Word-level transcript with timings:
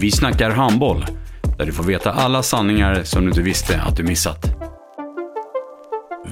Vi 0.00 0.10
snackar 0.10 0.50
handboll, 0.50 1.06
där 1.58 1.66
du 1.66 1.72
får 1.72 1.84
veta 1.84 2.12
alla 2.12 2.42
sanningar 2.42 3.02
som 3.04 3.22
du 3.22 3.28
inte 3.28 3.42
visste 3.42 3.80
att 3.80 3.96
du 3.96 4.02
missat. 4.02 4.46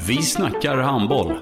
Vi 0.07 0.23
snackar 0.23 0.77
handboll. 0.77 1.39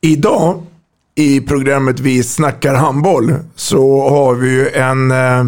Idag 0.00 0.62
i 1.14 1.40
programmet 1.40 2.00
Vi 2.00 2.22
snackar 2.22 2.74
handboll 2.74 3.34
så 3.54 4.08
har 4.08 4.34
vi 4.34 4.50
ju 4.50 4.68
en 4.68 5.10
eh, 5.10 5.44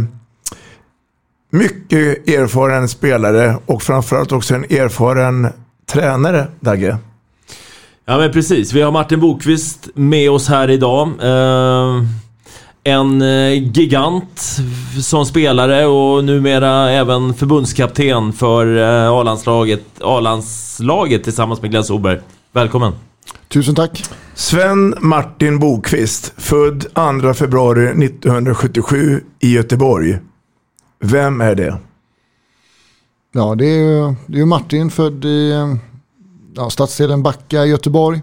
mycket 1.51 2.29
erfaren 2.29 2.89
spelare 2.89 3.57
och 3.67 3.83
framförallt 3.83 4.33
också 4.33 4.55
en 4.55 4.65
erfaren 4.65 5.49
tränare, 5.87 6.47
Dagge. 6.61 6.99
Ja 8.09 8.19
men 8.19 8.33
precis, 8.33 8.73
vi 8.73 8.83
har 8.83 8.93
Martin 8.93 9.21
Bokvist 9.21 9.89
med 9.95 10.31
oss 10.31 10.49
här 10.49 10.71
idag. 10.71 11.09
Eh, 11.21 12.03
en 12.85 13.23
eh, 13.23 13.79
gigant 13.79 14.59
som 15.03 15.27
spelare 15.27 15.87
och 15.87 16.25
numera 16.25 16.91
även 16.91 17.35
förbundskapten 17.35 18.33
för 18.33 18.77
eh, 18.77 19.13
A-landslaget, 19.13 19.83
A-landslaget 20.01 21.25
tillsammans 21.25 21.63
med 21.63 21.71
Glenn 21.71 21.85
Solberg. 21.85 22.21
Välkommen! 22.53 22.93
Tusen 23.49 23.75
tack! 23.75 24.05
Sven 24.35 24.95
Martin 25.01 25.59
Bokvist, 25.59 26.33
född 26.37 26.87
2 27.23 27.35
februari 27.35 28.05
1977 28.05 29.21
i 29.41 29.55
Göteborg. 29.55 30.19
Vem 31.01 31.41
är 31.41 31.55
det? 31.55 31.79
Ja, 33.33 33.55
det 33.55 33.67
är 33.67 33.79
ju 33.79 34.15
det 34.27 34.41
är 34.41 34.45
Martin, 34.45 34.91
född 34.91 35.25
i 35.25 35.53
ja, 36.57 36.71
stadsdelen 36.71 37.23
Backa 37.23 37.65
i 37.65 37.69
Göteborg. 37.69 38.21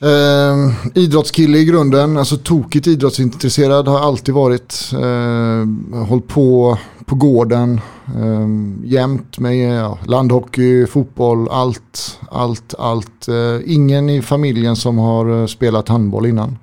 Eh, 0.00 0.88
idrottskille 0.94 1.58
i 1.58 1.64
grunden, 1.64 2.16
alltså 2.16 2.36
tokigt 2.36 2.86
idrottsintresserad 2.86 3.88
har 3.88 4.00
alltid 4.00 4.34
varit. 4.34 4.90
Eh, 4.92 6.04
hållit 6.06 6.28
på 6.28 6.78
på 7.08 7.14
gården 7.14 7.80
eh, 8.06 8.48
jämt 8.84 9.38
med 9.38 9.80
ja, 9.80 9.98
landhockey, 10.06 10.86
fotboll, 10.86 11.48
allt, 11.48 12.18
allt, 12.30 12.74
allt. 12.78 13.28
Eh, 13.28 13.60
ingen 13.66 14.10
i 14.10 14.22
familjen 14.22 14.76
som 14.76 14.98
har 14.98 15.40
eh, 15.40 15.46
spelat 15.46 15.88
handboll 15.88 16.26
innan. 16.26 16.58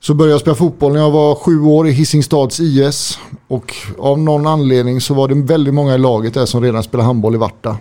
Så 0.00 0.14
började 0.14 0.32
jag 0.32 0.40
spela 0.40 0.56
fotboll 0.56 0.92
när 0.92 1.00
jag 1.00 1.10
var 1.10 1.34
sju 1.34 1.60
år 1.60 1.88
i 1.88 1.90
Hisingstads 1.90 2.60
IS. 2.60 3.18
Och 3.48 3.74
av 3.98 4.18
någon 4.18 4.46
anledning 4.46 5.00
så 5.00 5.14
var 5.14 5.28
det 5.28 5.34
väldigt 5.34 5.74
många 5.74 5.94
i 5.94 5.98
laget 5.98 6.34
där 6.34 6.46
som 6.46 6.62
redan 6.62 6.82
spelade 6.82 7.06
handboll 7.06 7.34
i 7.34 7.38
Varta. 7.38 7.76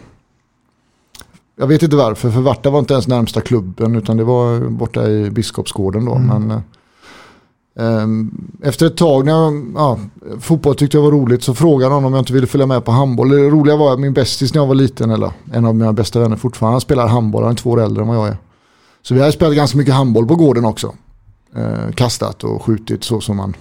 Jag 1.55 1.67
vet 1.67 1.83
inte 1.83 1.95
varför, 1.95 2.31
för 2.31 2.41
Varta 2.41 2.69
var 2.69 2.79
inte 2.79 2.93
ens 2.93 3.07
närmsta 3.07 3.41
klubben 3.41 3.95
utan 3.95 4.17
det 4.17 4.23
var 4.23 4.59
borta 4.69 5.09
i 5.09 5.31
Biskopsgården 5.31 6.05
då. 6.05 6.15
Mm. 6.15 6.47
Men, 6.47 6.61
um, 8.03 8.51
efter 8.63 8.85
ett 8.85 8.97
tag 8.97 9.25
när 9.25 9.31
jag, 9.31 9.73
ja, 9.75 9.99
fotboll 10.39 10.75
tyckte 10.75 10.97
jag 10.97 11.03
var 11.03 11.11
roligt 11.11 11.43
så 11.43 11.53
frågade 11.55 11.93
han 11.93 12.05
om 12.05 12.13
jag 12.13 12.21
inte 12.21 12.33
ville 12.33 12.47
följa 12.47 12.65
med 12.65 12.85
på 12.85 12.91
handboll. 12.91 13.29
Det 13.29 13.49
roliga 13.49 13.75
var 13.75 13.93
att 13.93 13.99
min 13.99 14.13
bästis 14.13 14.53
när 14.53 14.61
jag 14.61 14.67
var 14.67 14.75
liten, 14.75 15.11
eller 15.11 15.31
en 15.53 15.65
av 15.65 15.75
mina 15.75 15.93
bästa 15.93 16.19
vänner 16.19 16.35
fortfarande, 16.35 16.73
han 16.73 16.81
spelar 16.81 17.07
handboll, 17.07 17.43
han 17.43 17.51
är 17.51 17.55
två 17.55 17.69
år 17.69 17.81
äldre 17.81 18.01
än 18.01 18.07
vad 18.07 18.17
jag 18.17 18.27
är. 18.27 18.37
Så 19.01 19.13
vi 19.13 19.21
har 19.21 19.31
spelat 19.31 19.55
ganska 19.55 19.77
mycket 19.77 19.93
handboll 19.93 20.27
på 20.27 20.35
gården 20.35 20.65
också. 20.65 20.93
Uh, 21.57 21.91
kastat 21.91 22.43
och 22.43 22.63
skjutit 22.63 23.03
så 23.03 23.21
som 23.21 23.37
man, 23.37 23.55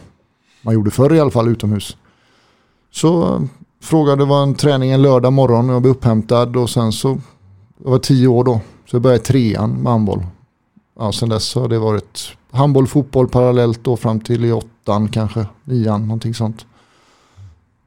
man 0.63 0.75
gjorde 0.75 0.91
förr 0.91 1.15
i 1.15 1.21
alla 1.21 1.31
fall 1.31 1.49
utomhus. 1.49 1.97
Så 2.93 3.35
uh, 3.35 3.43
frågade 3.83 4.25
var 4.25 4.43
en 4.43 4.55
träning 4.55 4.91
en 4.91 5.03
lördag 5.03 5.33
morgon 5.33 5.69
och 5.71 5.75
jag 5.75 5.83
blev 5.83 5.95
upphämtad 5.95 6.57
och 6.57 6.71
sen 6.71 6.93
så 6.93 7.19
jag 7.85 7.91
var 7.91 7.99
tio 7.99 8.27
år 8.27 8.45
då. 8.45 8.61
Så 8.87 8.97
jag 8.97 9.03
började 9.03 9.25
trean 9.25 9.71
med 9.71 9.93
handboll. 9.93 10.27
Ja, 10.99 11.13
sen 11.13 11.29
dess 11.29 11.55
har 11.55 11.69
det 11.69 11.79
varit 11.79 12.37
handboll, 12.51 12.87
fotboll 12.87 13.29
parallellt 13.29 13.85
då 13.85 13.97
fram 13.97 14.21
till 14.21 14.45
i 14.45 14.53
åttan 14.53 15.09
kanske, 15.09 15.47
nian, 15.65 16.03
någonting 16.03 16.35
sånt. 16.35 16.67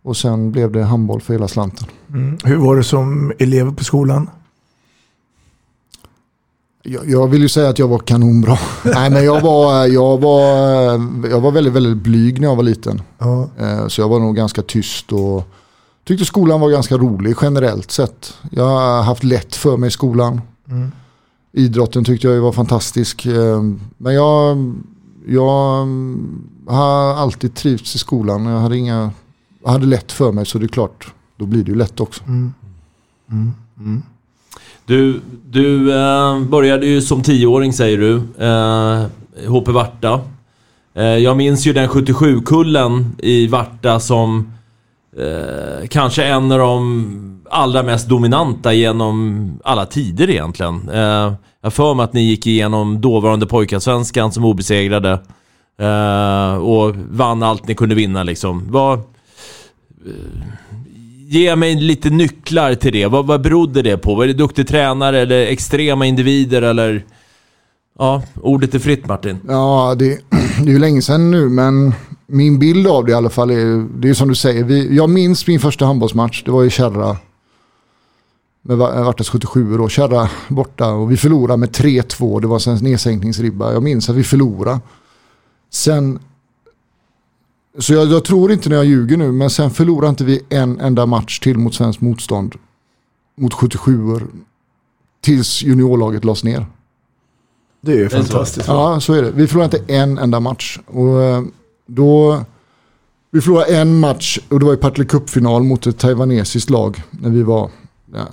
Och 0.01 0.17
sen 0.17 0.51
blev 0.51 0.71
det 0.71 0.83
handboll 0.83 1.21
för 1.21 1.33
hela 1.33 1.47
slanten. 1.47 1.87
Mm. 2.09 2.37
Hur 2.43 2.57
var 2.57 2.75
det 2.75 2.83
som 2.83 3.33
elev 3.39 3.75
på 3.75 3.83
skolan? 3.83 4.29
Jag, 6.83 7.09
jag, 7.09 7.27
vill 7.27 7.41
ju 7.41 7.49
säga 7.49 7.69
att 7.69 7.79
jag 7.79 7.87
var 7.87 7.99
kanonbra. 7.99 8.57
Nej 8.83 9.09
men 9.09 9.25
jag 9.25 9.41
var, 9.41 9.85
jag, 9.85 10.17
var, 10.17 10.43
jag 11.29 11.41
var 11.41 11.51
väldigt, 11.51 11.73
väldigt 11.73 11.97
blyg 11.97 12.41
när 12.41 12.47
jag 12.47 12.55
var 12.55 12.63
liten. 12.63 13.01
Ja. 13.19 13.49
Eh, 13.59 13.87
så 13.87 14.01
jag 14.01 14.09
var 14.09 14.19
nog 14.19 14.35
ganska 14.35 14.61
tyst 14.61 15.11
och 15.11 15.47
tyckte 16.03 16.25
skolan 16.25 16.61
var 16.61 16.69
ganska 16.69 16.97
rolig 16.97 17.35
generellt 17.41 17.91
sett. 17.91 18.37
Jag 18.51 18.63
har 18.63 19.03
haft 19.03 19.23
lätt 19.23 19.55
för 19.55 19.77
mig 19.77 19.87
i 19.87 19.91
skolan. 19.91 20.41
Mm. 20.69 20.91
Idrotten 21.51 22.03
tyckte 22.03 22.27
jag 22.27 22.41
var 22.41 22.51
fantastisk. 22.51 23.25
Eh, 23.25 23.61
men 23.97 24.13
jag, 24.13 24.73
jag 25.27 25.87
har 26.67 27.13
alltid 27.13 27.55
trivts 27.55 27.95
i 27.95 27.97
skolan. 27.97 28.45
Jag 28.45 28.59
hade, 28.59 28.77
inga, 28.77 29.11
jag 29.63 29.71
hade 29.71 29.85
lätt 29.85 30.11
för 30.11 30.31
mig 30.31 30.45
så 30.45 30.57
det 30.57 30.65
är 30.65 30.67
klart, 30.67 31.13
då 31.37 31.45
blir 31.45 31.63
det 31.63 31.71
ju 31.71 31.77
lätt 31.77 31.99
också. 31.99 32.23
Mm. 32.23 32.53
Mm. 33.31 33.53
mm. 33.79 34.03
Du, 34.85 35.21
du 35.49 35.93
äh, 35.93 36.39
började 36.39 36.85
ju 36.85 37.01
som 37.01 37.21
tioåring 37.21 37.73
säger 37.73 37.97
du, 37.97 38.15
äh, 38.45 39.51
HP 39.51 39.67
Varta. 39.67 40.21
Äh, 40.93 41.03
jag 41.03 41.37
minns 41.37 41.65
ju 41.65 41.73
den 41.73 41.89
77-kullen 41.89 43.15
i 43.17 43.47
Varta 43.47 43.99
som 43.99 44.53
eh, 45.17 45.87
kanske 45.87 46.23
en 46.23 46.51
av 46.51 46.59
de 46.59 47.43
allra 47.49 47.83
mest 47.83 48.09
dominanta 48.09 48.73
genom 48.73 49.59
alla 49.63 49.85
tider 49.85 50.29
egentligen. 50.29 50.89
Eh, 50.89 51.33
jag 51.61 51.73
för 51.73 51.93
mig 51.93 52.03
att 52.03 52.13
ni 52.13 52.21
gick 52.21 52.47
igenom 52.47 53.01
dåvarande 53.01 53.45
pojkallsvenskan 53.45 54.31
som 54.31 54.45
obesegrade. 54.45 55.11
Eh, 55.79 56.55
och 56.55 56.95
vann 56.95 57.43
allt 57.43 57.67
ni 57.67 57.75
kunde 57.75 57.95
vinna 57.95 58.23
liksom. 58.23 58.71
Vad, 58.71 58.99
eh, 58.99 59.03
ge 61.27 61.55
mig 61.55 61.75
lite 61.75 62.09
nycklar 62.09 62.75
till 62.75 62.93
det. 62.93 63.07
Vad, 63.07 63.25
vad 63.25 63.41
berodde 63.41 63.81
det 63.81 63.97
på? 63.97 64.15
Var 64.15 64.27
det 64.27 64.33
duktig 64.33 64.67
tränare 64.67 65.19
eller 65.19 65.45
extrema 65.45 66.05
individer 66.05 66.61
eller? 66.61 67.05
Ja, 67.99 68.23
ordet 68.41 68.75
är 68.75 68.79
fritt 68.79 69.07
Martin. 69.07 69.39
Ja, 69.47 69.95
det, 69.99 70.05
det 70.63 70.69
är 70.69 70.73
ju 70.73 70.79
länge 70.79 71.01
sedan 71.01 71.31
nu 71.31 71.49
men 71.49 71.93
min 72.27 72.59
bild 72.59 72.87
av 72.87 73.05
det 73.05 73.11
i 73.11 73.15
alla 73.15 73.29
fall 73.29 73.49
är, 73.51 73.87
det 73.99 74.09
är 74.09 74.13
som 74.13 74.27
du 74.27 74.35
säger, 74.35 74.63
vi, 74.63 74.95
jag 74.95 75.09
minns 75.09 75.47
min 75.47 75.59
första 75.59 75.85
handbollsmatch, 75.85 76.43
det 76.43 76.51
var 76.51 76.63
i 76.63 76.69
Kärra. 76.69 77.17
Med 78.61 78.77
Vartas 78.77 79.29
77 79.29 79.77
då, 79.77 79.89
Kärra 79.89 80.29
borta 80.47 80.87
och 80.87 81.11
vi 81.11 81.17
förlorade 81.17 81.57
med 81.57 81.69
3-2, 81.69 82.41
det 82.41 82.47
var 82.47 82.69
en 82.69 82.77
nedsänkningsribba. 82.77 83.73
Jag 83.73 83.83
minns 83.83 84.09
att 84.09 84.15
vi 84.15 84.23
förlorade. 84.23 84.79
Sen, 85.69 86.19
så 87.79 87.93
jag, 87.93 88.07
jag, 88.07 88.25
tror 88.25 88.51
inte 88.51 88.69
när 88.69 88.75
jag 88.75 88.85
ljuger 88.85 89.17
nu, 89.17 89.31
men 89.31 89.49
sen 89.49 89.71
förlorade 89.71 90.09
inte 90.09 90.23
vi 90.23 90.41
en 90.49 90.79
enda 90.79 91.05
match 91.05 91.39
till 91.39 91.57
mot 91.57 91.75
svensk 91.75 92.01
motstånd. 92.01 92.55
Mot 93.35 93.53
77 93.53 94.19
Tills 95.21 95.63
juniorlaget 95.63 96.25
lades 96.25 96.43
ner. 96.43 96.65
Det 97.81 98.01
är 98.01 98.09
fantastiskt. 98.09 98.67
Ja, 98.67 98.99
så 98.99 99.13
är 99.13 99.21
det. 99.21 99.31
Vi 99.31 99.47
förlorade 99.47 99.77
inte 99.77 99.93
en 99.93 100.17
enda 100.17 100.39
match. 100.39 100.79
Och 100.87 101.23
eh, 101.23 101.43
då, 101.85 102.41
vi 103.31 103.41
förlorade 103.41 103.77
en 103.77 103.99
match 103.99 104.39
och 104.49 104.59
det 104.59 104.65
var 104.65 104.73
i 104.73 104.77
Partille 104.77 105.07
Cup-final 105.07 105.63
mot 105.63 105.87
ett 105.87 105.99
taiwanesiskt 105.99 106.69
lag. 106.69 107.03
När 107.11 107.29
vi 107.29 107.43
var 107.43 107.69
ja, 108.13 108.27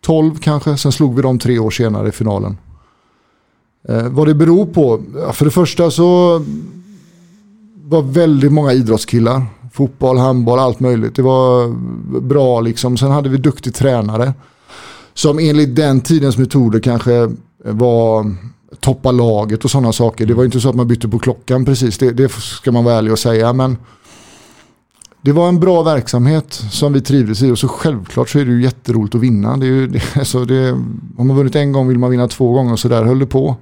12 0.00 0.38
kanske, 0.38 0.76
sen 0.76 0.92
slog 0.92 1.16
vi 1.16 1.22
dem 1.22 1.38
tre 1.38 1.58
år 1.58 1.70
senare 1.70 2.08
i 2.08 2.12
finalen. 2.12 2.56
Eh, 3.88 4.08
vad 4.08 4.26
det 4.26 4.34
beror 4.34 4.66
på? 4.66 5.00
Ja, 5.14 5.32
För 5.32 5.44
det 5.44 5.50
första 5.50 5.90
så 5.90 6.42
var 7.84 8.02
väldigt 8.02 8.52
många 8.52 8.72
idrottskillar. 8.72 9.46
Fotboll, 9.72 10.18
handboll, 10.18 10.58
allt 10.58 10.80
möjligt. 10.80 11.16
Det 11.16 11.22
var 11.22 11.68
bra 12.20 12.60
liksom. 12.60 12.96
Sen 12.96 13.10
hade 13.10 13.28
vi 13.28 13.36
duktig 13.36 13.74
tränare. 13.74 14.34
Som 15.14 15.38
enligt 15.38 15.76
den 15.76 16.00
tidens 16.00 16.38
metoder 16.38 16.80
kanske 16.80 17.32
var 17.64 18.34
toppa 18.80 19.10
laget 19.10 19.64
och 19.64 19.70
sådana 19.70 19.92
saker. 19.92 20.26
Det 20.26 20.34
var 20.34 20.44
inte 20.44 20.60
så 20.60 20.68
att 20.68 20.74
man 20.74 20.88
bytte 20.88 21.08
på 21.08 21.18
klockan 21.18 21.64
precis. 21.64 21.98
Det, 21.98 22.12
det 22.12 22.32
ska 22.32 22.72
man 22.72 22.84
vara 22.84 22.94
ärlig 22.94 23.12
och 23.12 23.18
säga. 23.18 23.52
Men 23.52 23.76
det 25.22 25.32
var 25.32 25.48
en 25.48 25.60
bra 25.60 25.82
verksamhet 25.82 26.52
som 26.52 26.92
vi 26.92 27.00
trivdes 27.00 27.42
i 27.42 27.50
och 27.50 27.58
så 27.58 27.68
självklart 27.68 28.28
så 28.28 28.38
är 28.38 28.44
det 28.44 28.52
ju 28.52 28.62
jätteroligt 28.62 29.14
att 29.14 29.20
vinna. 29.20 29.56
Det 29.56 29.66
är 29.66 29.70
ju, 29.70 29.86
det, 29.86 30.02
alltså 30.18 30.44
det, 30.44 30.72
om 31.16 31.26
man 31.26 31.36
vunnit 31.36 31.56
en 31.56 31.72
gång 31.72 31.88
vill 31.88 31.98
man 31.98 32.10
vinna 32.10 32.28
två 32.28 32.52
gånger 32.52 32.72
och 32.72 32.78
så 32.78 32.88
där 32.88 33.04
höll 33.04 33.18
det 33.18 33.26
på. 33.26 33.56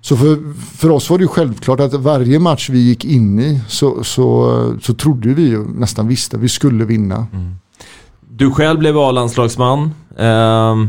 Så 0.00 0.16
för, 0.16 0.54
för 0.54 0.90
oss 0.90 1.10
var 1.10 1.18
det 1.18 1.22
ju 1.22 1.28
självklart 1.28 1.80
att 1.80 1.94
varje 1.94 2.38
match 2.38 2.70
vi 2.70 2.78
gick 2.78 3.04
in 3.04 3.40
i 3.40 3.60
så, 3.68 4.04
så, 4.04 4.76
så 4.82 4.94
trodde 4.94 5.28
vi 5.28 5.42
ju 5.42 5.64
nästan 5.68 6.08
visste 6.08 6.36
att 6.36 6.42
vi 6.42 6.48
skulle 6.48 6.84
vinna. 6.84 7.26
Mm. 7.32 7.54
Du 8.30 8.50
själv 8.50 8.78
blev 8.78 8.98
A-landslagsman. 8.98 9.90
ehm, 10.18 10.88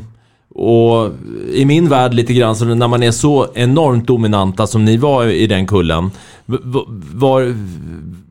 och 0.56 1.12
i 1.54 1.66
min 1.66 1.90
värld 1.90 2.14
lite 2.14 2.34
grann, 2.34 2.56
så 2.56 2.66
när 2.66 2.88
man 2.88 3.04
är 3.04 3.12
så 3.12 3.48
enormt 3.54 4.08
dominanta 4.08 4.68
som 4.68 4.86
ni 4.86 4.98
var 4.98 5.26
i 5.26 5.48
den 5.48 5.68
kullen. 5.68 6.12
Var, 6.46 7.56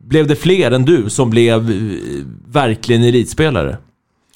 blev 0.08 0.26
det 0.26 0.36
fler 0.36 0.70
än 0.70 0.84
du 0.84 1.10
som 1.10 1.30
blev 1.30 1.70
eh, 1.70 1.76
verkligen 2.52 3.02
elitspelare? 3.02 3.76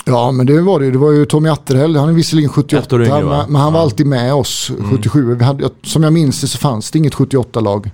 Ja 0.05 0.33
men 0.33 0.47
det 0.47 0.61
var 0.61 0.81
det. 0.81 0.91
Det 0.91 0.99
var 0.99 1.13
ju 1.13 1.27
Tommy 1.27 1.49
Atterhäll. 1.49 1.97
Han 1.97 2.09
är 2.09 2.13
visserligen 2.13 2.51
78 2.51 2.83
Ett 2.83 2.93
år 2.93 3.03
yngre, 3.03 3.25
men, 3.25 3.53
men 3.53 3.61
han 3.61 3.73
var 3.73 3.81
alltid 3.81 4.07
med 4.07 4.35
oss 4.35 4.71
77. 4.91 5.35
Vi 5.35 5.45
hade, 5.45 5.71
som 5.83 6.03
jag 6.03 6.13
minns 6.13 6.41
det 6.41 6.47
så 6.47 6.59
fanns 6.59 6.91
det 6.91 6.99
inget 6.99 7.15
78-lag. 7.15 7.91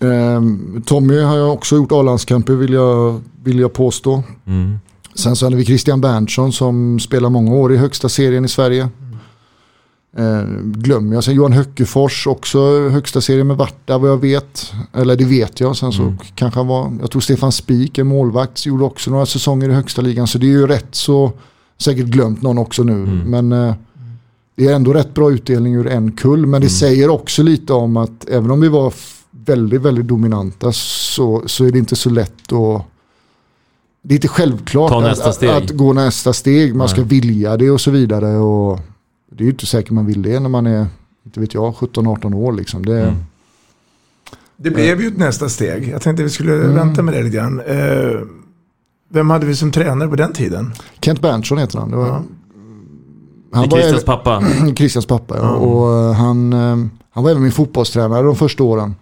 Ehm, 0.00 0.82
Tommy 0.86 1.20
har 1.20 1.36
jag 1.36 1.52
också 1.52 1.76
gjort 1.76 1.92
A-landskamper 1.92 2.52
vill 2.52 2.72
jag, 2.72 3.20
vill 3.42 3.58
jag 3.58 3.72
påstå. 3.72 4.22
Sen 5.14 5.36
så 5.36 5.46
hade 5.46 5.56
vi 5.56 5.64
Christian 5.64 6.00
Berntsson 6.00 6.52
som 6.52 7.00
spelar 7.00 7.30
många 7.30 7.54
år 7.54 7.72
i 7.72 7.76
högsta 7.76 8.08
serien 8.08 8.44
i 8.44 8.48
Sverige. 8.48 8.88
Eh, 10.16 10.42
glömmer 10.62 11.14
jag. 11.14 11.24
Sen 11.24 11.34
Johan 11.34 11.52
Höckefors 11.52 12.26
också 12.26 12.88
högsta 12.88 13.20
serien 13.20 13.46
med 13.46 13.56
Varta 13.56 13.98
vad 13.98 14.10
jag 14.10 14.20
vet. 14.20 14.72
Eller 14.92 15.16
det 15.16 15.24
vet 15.24 15.60
jag. 15.60 15.76
Sen 15.76 15.92
så 15.92 16.14
kanske 16.34 16.60
han 16.60 16.66
var, 16.66 16.92
jag 17.00 17.10
tror 17.10 17.20
Stefan 17.20 17.52
Spik, 17.52 17.98
en 17.98 18.06
målvakt, 18.06 18.66
gjorde 18.66 18.84
också 18.84 19.10
några 19.10 19.26
säsonger 19.26 19.68
i 19.68 19.72
högsta 19.72 20.02
ligan. 20.02 20.26
Så 20.26 20.38
det 20.38 20.46
är 20.46 20.50
ju 20.50 20.66
rätt 20.66 20.94
så, 20.94 21.32
säkert 21.78 22.06
glömt 22.06 22.42
någon 22.42 22.58
också 22.58 22.82
nu. 22.82 23.06
Men 23.26 23.52
eh, 23.52 23.74
det 24.56 24.66
är 24.66 24.74
ändå 24.74 24.92
rätt 24.92 25.14
bra 25.14 25.30
utdelning 25.30 25.74
ur 25.74 25.86
en 25.86 26.12
kull. 26.12 26.46
Men 26.46 26.60
det 26.60 26.68
säger 26.68 27.08
också 27.08 27.42
lite 27.42 27.72
om 27.72 27.96
att 27.96 28.28
även 28.28 28.50
om 28.50 28.60
vi 28.60 28.68
var 28.68 28.94
väldigt, 29.30 29.80
väldigt 29.80 30.06
dominanta 30.06 30.72
så, 30.72 31.42
så 31.46 31.64
är 31.64 31.72
det 31.72 31.78
inte 31.78 31.96
så 31.96 32.10
lätt 32.10 32.52
att 32.52 32.82
det 34.02 34.14
är 34.14 34.16
inte 34.16 34.28
självklart 34.28 34.92
att, 34.92 35.42
att, 35.42 35.70
gå 35.70 35.92
nästa 35.92 36.32
steg. 36.32 36.74
Man 36.74 36.88
ska 36.88 37.02
vilja 37.02 37.56
det 37.56 37.70
och 37.70 37.80
så 37.80 37.90
vidare. 37.90 38.36
Och 38.36 38.80
det 39.32 39.42
är 39.42 39.44
ju 39.44 39.50
inte 39.50 39.66
säkert 39.66 39.90
man 39.90 40.06
vill 40.06 40.22
det 40.22 40.40
när 40.40 40.48
man 40.48 40.66
är, 40.66 40.86
inte 41.26 41.40
vet 41.40 41.54
jag, 41.54 41.74
17-18 41.74 42.34
år. 42.34 42.52
Liksom. 42.52 42.86
Det, 42.86 43.00
Mm. 43.02 43.14
Det 44.62 44.70
blev 44.70 45.00
ju 45.00 45.08
ett 45.08 45.18
nästa 45.18 45.48
steg. 45.48 45.88
Jag 45.88 46.02
tänkte 46.02 46.22
vi 46.22 46.30
skulle 46.30 46.54
Mm. 46.54 46.74
vänta 46.74 47.02
med 47.02 47.14
det 47.14 47.22
lite 47.22 47.36
grann. 47.36 47.60
Eh, 47.60 48.20
vem 49.08 49.30
hade 49.30 49.46
vi 49.46 49.56
som 49.56 49.72
tränare 49.72 50.08
på 50.08 50.16
den 50.16 50.32
tiden? 50.32 50.72
Kent 51.00 51.20
Berntsson 51.20 51.58
heter 51.58 51.78
han. 51.78 51.90
Det 51.90 51.96
var, 51.96 52.06
Ja. 52.06 52.22
han 53.52 53.64
I 53.64 53.68
var 53.68 53.78
Christians 53.78 54.04
pappa? 54.04 54.42
Christians 54.76 55.06
pappa, 55.06 55.36
ja. 55.36 55.42
Ja. 55.42 55.50
Och 55.50 55.92
eh, 56.10 56.12
han, 56.12 56.52
eh, 56.52 56.76
han 57.10 57.24
var 57.24 57.30
även 57.30 57.42
min 57.42 57.52
fotbollstränare 57.52 58.22
de 58.22 58.36
första 58.36 58.62
åren. 58.64 58.94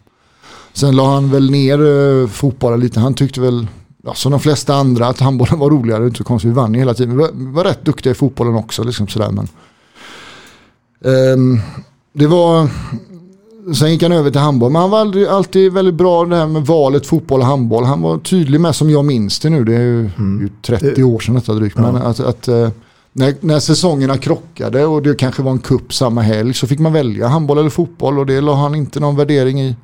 Sen 0.72 0.96
la 0.96 1.14
han 1.14 1.30
väl 1.30 1.50
ner 1.50 1.86
eh, 2.22 2.28
fotbollen 2.28 2.80
lite. 2.80 3.00
Han 3.00 3.14
tyckte 3.14 3.40
väl, 3.40 3.66
ja, 4.08 4.14
som 4.14 4.32
de 4.32 4.40
flesta 4.40 4.74
andra, 4.74 5.06
att 5.06 5.20
handbollen 5.20 5.58
var 5.58 5.70
roligare. 5.70 6.00
Det 6.00 6.04
är 6.04 6.06
inte 6.06 6.18
så 6.18 6.24
konstigt, 6.24 6.50
vi 6.50 6.54
vann 6.54 6.74
ju 6.74 6.80
hela 6.80 6.94
tiden. 6.94 7.16
Vi 7.16 7.22
var, 7.22 7.30
vi 7.34 7.46
var 7.46 7.64
rätt 7.64 7.84
duktiga 7.84 8.10
i 8.10 8.14
fotbollen 8.14 8.54
också. 8.54 8.82
Liksom 8.82 9.08
sådär, 9.08 9.30
men, 9.30 9.48
Ehm, 11.04 11.60
det 12.12 12.26
var, 12.26 12.68
sen 13.74 13.90
gick 13.92 14.02
han 14.02 14.12
över 14.12 14.30
till 14.30 14.40
handboll. 14.40 14.72
Men 14.72 14.80
han 14.82 14.90
var 14.90 15.00
aldrig, 15.00 15.26
alltid 15.26 15.72
väldigt 15.72 15.94
bra 15.94 16.24
det 16.24 16.36
här 16.36 16.46
med 16.46 16.66
valet 16.66 17.06
fotboll 17.06 17.40
och 17.40 17.46
handboll. 17.46 17.84
Han 17.84 18.02
var 18.02 18.18
tydlig 18.18 18.60
med 18.60 18.74
som 18.74 18.90
jag 18.90 19.04
minns 19.04 19.38
det 19.40 19.50
nu. 19.50 19.64
Det 19.64 19.74
är 19.74 19.80
ju, 19.80 20.10
ju 20.18 20.48
30 20.62 21.02
år 21.04 21.18
sedan 21.18 21.34
detta 21.34 21.54
drygt. 21.54 21.76
Men 21.76 21.96
att, 21.96 22.20
att 22.20 22.48
eh, 22.48 22.68
när, 23.12 23.34
när 23.40 23.60
säsongerna 23.60 24.18
krockade 24.18 24.86
och 24.86 25.02
det 25.02 25.14
kanske 25.14 25.42
var 25.42 25.52
en 25.52 25.58
kupp 25.58 25.94
samma 25.94 26.22
helg 26.22 26.54
så 26.54 26.66
fick 26.66 26.78
man 26.78 26.92
välja 26.92 27.28
handboll 27.28 27.58
eller 27.58 27.70
fotboll 27.70 28.18
och 28.18 28.26
det 28.26 28.40
la 28.40 28.54
han 28.54 28.74
inte 28.74 29.00
någon 29.00 29.16
värdering 29.16 29.60
i. 29.60 29.76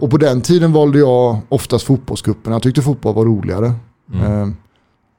Och 0.00 0.10
på 0.10 0.16
den 0.16 0.40
tiden 0.40 0.72
valde 0.72 0.98
jag 0.98 1.38
oftast 1.48 1.84
fotbollscupen. 1.84 2.52
Jag 2.52 2.62
tyckte 2.62 2.82
fotboll 2.82 3.14
var 3.14 3.24
roligare. 3.24 3.66
Eh, 4.14 4.48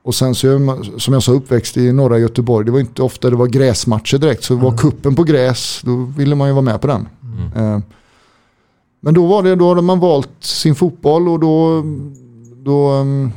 och 0.03 0.15
sen 0.15 0.35
så 0.35 0.59
man, 0.59 0.85
som 0.97 1.13
jag 1.13 1.23
sa 1.23 1.31
uppväxt 1.31 1.77
i 1.77 1.91
norra 1.91 2.17
Göteborg. 2.19 2.65
Det 2.65 2.71
var 2.71 2.79
inte 2.79 3.01
ofta 3.01 3.29
det 3.29 3.35
var 3.35 3.47
gräsmatcher 3.47 4.17
direkt. 4.17 4.43
Så 4.43 4.55
var 4.55 4.77
kuppen 4.77 5.15
på 5.15 5.23
gräs, 5.23 5.81
då 5.83 5.95
ville 5.95 6.35
man 6.35 6.47
ju 6.47 6.53
vara 6.53 6.61
med 6.61 6.81
på 6.81 6.87
den. 6.87 7.07
Eh, 7.55 7.79
men 9.01 9.13
då 9.13 9.27
var 9.27 9.43
det, 9.43 9.55
då 9.55 9.69
hade 9.69 9.81
man 9.81 9.99
valt 9.99 10.29
sin 10.39 10.75
fotboll 10.75 11.29
och 11.29 11.39
då, 11.39 11.83
då, 12.63 12.89
ehm, 12.89 13.31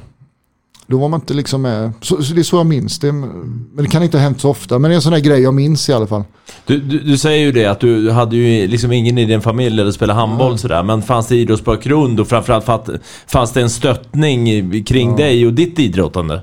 då 0.87 0.99
var 0.99 1.09
man 1.09 1.21
inte 1.21 1.35
liksom 1.35 1.62
med. 1.62 1.93
Så, 2.00 2.23
så 2.23 2.35
det 2.35 2.41
är 2.41 2.43
så 2.43 2.56
jag 2.56 2.67
minns 2.67 2.99
det. 2.99 3.12
Men 3.12 3.61
det 3.77 3.87
kan 3.87 4.03
inte 4.03 4.17
ha 4.17 4.23
hänt 4.23 4.41
så 4.41 4.50
ofta. 4.50 4.79
Men 4.79 4.91
det 4.91 4.94
är 4.94 4.97
en 4.97 5.03
sån 5.03 5.12
här 5.12 5.21
grej 5.21 5.41
jag 5.41 5.55
minns 5.55 5.88
i 5.88 5.93
alla 5.93 6.06
fall. 6.06 6.25
Du, 6.67 6.81
du, 6.81 6.99
du 6.99 7.19
säger 7.19 7.47
ju 7.47 7.53
det 7.53 7.67
att 7.67 7.81
du 7.81 8.11
hade 8.11 8.37
ju 8.37 8.67
liksom 8.67 8.93
ingen 8.93 9.19
i 9.19 9.25
din 9.25 9.41
familj 9.41 9.81
eller 9.81 9.93
spelade 9.93 10.21
handboll 10.21 10.59
sådär. 10.59 10.83
Men 10.83 11.03
fanns 11.03 11.27
det 11.27 11.37
idrottsbakgrund 11.37 12.21
och 12.21 12.29
framförallt 12.29 12.88
fanns 13.27 13.53
det 13.53 13.62
en 13.62 13.71
stöttning 13.71 14.85
kring 14.85 15.17
dig 15.17 15.47
och 15.47 15.53
ditt 15.53 15.79
idrottande? 15.79 16.41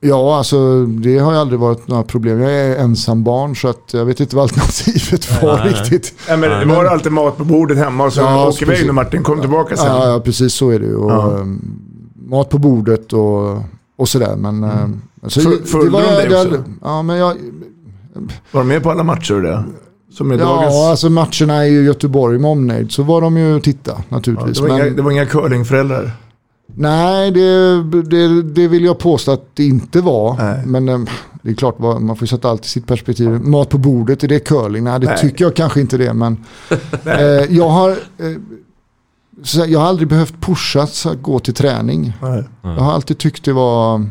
Ja, 0.00 0.38
alltså 0.38 0.84
det 0.86 1.18
har 1.18 1.32
ju 1.32 1.38
aldrig 1.38 1.60
varit 1.60 1.88
några 1.88 2.02
problem. 2.02 2.40
Jag 2.40 2.52
är 2.52 2.76
ensam 2.76 3.24
barn 3.24 3.56
så 3.56 3.68
att 3.68 3.90
jag 3.92 4.04
vet 4.04 4.20
inte 4.20 4.36
vad 4.36 4.42
alternativet 4.42 5.42
var 5.42 5.56
nej, 5.56 5.64
nej. 5.64 5.80
riktigt. 5.80 6.14
Ja, 6.28 6.36
men 6.36 6.68
det 6.68 6.74
var 6.74 6.84
alltid 6.84 7.12
mat 7.12 7.36
på 7.36 7.44
bordet 7.44 7.78
hemma 7.78 8.04
och 8.04 8.12
så 8.12 8.20
Ja, 8.20 8.48
åker 8.48 8.66
vi 8.66 8.90
och 8.90 8.94
Martin 8.94 9.22
kom 9.22 9.40
tillbaka 9.40 9.76
sen. 9.76 9.86
Ja, 9.86 10.08
ja, 10.08 10.20
precis 10.20 10.54
så 10.54 10.70
är 10.70 10.78
det 10.78 10.86
ju. 10.86 10.96
Och, 10.96 11.10
Ja. 11.10 11.44
Mat 12.28 12.48
på 12.48 12.58
bordet 12.58 13.12
och, 13.12 13.58
och 13.96 14.08
sådär. 14.08 14.36
Men, 14.36 14.64
ehm, 14.64 15.02
alltså, 15.22 15.40
Full- 15.40 15.64
följde 15.64 16.00
de 16.02 16.28
dig 16.28 16.46
också? 16.46 16.64
Ja, 16.82 17.02
men 17.02 17.16
jag, 17.16 17.34
Var 18.52 18.60
de 18.60 18.68
med 18.68 18.82
på 18.82 18.90
alla 18.90 19.02
matcher 19.02 19.34
och 19.34 19.42
det? 19.42 19.64
Som 20.12 20.30
är 20.30 20.38
dagens... 20.38 20.74
ja, 20.74 20.90
alltså 20.90 21.10
matcherna 21.10 21.66
i 21.66 21.84
Göteborg 21.84 22.38
med 22.38 22.50
omnejd 22.50 22.92
så 22.92 23.02
var 23.02 23.20
de 23.20 23.36
ju 23.36 23.60
titta 23.60 23.90
Ja, 23.96 24.16
naturligtvis. 24.16 24.56
det, 24.56 24.62
var 24.62 24.68
men, 24.68 24.86
inga, 24.86 24.96
det 24.96 25.02
var 25.02 25.10
inga 25.10 25.26
curlingföräldrar. 25.26 26.10
Nej, 26.74 27.30
det, 27.30 27.82
det, 28.02 28.42
det 28.42 28.68
vill 28.68 28.84
jag 28.84 28.98
påstå 28.98 29.32
att 29.32 29.44
det 29.54 29.64
inte 29.64 30.00
var. 30.00 30.36
Nej. 30.38 30.66
Men 30.66 30.88
ehm, 30.88 31.06
det 31.42 31.50
är 31.50 31.54
klart, 31.54 31.78
man 31.78 32.16
får 32.16 32.26
sätta 32.26 32.48
allt 32.50 32.64
i 32.64 32.68
sitt 32.68 32.86
perspektiv. 32.86 33.28
Mat 33.30 33.68
på 33.68 33.78
bordet, 33.78 34.24
är 34.24 34.28
det 34.28 34.38
curling? 34.38 34.84
Nej, 34.84 35.00
det 35.00 35.06
Nej. 35.06 35.18
tycker 35.18 35.44
jag 35.44 35.54
kanske 35.54 35.80
inte 35.80 35.96
det. 35.96 36.14
Men 36.14 36.36
eh, 37.04 37.56
jag, 37.56 37.68
har, 37.68 37.90
eh, 37.90 37.96
så 39.42 39.64
jag 39.68 39.80
har 39.80 39.86
aldrig 39.86 40.08
behövt 40.08 40.40
pushas 40.40 41.06
att 41.06 41.22
gå 41.22 41.38
till 41.38 41.54
träning. 41.54 42.12
Nej. 42.22 42.44
Jag 42.62 42.70
har 42.80 42.92
alltid 42.92 43.18
tyckt 43.18 43.44
det 43.44 43.52
var 43.52 44.06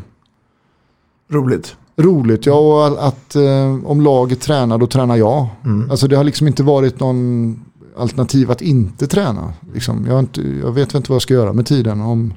Roligt. 1.30 1.76
roligt. 1.96 2.46
Ja, 2.46 2.54
och 2.88 3.06
att 3.08 3.36
eh, 3.36 3.78
om 3.84 4.00
laget 4.00 4.40
tränar, 4.40 4.78
då 4.78 4.86
tränar 4.86 5.16
jag. 5.16 5.46
Mm. 5.64 5.90
Alltså 5.90 6.08
det 6.08 6.16
har 6.16 6.24
liksom 6.24 6.46
inte 6.46 6.62
varit 6.62 7.00
någon 7.00 7.60
alternativ 7.98 8.50
att 8.50 8.62
inte 8.62 9.06
träna. 9.06 9.52
Liksom. 9.74 10.06
Jag, 10.08 10.18
inte, 10.18 10.42
jag 10.62 10.72
vet 10.72 10.94
inte 10.94 11.10
vad 11.10 11.14
jag 11.14 11.22
ska 11.22 11.34
göra 11.34 11.52
med 11.52 11.66
tiden. 11.66 12.00
Om, 12.00 12.34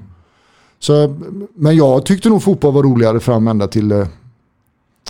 så, 0.79 1.15
men 1.55 1.75
jag 1.75 2.05
tyckte 2.05 2.29
nog 2.29 2.43
fotboll 2.43 2.73
var 2.73 2.83
roligare 2.83 3.19
fram 3.19 3.47
ända 3.47 3.67
till 3.67 3.91
eh, 3.91 4.07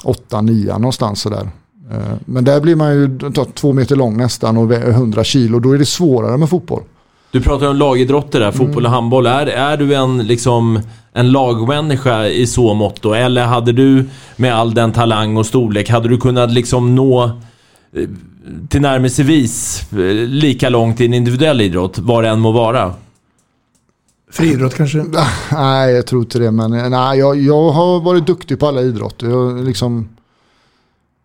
8-9 0.03 0.73
någonstans 0.79 1.21
sådär. 1.21 1.50
Eh, 1.91 1.97
men 2.25 2.43
där 2.43 2.61
blir 2.61 2.75
man 2.75 2.93
ju 2.93 3.19
två 3.53 3.73
meter 3.73 3.95
lång 3.95 4.17
nästan 4.17 4.57
och 4.57 4.71
vä- 4.71 4.89
100 4.89 5.23
kilo. 5.23 5.59
Då 5.59 5.71
är 5.71 5.77
det 5.77 5.85
svårare 5.85 6.38
med 6.38 6.50
fotboll. 6.50 6.83
Du 7.31 7.41
pratar 7.41 7.67
om 7.67 7.75
lagidrotter 7.75 8.39
där, 8.39 8.51
fotboll 8.51 8.85
och 8.85 8.91
handboll. 8.91 9.25
Är, 9.25 9.47
är 9.47 9.77
du 9.77 9.95
en, 9.95 10.17
liksom, 10.17 10.79
en 11.13 11.31
lagmänniska 11.31 12.27
i 12.27 12.47
så 12.47 12.73
mått 12.73 13.01
då? 13.01 13.13
Eller 13.13 13.45
hade 13.45 13.71
du, 13.71 14.05
med 14.35 14.55
all 14.55 14.73
den 14.73 14.91
talang 14.91 15.38
och 15.38 15.45
storlek, 15.45 15.89
hade 15.89 16.09
du 16.09 16.17
kunnat 16.17 16.51
liksom 16.51 16.95
nå 16.95 17.23
eh, 17.23 18.09
till 18.69 18.81
närmelsevis 18.81 19.83
eh, 19.91 19.97
lika 20.27 20.69
långt 20.69 21.01
i 21.01 21.05
en 21.05 21.13
individuell 21.13 21.61
idrott, 21.61 21.97
vad 21.97 22.23
det 22.23 22.29
än 22.29 22.39
må 22.39 22.51
vara? 22.51 22.93
Friidrott 24.31 24.75
kanske? 24.75 25.05
Nej, 25.51 25.93
jag 25.93 26.07
tror 26.07 26.21
inte 26.21 26.39
det. 26.39 26.51
Men 26.51 26.73
eh, 26.73 26.89
nej, 26.89 27.19
jag, 27.19 27.39
jag 27.41 27.69
har 27.69 28.00
varit 28.00 28.27
duktig 28.27 28.59
på 28.59 28.67
alla 28.67 28.81
idrotter. 28.81 29.29
Jag, 29.29 29.63
liksom, 29.65 30.09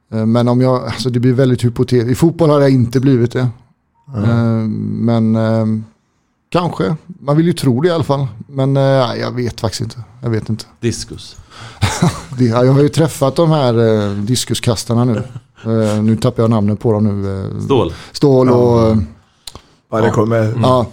men 0.08 0.48
om 0.48 0.60
jag, 0.60 0.84
alltså 0.84 1.10
det 1.10 1.20
blir 1.20 1.32
väldigt 1.32 1.64
hypotetiskt. 1.64 2.10
I 2.10 2.14
fotboll 2.14 2.50
har 2.50 2.60
jag 2.60 2.70
inte 2.70 3.00
blivit 3.00 3.32
det. 3.32 3.48
Eh, 4.14 4.28
Men 5.00 5.36
eh, 5.36 5.66
kanske. 6.48 6.96
Man 7.20 7.36
vill 7.36 7.46
ju 7.46 7.52
tro 7.52 7.80
det 7.80 7.88
i 7.88 7.90
alla 7.90 8.04
fall. 8.04 8.26
Men 8.48 8.76
eh, 8.76 8.82
nej, 8.82 9.20
jag 9.20 9.30
vet 9.34 9.60
faktiskt 9.60 9.80
inte. 9.80 9.96
Jag 10.22 10.30
vet 10.30 10.48
inte. 10.48 10.64
Diskus. 10.80 11.36
Det, 12.38 12.44
jag 12.44 12.72
har 12.72 12.82
ju 12.82 12.88
träffat 12.88 13.36
de 13.36 13.50
här 13.50 14.04
eh, 14.08 14.10
diskuskastarna 14.12 15.04
nu. 15.04 15.22
Eh, 15.64 16.02
nu 16.02 16.16
tappar 16.16 16.42
jag 16.42 16.50
namnet 16.50 16.80
på 16.80 16.92
dem 16.92 17.04
nu. 17.22 17.44
Eh, 17.54 17.60
Stål. 17.64 17.92
Stål 18.12 18.48
och... 18.50 18.88
eh, 18.88 18.96
Ja, 19.90 20.00
det 20.00 20.10
kommer. 20.10 20.54
Ja. 20.62 20.86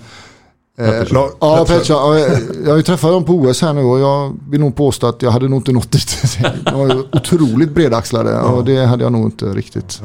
Eh, 0.77 0.85
Pettersson. 0.89 1.29
ja, 1.39 1.65
Pettersson. 1.67 1.95
Ja, 1.95 2.19
jag, 2.19 2.39
jag 2.63 2.69
har 2.69 2.77
ju 2.77 2.83
träffat 2.83 3.11
dem 3.11 3.23
på 3.23 3.33
OS 3.33 3.61
här 3.61 3.73
nu 3.73 3.81
och 3.81 3.99
jag 3.99 4.37
vill 4.49 4.59
nog 4.59 4.75
påstå 4.75 5.07
att 5.07 5.21
jag 5.21 5.31
hade 5.31 5.47
nog 5.49 5.59
inte 5.59 5.71
nått 5.71 5.91
dit. 5.91 6.37
De 6.65 6.79
var 6.79 6.87
ju 6.95 7.03
otroligt 7.11 7.71
bredaxlade 7.71 8.39
och 8.39 8.65
det 8.65 8.85
hade 8.85 9.03
jag 9.03 9.11
nog 9.11 9.25
inte 9.25 9.45
riktigt. 9.45 10.01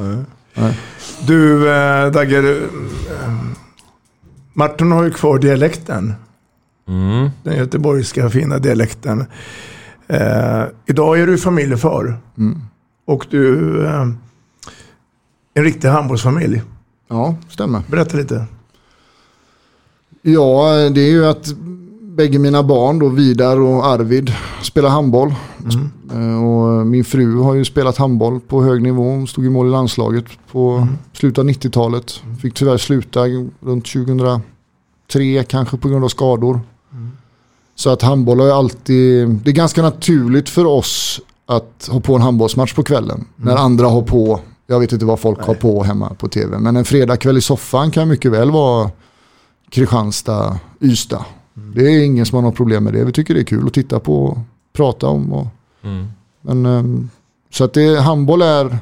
Nej. 0.55 0.79
Du, 1.27 1.71
eh, 1.73 2.11
Dagge, 2.13 2.39
eh, 2.39 3.35
Martin 4.59 4.93
har 4.93 5.05
ju 5.05 5.11
kvar 5.11 5.39
dialekten. 5.39 6.15
Mm. 6.89 7.31
Den 7.43 7.57
göteborgska 7.57 8.31
fina 8.31 8.59
dialekten. 8.59 9.25
Eh, 10.07 10.65
idag 10.87 11.21
är 11.21 11.27
du 11.27 11.39
familjefar. 11.39 12.19
Mm. 12.39 12.61
Och 13.05 13.27
du 13.31 13.85
eh, 13.87 14.09
en 15.55 15.65
riktig 15.65 15.89
handbollsfamilj. 15.89 16.63
Ja, 17.09 17.37
stämmer. 17.49 17.83
Berätta 17.89 18.17
lite. 18.17 18.47
Ja, 20.23 20.73
det 20.95 21.01
är 21.01 21.11
ju 21.11 21.27
att 21.27 21.49
bägge 22.19 22.39
mina 22.39 22.63
barn 22.63 22.99
då, 22.99 23.09
Vidar 23.09 23.61
och 23.61 23.87
Arvid, 23.87 24.33
spelar 24.63 24.89
handboll. 24.89 25.35
Eh, 26.13 26.45
Och 26.45 26.87
min 26.87 27.05
fru 27.05 27.41
har 27.41 27.55
ju 27.55 27.65
spelat 27.65 27.97
handboll 27.97 28.41
på 28.41 28.63
hög 28.63 28.83
nivå. 28.83 29.03
Hon 29.03 29.27
stod 29.27 29.45
i 29.45 29.49
mål 29.51 29.67
i 29.67 29.71
landslaget 29.71 30.25
på 30.53 30.89
slutet 31.13 31.39
av 31.39 31.45
90-talet. 31.45 32.21
Fick 32.43 32.55
tyvärr 32.55 32.77
sluta 32.79 33.21
runt 33.61 33.87
2003 33.87 35.45
kanske 35.49 35.77
på 35.77 35.89
grund 35.89 36.05
av 36.05 36.09
skador. 36.09 36.61
Så 37.75 37.91
att 37.91 38.03
handboll 38.03 38.41
har 38.41 38.47
ju 38.47 38.53
alltid, 38.53 39.29
det 39.29 39.51
är 39.51 39.55
ganska 39.55 39.83
naturligt 39.83 40.49
för 40.49 40.65
oss 40.65 41.21
att 41.47 41.89
ha 41.91 42.01
på 42.01 42.15
en 42.15 42.23
handbollsmatch 42.23 42.75
på 42.75 42.83
kvällen. 42.83 43.25
När 43.37 43.57
andra 43.57 43.87
har 43.87 44.03
på, 44.03 44.41
jag 44.67 44.81
vet 44.81 44.93
inte 44.93 45.05
vad 45.05 45.21
folk 45.21 45.47
har 45.47 45.55
på 45.55 45.83
hemma 45.83 46.15
på 46.15 46.29
tv. 46.29 46.59
Men 46.59 46.77
en 46.77 46.85
fredagkväll 46.85 47.37
i 47.37 47.41
soffan 47.41 47.91
kan 47.91 48.09
mycket 48.09 48.33
väl 48.33 48.51
vara 48.51 48.91
Kristianstad, 49.71 50.59
Ystad. 50.81 51.25
Det 51.75 51.83
är 51.83 52.05
ingen 52.05 52.27
som 52.27 52.37
har 52.37 52.43
något 52.43 52.57
problem 52.57 52.85
med 52.85 52.93
det. 52.93 53.05
Vi 53.05 53.13
tycker 53.13 53.35
det 53.35 53.41
är 53.41 53.45
kul 53.45 53.67
att 53.67 53.75
titta 53.75 54.01
på 54.01 54.25
och 54.25 54.39
prata 54.77 55.07
om. 55.07 55.33
Och, 55.33 55.47
Mm. 55.85 56.07
men, 56.43 56.67
ehm, 56.67 57.11
så 57.51 57.65
att 57.65 57.73
det, 57.73 58.01
handboll 58.01 58.43
är... 58.43 58.79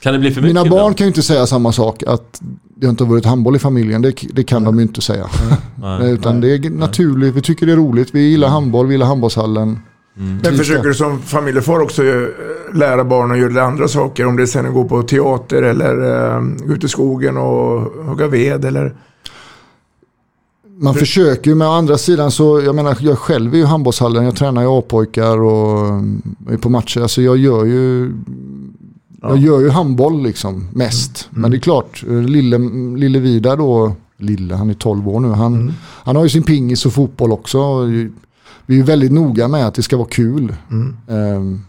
Kan 0.00 0.12
det 0.12 0.18
bli 0.18 0.30
för 0.30 0.40
mycket 0.42 0.54
Mina 0.54 0.60
barn 0.60 0.72
ibland? 0.78 0.96
kan 0.96 1.04
ju 1.04 1.08
inte 1.08 1.22
säga 1.22 1.46
samma 1.46 1.72
sak. 1.72 2.02
Att 2.06 2.40
det 2.76 2.86
inte 2.86 3.04
har 3.04 3.10
varit 3.10 3.24
handboll 3.24 3.56
i 3.56 3.58
familjen. 3.58 4.02
Det, 4.02 4.14
det 4.32 4.44
kan 4.44 4.64
de 4.64 4.76
ju 4.76 4.82
inte 4.82 5.00
säga. 5.00 5.26
Nej. 5.82 6.10
Utan 6.12 6.40
det 6.40 6.54
är 6.54 6.70
naturligt. 6.70 7.34
Vi 7.34 7.42
tycker 7.42 7.66
det 7.66 7.72
är 7.72 7.76
roligt. 7.76 8.14
Vi 8.14 8.20
gillar 8.20 8.48
handboll. 8.48 8.86
Vi 8.86 8.92
gillar 8.94 9.06
handbollshallen. 9.06 9.78
Men 10.14 10.40
Trivs 10.40 10.58
försöker 10.58 10.88
du 10.88 10.94
som 10.94 11.22
familjefar 11.22 11.80
också 11.80 12.04
eh, 12.04 12.26
lära 12.74 13.04
barnen 13.04 13.30
att 13.32 13.38
göra 13.52 13.64
andra 13.66 13.88
saker? 13.88 14.26
Om 14.26 14.36
det 14.36 14.46
sen 14.46 14.64
är 14.64 14.68
att 14.68 14.74
gå 14.74 14.84
på 14.84 15.02
teater 15.02 15.62
eller 15.62 16.34
eh, 16.34 16.40
gå 16.66 16.72
ut 16.74 16.84
i 16.84 16.88
skogen 16.88 17.36
och 17.36 17.80
hugga 18.06 18.26
ved 18.26 18.64
eller? 18.64 18.94
Man 20.80 20.94
försöker 20.94 21.50
ju, 21.50 21.54
men 21.54 21.68
å 21.68 21.70
andra 21.70 21.98
sidan 21.98 22.30
så, 22.30 22.60
jag 22.60 22.74
menar, 22.74 22.96
jag 23.00 23.18
själv 23.18 23.54
är 23.54 23.58
ju 23.58 23.64
handbollshallen, 23.64 24.24
jag 24.24 24.36
tränar 24.36 24.62
ju 24.62 24.68
A-pojkar 24.68 25.42
och 25.42 25.88
mm, 25.88 26.22
är 26.50 26.56
på 26.56 26.70
matcher. 26.70 27.00
Alltså 27.00 27.22
jag 27.22 27.36
gör 27.36 27.64
ju, 27.64 28.12
jag 29.22 29.38
gör 29.38 29.60
ju 29.60 29.70
handboll 29.70 30.22
liksom 30.22 30.68
mest. 30.72 31.28
Men 31.30 31.50
det 31.50 31.56
är 31.56 31.60
klart, 31.60 32.04
eh, 32.08 32.22
lille, 32.22 32.58
lille 32.96 33.18
Vidar 33.18 33.56
då, 33.56 33.92
lille, 34.16 34.54
han 34.54 34.70
är 34.70 34.74
12 34.74 35.08
år 35.08 35.20
nu, 35.20 35.28
han, 35.28 35.74
han 35.80 36.16
har 36.16 36.22
ju 36.22 36.28
sin 36.28 36.42
pingis 36.42 36.86
och 36.86 36.92
fotboll 36.92 37.32
också. 37.32 37.84
Vi 38.66 38.74
är 38.74 38.78
ju 38.78 38.82
väldigt 38.82 39.12
noga 39.12 39.48
med 39.48 39.66
att 39.66 39.74
det 39.74 39.82
ska 39.82 39.96
vara 39.96 40.08
kul. 40.08 40.54
Ehm, 41.08 41.60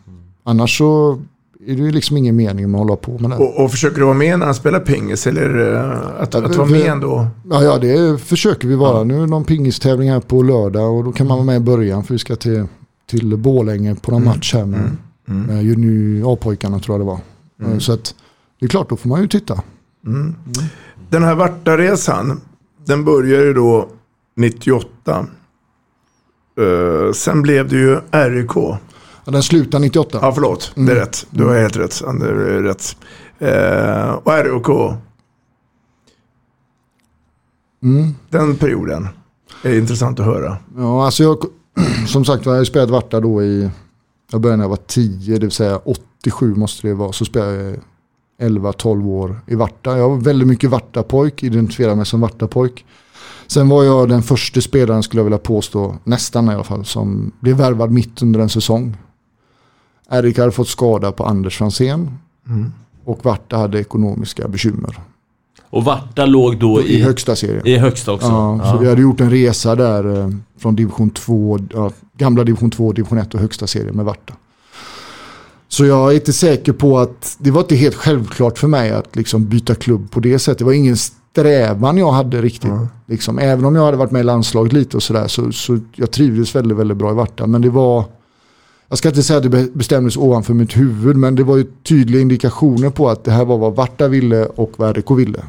annars 0.43 0.77
så 0.77 1.19
är 1.67 1.75
det 1.75 1.81
ju 1.81 1.91
liksom 1.91 2.17
ingen 2.17 2.35
mening 2.35 2.71
med 2.71 2.81
att 2.81 2.87
hålla 2.87 2.95
på 2.95 3.11
med 3.19 3.29
det. 3.29 3.35
Och, 3.37 3.63
och 3.63 3.71
försöker 3.71 3.97
du 3.99 4.03
vara 4.03 4.13
med 4.13 4.39
när 4.39 4.45
han 4.45 4.55
spelar 4.55 4.79
pingis 4.79 5.27
eller 5.27 5.73
eh, 5.75 6.21
att, 6.21 6.35
att 6.35 6.55
vara 6.55 6.67
med 6.67 6.85
ändå? 6.85 7.27
Ja, 7.49 7.63
ja, 7.63 7.77
det 7.77 8.17
försöker 8.21 8.67
vi 8.67 8.75
vara. 8.75 9.03
Nu 9.03 9.15
är 9.15 9.19
det 9.19 9.27
någon 9.27 9.43
pingistävling 9.43 10.11
här 10.11 10.19
på 10.19 10.41
lördag 10.43 10.97
och 10.97 11.03
då 11.03 11.11
kan 11.11 11.27
man 11.27 11.37
vara 11.37 11.45
med 11.45 11.55
i 11.57 11.59
början 11.59 12.03
för 12.03 12.13
vi 12.13 12.19
ska 12.19 12.35
till, 12.35 12.65
till 13.09 13.37
Borlänge 13.37 13.95
på 13.95 14.11
någon 14.11 14.23
match 14.23 14.53
här 14.53 14.65
med, 14.65 14.79
med 15.25 15.63
juni 15.63 16.23
A-pojkarna 16.25 16.79
tror 16.79 16.93
jag 16.99 17.01
det 17.07 17.11
var. 17.65 17.71
Eh, 17.73 17.79
Så 17.79 17.93
att 17.93 18.15
det 18.59 18.65
är 18.65 18.69
klart, 18.69 18.89
då 18.89 18.95
får 18.97 19.09
man 19.09 19.21
ju 19.21 19.27
titta. 19.27 19.61
Den 21.09 21.23
här 21.23 21.35
Vartaresan, 21.35 22.41
den 22.85 23.05
började 23.05 23.43
ju 23.43 23.53
då 23.53 23.87
98. 24.35 25.27
Eh, 26.57 27.11
sen 27.13 27.41
blev 27.41 27.67
det 27.69 27.75
ju 27.75 27.99
RIK. 28.11 28.51
Ja, 29.29 29.33
den 29.33 29.43
slutar 29.43 29.79
98. 29.79 30.19
Ja, 30.21 30.31
förlåt. 30.31 30.71
Det 30.75 30.91
är 30.91 30.95
rätt. 30.95 31.25
Du 31.29 31.45
har 31.45 31.59
helt 31.61 31.77
rätt. 31.77 32.01
Det 32.19 32.25
är 32.25 32.61
rätt. 32.63 32.95
Eh, 33.39 34.09
och 34.11 34.43
RIK, 34.43 34.97
Mm. 37.83 38.15
den 38.29 38.55
perioden 38.55 39.07
är 39.63 39.77
intressant 39.77 40.19
att 40.19 40.25
höra. 40.25 40.57
Ja, 40.77 41.05
alltså 41.05 41.23
jag, 41.23 41.37
som 42.07 42.25
sagt 42.25 42.45
var, 42.45 42.55
jag 42.55 42.67
spelat 42.67 42.89
Varta 42.89 43.19
då 43.19 43.43
i, 43.43 43.69
jag 44.31 44.41
började 44.41 44.57
när 44.57 44.63
jag 44.63 44.69
var 44.69 44.79
10, 44.87 45.33
det 45.33 45.39
vill 45.45 45.51
säga 45.51 45.77
87 45.77 46.55
måste 46.55 46.87
det 46.87 46.93
vara. 46.93 47.11
Så 47.11 47.25
spelade 47.25 47.63
jag 47.63 47.79
11-12 48.51 49.07
år 49.07 49.39
i 49.47 49.55
Varta. 49.55 49.97
Jag 49.97 50.09
var 50.09 50.17
väldigt 50.17 50.47
mycket 50.47 50.69
Varta-pojk, 50.69 51.43
identifierade 51.43 51.95
mig 51.95 52.05
som 52.05 52.21
Varta-pojk. 52.21 52.85
Sen 53.47 53.69
var 53.69 53.83
jag 53.83 54.09
den 54.09 54.23
första 54.23 54.61
spelaren 54.61 55.03
skulle 55.03 55.19
jag 55.19 55.25
vilja 55.25 55.37
påstå, 55.37 55.95
nästan 56.03 56.49
i 56.49 56.53
alla 56.53 56.63
fall, 56.63 56.85
som 56.85 57.31
blev 57.39 57.57
värvad 57.57 57.91
mitt 57.91 58.21
under 58.21 58.39
en 58.39 58.49
säsong. 58.49 58.97
Erik 60.11 60.37
hade 60.37 60.51
fått 60.51 60.67
skada 60.67 61.11
på 61.11 61.23
Anders 61.23 61.57
Franzén. 61.57 62.17
Och 63.05 63.25
Varta 63.25 63.57
hade 63.57 63.79
ekonomiska 63.79 64.47
bekymmer. 64.47 64.99
Och 65.69 65.83
Varta 65.83 66.25
låg 66.25 66.59
då 66.59 66.81
I 66.81 66.95
i, 66.95 67.01
högsta 67.01 67.35
serien. 67.35 67.67
i 67.67 67.77
högsta 67.77 68.11
också? 68.11 68.27
Ja, 68.27 68.71
så 68.71 68.77
vi 68.77 68.89
hade 68.89 69.01
gjort 69.01 69.21
en 69.21 69.29
resa 69.29 69.75
där 69.75 70.17
eh, 70.19 70.29
från 70.57 70.75
division 70.75 71.09
2, 71.09 71.59
ja, 71.73 71.91
gamla 72.17 72.43
division 72.43 72.71
2, 72.71 72.91
division 72.91 73.17
1 73.17 73.33
och 73.33 73.39
högsta 73.39 73.67
serien 73.67 73.95
med 73.95 74.05
Varta. 74.05 74.33
Så 75.67 75.85
jag 75.85 76.11
är 76.11 76.15
inte 76.15 76.33
säker 76.33 76.73
på 76.73 76.99
att, 76.99 77.37
det 77.39 77.51
var 77.51 77.61
inte 77.61 77.75
helt 77.75 77.95
självklart 77.95 78.57
för 78.57 78.67
mig 78.67 78.91
att 78.91 79.15
liksom 79.15 79.45
byta 79.45 79.75
klubb 79.75 80.11
på 80.11 80.19
det 80.19 80.39
sättet. 80.39 80.57
Det 80.57 80.65
var 80.65 80.73
ingen 80.73 80.97
strävan 80.97 81.97
jag 81.97 82.11
hade 82.11 82.41
riktigt. 82.41 82.71
Liksom, 83.05 83.39
även 83.39 83.65
om 83.65 83.75
jag 83.75 83.85
hade 83.85 83.97
varit 83.97 84.11
med 84.11 84.19
i 84.19 84.23
landslaget 84.23 84.73
lite 84.73 84.97
och 84.97 85.03
sådär 85.03 85.27
så, 85.27 85.51
så 85.51 85.79
jag 85.95 86.11
trivdes 86.11 86.55
väldigt, 86.55 86.77
väldigt 86.77 86.97
bra 86.97 87.11
i 87.11 87.13
Varta. 87.13 87.47
Men 87.47 87.61
det 87.61 87.69
var, 87.69 88.05
jag 88.89 88.97
ska 88.97 89.09
inte 89.09 89.23
säga 89.23 89.37
att 89.37 89.43
det 89.43 89.49
be- 89.49 89.67
bestämdes 89.73 90.17
ovanför 90.17 90.53
mitt 90.53 90.77
huvud, 90.77 91.15
men 91.15 91.35
det 91.35 91.43
var 91.43 91.57
ju 91.57 91.65
tydliga 91.83 92.21
indikationer 92.21 92.89
på 92.89 93.09
att 93.09 93.23
det 93.23 93.31
här 93.31 93.45
var 93.45 93.57
vad 93.57 93.75
Varta 93.75 94.07
ville 94.07 94.45
och 94.45 94.71
vad 94.77 94.95
RIK 94.95 95.11
ville. 95.11 95.43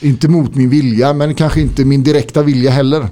Inte 0.00 0.28
mot 0.28 0.54
min 0.54 0.70
vilja, 0.70 1.12
men 1.12 1.34
kanske 1.34 1.60
inte 1.60 1.84
min 1.84 2.02
direkta 2.02 2.42
vilja 2.42 2.70
heller. 2.70 3.08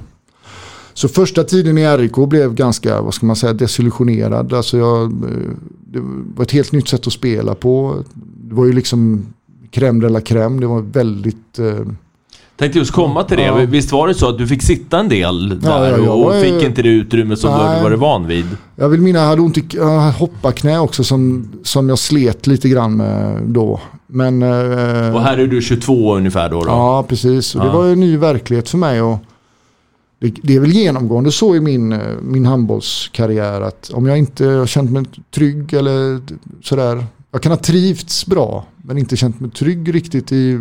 Så 0.94 1.08
första 1.08 1.44
tiden 1.44 1.78
i 1.78 1.86
RIK 1.96 2.28
blev 2.28 2.54
ganska, 2.54 3.02
vad 3.02 3.14
ska 3.14 3.26
man 3.26 3.36
säga, 3.36 3.52
desillusionerad. 3.52 4.52
Alltså 4.52 4.78
jag, 4.78 5.02
eh, 5.12 5.50
det 5.86 6.00
var 6.36 6.44
ett 6.44 6.50
helt 6.52 6.72
nytt 6.72 6.88
sätt 6.88 7.06
att 7.06 7.12
spela 7.12 7.54
på. 7.54 8.04
Det 8.48 8.54
var 8.54 8.66
ju 8.66 8.72
liksom 8.72 9.26
crème 9.70 10.00
de 10.00 10.08
la 10.08 10.20
crème. 10.20 10.60
Det 10.60 10.66
var 10.66 10.80
väldigt... 10.80 11.58
Eh, 11.58 11.86
Tänkte 12.60 12.78
just 12.78 12.90
komma 12.92 13.24
till 13.24 13.36
det. 13.36 13.42
Ja. 13.44 13.54
Visst 13.54 13.92
var 13.92 14.08
det 14.08 14.14
så 14.14 14.28
att 14.28 14.38
du 14.38 14.46
fick 14.46 14.62
sitta 14.62 14.98
en 15.00 15.08
del 15.08 15.58
Ja, 15.62 15.68
där 15.78 15.90
ja, 15.90 15.98
jag 16.04 16.18
och 16.18 16.24
var 16.24 16.40
fick 16.40 16.62
inte 16.62 16.82
det 16.82 16.88
utrymme 16.88 17.36
som 17.36 17.50
du 17.50 17.56
Nej. 17.56 17.66
hade 17.68 17.82
varit 17.82 17.98
van 17.98 18.26
vid? 18.26 18.44
jag 18.76 18.88
vill 18.88 19.00
minnas, 19.00 19.20
jag 19.20 19.28
hade 19.28 19.42
ont 19.42 19.58
i 19.58 19.78
hopparknä 20.18 20.78
också 20.80 21.04
som, 21.04 21.48
som 21.62 21.88
jag 21.88 21.98
slet 21.98 22.46
lite 22.46 22.68
grann 22.68 22.96
med 22.96 23.42
då. 23.42 23.80
Men... 24.06 24.42
eh, 24.42 25.14
Och 25.14 25.22
här 25.22 25.38
är 25.38 25.46
du 25.46 25.62
22 25.62 26.16
ungefär 26.16 26.50
då? 26.50 26.60
då. 26.60 26.66
Ja, 26.68 27.02
precis. 27.08 27.54
Och 27.54 27.60
det 27.60 27.66
Ja. 27.66 27.72
var 27.72 27.84
ju 27.86 27.92
en 27.92 28.00
ny 28.00 28.16
verklighet 28.16 28.68
för 28.68 28.78
mig. 28.78 29.02
Och 29.02 29.18
det, 30.20 30.34
det 30.42 30.56
är 30.56 30.60
väl 30.60 30.72
genomgående 30.72 31.32
så 31.32 31.56
i 31.56 31.60
min, 31.60 31.92
eh, 31.92 31.98
min 32.22 32.46
handbollskarriär 32.46 33.60
att 33.60 33.90
om 33.94 34.06
jag 34.06 34.18
inte 34.18 34.46
har 34.46 34.66
känt 34.66 34.90
mig 34.90 35.04
trygg 35.34 35.72
eller 35.74 36.20
sådär. 36.62 37.04
Jag 37.32 37.42
kan 37.42 37.52
ha 37.52 37.56
trivts 37.56 38.26
bra 38.26 38.64
men 38.82 38.98
inte 38.98 39.16
känt 39.16 39.40
mig 39.40 39.50
trygg 39.50 39.94
riktigt 39.94 40.32
i 40.32 40.58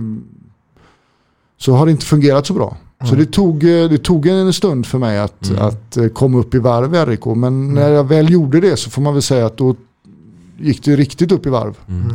så 1.59 1.73
har 1.73 1.85
det 1.85 1.91
inte 1.91 2.05
fungerat 2.05 2.47
så 2.47 2.53
bra. 2.53 2.77
Så 3.09 3.15
det 3.15 3.25
tog, 3.25 3.63
eh, 3.63 3.89
det 3.89 3.97
tog 3.97 4.27
en 4.27 4.53
stund 4.53 4.85
för 4.85 4.97
mig 4.97 5.19
att, 5.19 5.51
att 5.59 5.97
eh, 5.97 6.07
komma 6.07 6.37
upp 6.37 6.55
i 6.55 6.59
varv 6.59 6.95
i 6.95 6.97
RIK. 6.97 7.25
Men 7.25 7.73
när 7.73 7.89
jag 7.89 8.03
väl 8.03 8.29
gjorde 8.31 8.59
det 8.61 8.77
så 8.77 8.89
får 8.89 9.01
man 9.01 9.13
väl 9.13 9.21
säga 9.21 9.45
att 9.45 9.57
då 9.57 9.75
gick 10.61 10.83
det 10.83 10.95
riktigt 10.95 11.31
upp 11.31 11.45
i 11.45 11.49
varv. 11.49 11.73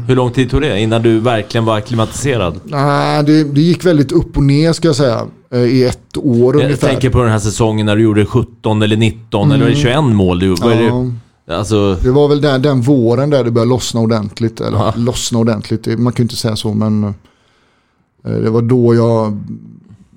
Hur 0.08 0.16
lång 0.16 0.30
tid 0.30 0.50
tog 0.50 0.60
det 0.60 0.80
innan 0.80 1.02
du 1.02 1.18
verkligen 1.20 1.64
var 1.64 1.76
akklimatiserad? 1.78 2.60
Nej, 2.64 3.24
det, 3.24 3.44
det 3.44 3.60
gick 3.60 3.84
väldigt 3.84 4.12
upp 4.12 4.36
och 4.36 4.42
ner 4.42 4.72
ska 4.72 4.88
jag 4.88 4.96
säga. 4.96 5.26
eh, 5.50 5.60
I 5.60 5.84
ett 5.84 6.16
år 6.16 6.54
Jag 6.56 6.64
ungefär. 6.64 6.88
tänker 6.88 7.10
på 7.10 7.18
den 7.22 7.30
här 7.30 7.38
säsongen 7.38 7.86
när 7.86 7.96
du 7.96 8.02
gjorde 8.02 8.26
17 8.26 8.82
eller 8.82 8.96
19 8.96 9.52
eller 9.52 9.64
var 9.64 9.70
det 9.70 9.76
21 9.76 10.04
mål 10.04 10.38
du 10.38 10.54
Ja. 10.60 10.66
det? 11.46 11.56
Alltså, 11.56 11.94
Det 12.02 12.10
var 12.10 12.28
väl 12.28 12.40
där, 12.40 12.58
den 12.58 12.80
våren 12.80 13.30
där 13.30 13.44
det 13.44 13.50
började 13.50 13.68
lossna 13.70 14.00
ordentligt. 14.00 14.60
Eller 14.60 14.92
lossna 14.98 15.38
ordentligt, 15.38 15.86
man 15.98 16.12
kan 16.12 16.22
ju 16.22 16.24
inte 16.24 16.36
säga 16.36 16.56
så 16.56 16.74
men 16.74 17.14
det 18.24 18.50
var 18.50 18.62
då 18.62 18.94
jag... 18.94 19.38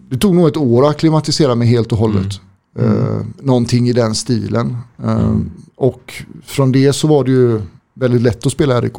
Det 0.10 0.18
tog 0.18 0.36
nog 0.36 0.48
ett 0.48 0.58
år 0.58 0.84
att 0.86 0.90
akklimatisera 0.92 1.56
mig 1.56 1.68
helt 1.68 1.92
och 1.92 1.98
hållet. 1.98 2.42
Eh, 2.80 3.18
någonting 3.42 3.90
i 3.90 3.94
den 3.94 4.16
stilen. 4.16 4.78
Eh, 5.04 5.36
Och 5.76 6.24
från 6.46 6.72
det 6.72 6.94
så 6.94 7.08
var 7.08 7.24
det 7.24 7.32
ju 7.32 7.62
väldigt 7.94 8.22
lätt 8.22 8.46
att 8.46 8.52
spela 8.52 8.82
RIK. 8.82 8.98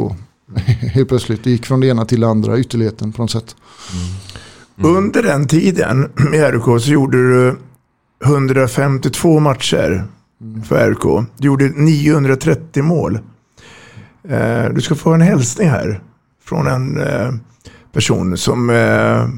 Helt 0.81 1.09
plötsligt. 1.09 1.45
Det 1.45 1.51
gick 1.51 1.67
från 1.67 1.81
det 1.81 1.87
ena 1.87 2.05
till 2.05 2.21
det 2.21 2.29
andra, 2.29 2.59
ytterligheten 2.59 3.13
på 3.13 3.23
något 3.23 3.31
sätt. 3.31 3.57
Mm. 4.79 4.97
Under 4.97 5.23
den 5.23 5.47
tiden 5.47 6.09
med 6.31 6.55
RK 6.55 6.83
så 6.83 6.91
gjorde 6.91 7.17
du 7.17 7.57
152 8.25 9.41
matcher 9.41 10.05
för 10.69 10.91
RK. 10.91 11.27
Du 11.37 11.47
gjorde 11.47 11.65
930 11.69 12.83
mål. 12.83 13.19
Eh, 14.29 14.65
du 14.75 14.81
ska 14.81 14.95
få 14.95 15.11
en 15.13 15.21
hälsning 15.21 15.69
här 15.69 16.03
från 16.45 16.67
en 16.67 17.01
eh, 17.01 17.33
person 17.93 18.37
som 18.37 18.71
eh, 18.71 19.29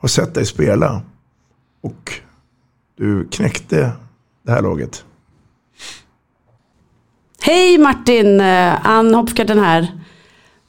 har 0.00 0.08
sett 0.08 0.34
dig 0.34 0.46
spela. 0.46 1.02
Och 1.82 2.12
du 2.96 3.28
knäckte 3.28 3.92
det 4.46 4.52
här 4.52 4.62
laget. 4.62 5.04
Hej 7.40 7.78
Martin, 7.78 8.40
eh, 8.40 8.86
Ann 8.86 9.14
Hopfgarten 9.14 9.58
här. 9.58 9.88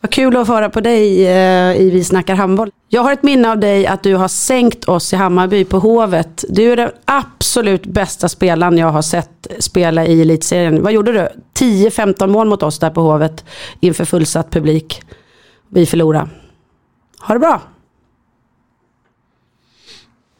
Vad 0.02 0.12
kul 0.12 0.38
att 0.38 0.48
få 0.48 0.54
höra 0.54 0.70
på 0.70 0.82
dig 0.82 1.28
eh, 1.28 1.82
i 1.82 1.90
Vi 1.90 2.04
snackar 2.04 2.36
handboll. 2.36 2.72
Jag 2.90 3.02
har 3.02 3.14
ett 3.14 3.24
minne 3.24 3.52
av 3.52 3.60
dig 3.60 3.88
att 3.88 4.04
du 4.04 4.16
har 4.16 4.28
sänkt 4.28 4.86
oss 4.86 5.14
i 5.14 5.16
Hammarby 5.16 5.66
på 5.66 5.80
Hovet. 5.80 6.46
Du 6.50 6.72
är 6.72 6.76
den 6.76 6.92
absolut 7.06 7.86
bästa 7.86 8.30
spelaren 8.30 8.78
jag 8.78 8.88
har 8.88 9.02
sett 9.02 9.48
spela 9.60 10.06
i 10.06 10.22
elitserien. 10.22 10.84
Vad 10.84 10.94
gjorde 10.94 11.12
du? 11.12 11.30
10-15 11.60 12.28
mål 12.28 12.48
mot 12.48 12.64
oss 12.64 12.80
där 12.80 12.90
på 12.90 13.02
Hovet 13.02 13.46
inför 13.80 14.06
fullsatt 14.06 14.52
publik. 14.52 15.02
Vi 15.70 15.86
förlorade. 15.86 16.30
Ha 17.20 17.34
det 17.34 17.40
bra. 17.40 17.62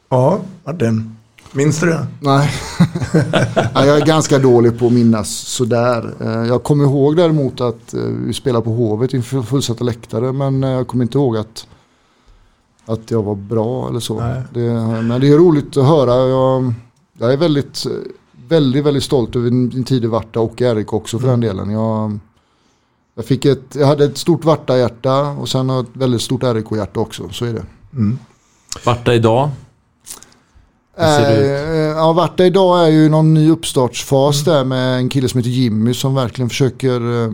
Ja, 0.10 0.40
Martin. 0.66 1.16
Minns 1.52 1.80
du 1.80 1.88
det? 1.88 2.08
Nej. 2.22 2.50
Jag 3.74 3.88
är 4.02 4.06
ganska 4.06 4.40
dålig 4.40 4.80
på 4.80 4.86
att 4.88 4.94
minnas 4.94 5.30
sådär. 5.30 6.14
Eh, 6.22 6.48
Jag 6.48 6.64
kommer 6.64 6.84
ihåg 6.84 7.16
däremot 7.16 7.62
att 7.62 7.94
eh, 7.94 8.02
vi 8.04 8.34
spelade 8.34 8.66
på 8.66 8.72
Hovet 8.72 9.14
inför 9.14 9.42
fullsatta 9.42 9.84
läktare. 9.84 10.32
Men 10.32 10.64
eh, 10.64 10.70
jag 10.70 10.88
kommer 10.88 11.04
inte 11.04 11.18
ihåg 11.18 11.38
att, 11.38 11.68
att 12.86 13.12
jag 13.12 13.24
var 13.24 13.36
bra 13.36 13.90
eller 13.90 14.00
så. 14.00 14.20
Det, 14.54 14.60
men 15.04 15.22
det 15.22 15.28
är 15.28 15.38
roligt 15.38 15.78
att 15.78 15.86
höra. 15.86 16.16
Jag, 16.30 16.74
jag 17.18 17.34
är 17.34 17.38
väldigt, 17.38 17.86
väldigt, 18.50 18.86
väldigt 18.86 19.04
stolt 19.04 19.36
över 19.36 19.52
min 19.52 19.84
tid 19.84 20.04
i 20.04 20.08
Varta 20.08 20.40
och 20.40 20.62
i 20.62 20.66
RIK 20.66 20.94
också 20.94 21.20
för 21.20 21.28
den 21.28 21.40
delen. 21.40 21.70
Jag, 21.70 22.20
jag, 23.20 23.26
fick 23.26 23.46
ett, 23.46 23.76
jag 23.76 23.88
hade 23.88 24.06
ett 24.06 24.18
stort 24.18 24.46
Varta-hjärta 24.46 25.22
och 25.22 25.50
sen 25.50 25.70
har 25.70 25.80
ett 25.80 25.88
väldigt 25.94 26.22
stort 26.22 26.44
RIK-hjärta 26.44 27.00
också. 27.00 27.30
Så 27.32 27.46
är 27.46 27.54
det. 27.54 27.66
Varta 28.86 29.14
idag? 29.14 29.50
Eh, 30.98 31.06
ja, 31.96 32.14
Varta 32.14 32.46
idag 32.46 32.86
är 32.86 32.90
ju 32.92 33.10
någon 33.10 33.34
ny 33.34 33.52
uppstartsfas 33.52 34.44
där 34.44 34.64
med 34.64 34.98
en 34.98 35.10
kille 35.10 35.30
som 35.30 35.38
heter 35.38 35.50
Jimmy 35.50 35.94
som 35.94 36.16
verkligen 36.16 36.50
försöker 36.50 37.24
eh, 37.24 37.30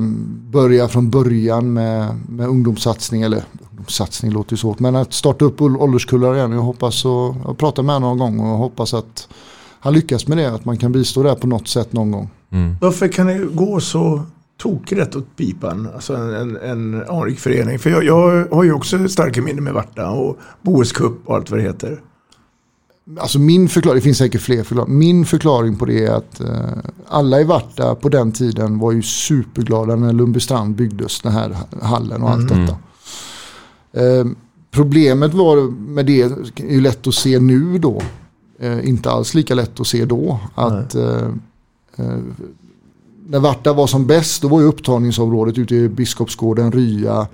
börja 0.51 0.87
från 0.87 1.09
början 1.09 1.73
med, 1.73 2.19
med 2.29 2.47
ungdomssatsning. 2.47 3.21
Eller 3.21 3.43
ungdomssatsning 3.69 4.31
låter 4.31 4.53
ju 4.53 4.57
svårt, 4.57 4.79
men 4.79 4.95
att 4.95 5.13
starta 5.13 5.45
upp 5.45 5.61
ål- 5.61 5.77
ålderskullar 5.77 6.35
igen. 6.35 6.51
Jag 6.51 6.61
hoppas 6.61 7.05
och 7.05 7.35
jag 7.45 7.57
pratar 7.57 7.83
med 7.83 7.95
honom 7.95 8.17
någon 8.17 8.37
gång 8.37 8.49
och 8.51 8.57
hoppas 8.57 8.93
att 8.93 9.27
han 9.79 9.93
lyckas 9.93 10.27
med 10.27 10.37
det. 10.37 10.51
Att 10.53 10.65
man 10.65 10.77
kan 10.77 10.91
bistå 10.91 11.23
där 11.23 11.35
på 11.35 11.47
något 11.47 11.67
sätt 11.67 11.93
någon 11.93 12.11
gång. 12.11 12.29
Varför 12.81 13.07
kan 13.07 13.27
det 13.27 13.37
gå 13.53 13.79
så 13.79 14.21
tokrätt 14.57 15.15
åt 15.15 15.35
pipan? 15.35 15.89
Alltså 15.95 16.15
en, 16.15 16.33
en, 16.33 16.57
en 16.57 17.03
anrik 17.09 17.39
förening. 17.39 17.79
För 17.79 17.89
jag, 17.89 18.03
jag 18.03 18.45
har 18.51 18.63
ju 18.63 18.73
också 18.73 19.07
starka 19.07 19.41
minnen 19.41 19.63
med 19.63 19.73
Varta 19.73 20.09
och 20.09 20.37
Bohus 20.61 20.91
Cup 20.91 21.13
och 21.25 21.35
allt 21.35 21.49
vad 21.51 21.59
det 21.59 21.63
heter. 21.63 22.01
Alltså 23.19 23.39
min 23.39 23.69
förklaring, 23.69 23.95
det 23.95 24.01
finns 24.03 24.17
säkert 24.17 24.41
fler 24.41 24.63
förklaringar. 24.63 24.97
Min 24.97 25.25
förklaring 25.25 25.75
på 25.77 25.85
det 25.85 26.05
är 26.05 26.11
att 26.11 26.39
eh, 26.39 26.49
alla 27.07 27.41
i 27.41 27.43
Varta 27.43 27.95
på 27.95 28.09
den 28.09 28.31
tiden 28.31 28.79
var 28.79 28.91
ju 28.91 29.01
superglada 29.01 29.95
när 29.95 30.13
Lundbystrand 30.13 30.75
byggdes, 30.75 31.21
den 31.21 31.31
här 31.31 31.55
hallen 31.81 32.23
och 32.23 32.29
allt 32.29 32.51
Mm. 32.51 32.65
detta. 32.65 32.77
Eh, 33.93 34.25
problemet 34.71 35.33
var 35.33 35.71
med 35.71 36.05
det, 36.05 36.21
är 36.21 36.71
ju 36.71 36.81
lätt 36.81 37.07
att 37.07 37.13
se 37.15 37.39
nu 37.39 37.77
då, 37.77 38.01
eh, 38.59 38.89
inte 38.89 39.11
alls 39.11 39.33
lika 39.33 39.55
lätt 39.55 39.79
att 39.79 39.87
se 39.87 40.05
då, 40.05 40.39
att 40.55 40.95
eh, 40.95 41.27
eh, 41.95 42.17
när 43.27 43.39
Varta 43.39 43.73
var 43.73 43.87
som 43.87 44.07
bäst, 44.07 44.41
då 44.41 44.47
var 44.47 44.61
ju 44.61 44.67
upptagningsområdet 44.67 45.57
ute 45.57 45.75
i 45.75 45.89
Biskopsgården, 45.89 46.71
Rya. 46.71 47.27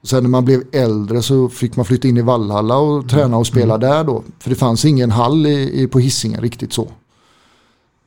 Och 0.00 0.08
sen 0.08 0.22
när 0.22 0.30
man 0.30 0.44
blev 0.44 0.62
äldre 0.72 1.22
så 1.22 1.48
fick 1.48 1.76
man 1.76 1.84
flytta 1.84 2.08
in 2.08 2.16
i 2.16 2.22
Vallhalla 2.22 2.76
och 2.78 3.08
träna 3.08 3.36
och 3.36 3.46
spela 3.46 3.78
där 3.78 4.04
då. 4.04 4.22
För 4.38 4.50
det 4.50 4.56
fanns 4.56 4.84
ingen 4.84 5.10
hall 5.10 5.46
i, 5.46 5.82
i, 5.82 5.86
på 5.86 5.98
Hisingen 5.98 6.40
riktigt 6.40 6.72
så. 6.72 6.88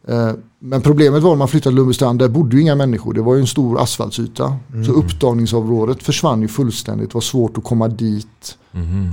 Eh, 0.08 0.32
Men 0.60 0.82
problemet 0.82 1.23
var 1.23 1.30
när 1.30 1.38
man 1.38 1.47
flyttade 1.47 1.71
till 1.71 1.75
Lundbystrand, 1.75 2.19
där 2.19 2.28
bodde 2.28 2.56
ju 2.56 2.62
inga 2.62 2.75
människor. 2.75 3.13
Det 3.13 3.21
var 3.21 3.36
ju 3.36 3.41
en 3.41 3.47
stor 3.47 3.80
asfaltsyta. 3.82 4.56
Så 4.86 4.91
upptagningsområdet 4.91 6.04
försvann 6.04 6.41
ju 6.41 6.47
fullständigt. 6.47 7.10
Det 7.10 7.13
var 7.13 7.21
svårt 7.21 7.58
att 7.58 7.63
komma 7.63 7.88
dit. 7.88 8.58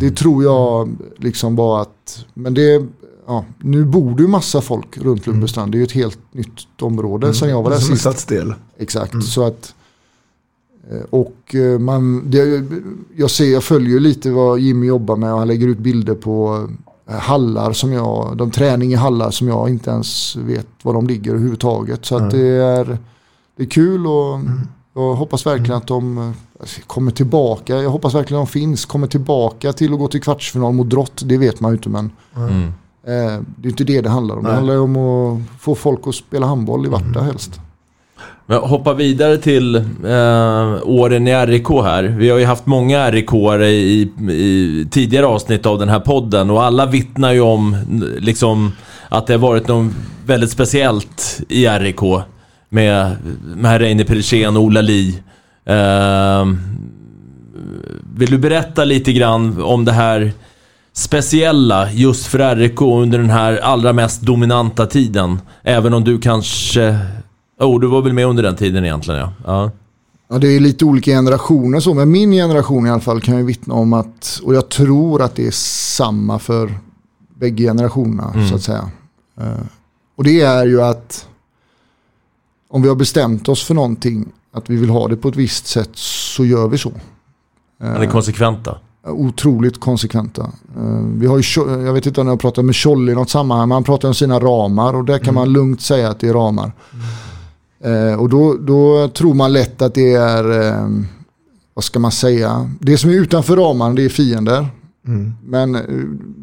Det 0.00 0.10
tror 0.10 0.44
jag 0.44 0.96
liksom 1.16 1.56
var 1.56 1.82
att, 1.82 2.24
men 2.34 2.54
det, 2.54 2.86
ja, 3.26 3.44
nu 3.58 3.84
bor 3.84 4.16
det 4.16 4.22
ju 4.22 4.28
massa 4.28 4.60
folk 4.60 4.98
runt 4.98 5.26
Lundbystrand. 5.26 5.72
Det 5.72 5.76
är 5.76 5.78
ju 5.78 5.84
ett 5.84 5.92
helt 5.92 6.18
nytt 6.32 6.82
område 6.82 7.26
Mm. 7.26 7.34
sen 7.34 7.48
jag 7.48 7.62
var 7.62 7.70
där 7.70 7.78
Som 7.78 7.90
en 7.90 7.96
sist. 7.96 8.00
stadsdel. 8.00 8.54
Exakt, 8.78 9.24
så 9.24 9.42
att 9.46 9.74
eh, 10.90 11.00
och 11.10 11.54
eh, 11.54 11.78
man, 11.78 12.30
det, 12.30 12.64
jag, 13.16 13.30
ser, 13.30 13.44
jag 13.52 13.64
följer 13.64 13.90
ju 13.90 14.00
lite 14.00 14.30
vad 14.30 14.58
Jimmy 14.60 14.86
jobbar 14.86 15.16
med 15.16 15.32
och 15.32 15.38
han 15.38 15.48
lägger 15.48 15.66
ut 15.68 15.78
bilder 15.78 16.14
på 16.14 16.68
eh, 17.10 17.14
hallar 17.16 17.72
som 17.72 17.92
jag, 17.92 18.36
de 18.36 18.50
träning 18.50 18.92
i 18.92 18.94
hallar 18.94 19.30
som 19.30 19.48
jag 19.48 19.68
inte 19.68 19.90
ens 19.90 20.36
vet 20.36 20.66
var 20.82 20.94
de 20.94 21.06
ligger 21.06 21.30
överhuvudtaget. 21.30 22.04
Så 22.04 22.16
att 22.16 22.22
Nej. 22.22 22.30
det 22.42 22.46
är, 22.48 22.98
det 23.56 23.62
är 23.62 23.66
kul 23.70 24.06
och 24.06 24.38
jag 24.94 25.14
hoppas 25.14 25.46
verkligen 25.46 25.72
att 25.76 25.86
de 25.86 26.34
kommer 26.86 27.10
tillbaka. 27.12 27.76
Jag 27.76 27.90
hoppas 27.90 28.14
verkligen 28.14 28.42
att 28.42 28.48
de 28.48 28.52
finns, 28.52 28.84
kommer 28.84 29.06
tillbaka 29.06 29.72
till 29.72 29.92
att 29.92 29.98
gå 29.98 30.08
till 30.08 30.22
kvartsfinal 30.22 30.72
mot 30.72 30.90
Drott. 30.90 31.22
Det 31.24 31.38
vet 31.38 31.60
man 31.60 31.70
ju 31.72 31.76
inte 31.76 31.88
men 31.88 32.10
Mm. 32.36 32.72
Det 33.06 33.68
är 33.68 33.70
inte 33.70 33.84
det 33.84 34.00
det 34.00 34.08
handlar 34.08 34.36
om. 34.36 34.42
Det 34.42 34.48
Nej. 34.48 34.56
handlar 34.56 34.74
ju 34.74 34.80
om 34.80 34.96
att 34.96 35.60
få 35.60 35.74
folk 35.74 36.00
att 36.06 36.14
spela 36.14 36.46
handboll 36.46 36.86
i 36.86 36.88
Varta 36.88 37.20
helst. 37.20 37.60
Men 38.46 38.58
hoppa 38.58 38.94
vidare 38.94 39.38
till 39.38 39.76
eh, 39.76 40.78
åren 40.84 41.28
i 41.28 41.46
RIK 41.46 41.68
här. 41.68 42.02
Vi 42.02 42.30
har 42.30 42.38
ju 42.38 42.44
haft 42.44 42.66
många 42.66 43.10
rik 43.10 43.32
i, 43.62 44.10
i 44.30 44.86
tidigare 44.90 45.26
avsnitt 45.26 45.66
av 45.66 45.78
den 45.78 45.88
här 45.88 46.00
podden 46.00 46.50
och 46.50 46.64
alla 46.64 46.86
vittnar 46.86 47.32
ju 47.32 47.40
om 47.40 47.76
liksom 48.18 48.72
att 49.08 49.26
det 49.26 49.32
har 49.32 49.38
varit 49.38 49.68
något 49.68 49.92
väldigt 50.26 50.50
speciellt 50.50 51.40
i 51.48 51.66
RIK 51.66 52.00
med, 52.68 53.16
med 53.56 53.80
Reine 53.80 54.04
Perechen 54.04 54.56
och 54.56 54.62
Ola 54.62 54.80
Li. 54.80 55.18
Eh, 55.64 56.46
vill 58.16 58.30
du 58.30 58.38
berätta 58.38 58.84
lite 58.84 59.12
grann 59.12 59.62
om 59.62 59.84
det 59.84 59.92
här 59.92 60.32
speciella 60.96 61.92
just 61.92 62.26
för 62.26 62.56
RIK 62.56 62.80
under 62.80 63.18
den 63.18 63.30
här 63.30 63.56
allra 63.56 63.92
mest 63.92 64.22
dominanta 64.22 64.86
tiden? 64.86 65.40
Även 65.62 65.94
om 65.94 66.04
du 66.04 66.18
kanske... 66.20 66.98
Oh, 67.60 67.80
du 67.80 67.86
var 67.86 68.02
väl 68.02 68.12
med 68.12 68.26
under 68.26 68.42
den 68.42 68.56
tiden 68.56 68.84
egentligen 68.84 69.20
ja. 69.20 69.32
ja. 69.44 69.70
Ja, 70.28 70.38
det 70.38 70.48
är 70.48 70.60
lite 70.60 70.84
olika 70.84 71.10
generationer 71.10 71.80
så, 71.80 71.94
men 71.94 72.10
min 72.10 72.30
generation 72.32 72.86
i 72.86 72.90
alla 72.90 73.00
fall 73.00 73.20
kan 73.20 73.36
ju 73.36 73.44
vittna 73.44 73.74
om 73.74 73.92
att, 73.92 74.40
och 74.44 74.54
jag 74.54 74.68
tror 74.68 75.22
att 75.22 75.34
det 75.34 75.46
är 75.46 75.50
samma 75.96 76.38
för 76.38 76.74
bägge 77.34 77.62
generationerna 77.62 78.32
Mm. 78.34 78.48
så 78.48 78.54
att 78.54 78.62
säga. 78.62 78.90
Eh, 79.40 79.66
och 80.16 80.24
det 80.24 80.40
är 80.40 80.66
ju 80.66 80.82
att 80.82 81.28
om 82.68 82.82
vi 82.82 82.88
har 82.88 82.96
bestämt 82.96 83.48
oss 83.48 83.64
för 83.64 83.74
någonting, 83.74 84.28
att 84.52 84.70
vi 84.70 84.76
vill 84.76 84.90
ha 84.90 85.08
det 85.08 85.16
på 85.16 85.28
ett 85.28 85.36
visst 85.36 85.66
sätt, 85.66 85.90
så 85.94 86.44
gör 86.44 86.68
vi 86.68 86.78
så. 86.78 86.92
Man 87.80 88.02
är 88.02 88.06
konsekventa. 88.06 88.78
Otroligt 89.08 89.80
konsekventa. 89.80 90.42
Eh, 90.76 91.00
Vi 91.14 91.26
har 91.26 91.38
ju, 91.38 91.44
jag 91.84 91.92
vet 91.92 92.06
inte 92.06 92.20
om 92.20 92.26
jag 92.26 92.32
har 92.32 92.38
pratat 92.38 92.64
med 92.64 92.74
Tjolle 92.74 93.12
i 93.12 93.14
något 93.14 93.30
sammanhang, 93.30 93.68
men 93.68 93.76
han 93.76 93.84
pratar 93.84 94.08
om 94.08 94.14
sina 94.14 94.40
ramar 94.40 94.94
och 94.94 95.04
där 95.04 95.18
kan 95.18 95.34
man 95.34 95.52
lugnt 95.52 95.80
säga 95.80 96.10
att 96.10 96.20
det 96.20 96.28
är 96.28 96.32
ramar. 96.32 96.72
Eh, 97.80 98.20
och 98.20 98.28
då, 98.28 98.54
då 98.54 99.08
tror 99.08 99.34
man 99.34 99.52
lätt 99.52 99.82
att 99.82 99.94
det 99.94 100.12
är, 100.14 100.60
eh, 100.62 100.88
vad 101.74 101.84
ska 101.84 101.98
man 101.98 102.12
säga, 102.12 102.70
det 102.80 102.98
som 102.98 103.10
är 103.10 103.14
utanför 103.14 103.56
ramarna 103.56 103.94
det 103.94 104.04
är 104.04 104.08
fiender. 104.08 104.68
Mm. 105.06 105.32
Men 105.44 105.74
eh, 105.74 105.82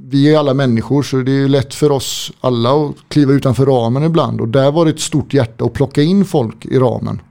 vi 0.09 0.33
är 0.33 0.39
alla 0.39 0.53
människor 0.53 1.03
så 1.03 1.17
det 1.17 1.31
är 1.31 1.47
lätt 1.47 1.73
för 1.73 1.91
oss 1.91 2.31
alla 2.41 2.69
att 2.69 2.95
kliva 3.07 3.33
utanför 3.33 3.65
ramen 3.65 4.03
ibland. 4.03 4.41
Och 4.41 4.47
där 4.47 4.71
var 4.71 4.85
det 4.85 4.91
ett 4.91 4.99
stort 4.99 5.33
hjärta 5.33 5.65
att 5.65 5.73
plocka 5.73 6.01
in 6.01 6.25
folk 6.25 6.65
i 6.65 6.79
ramen. 6.79 7.21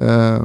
Eh, 0.00 0.42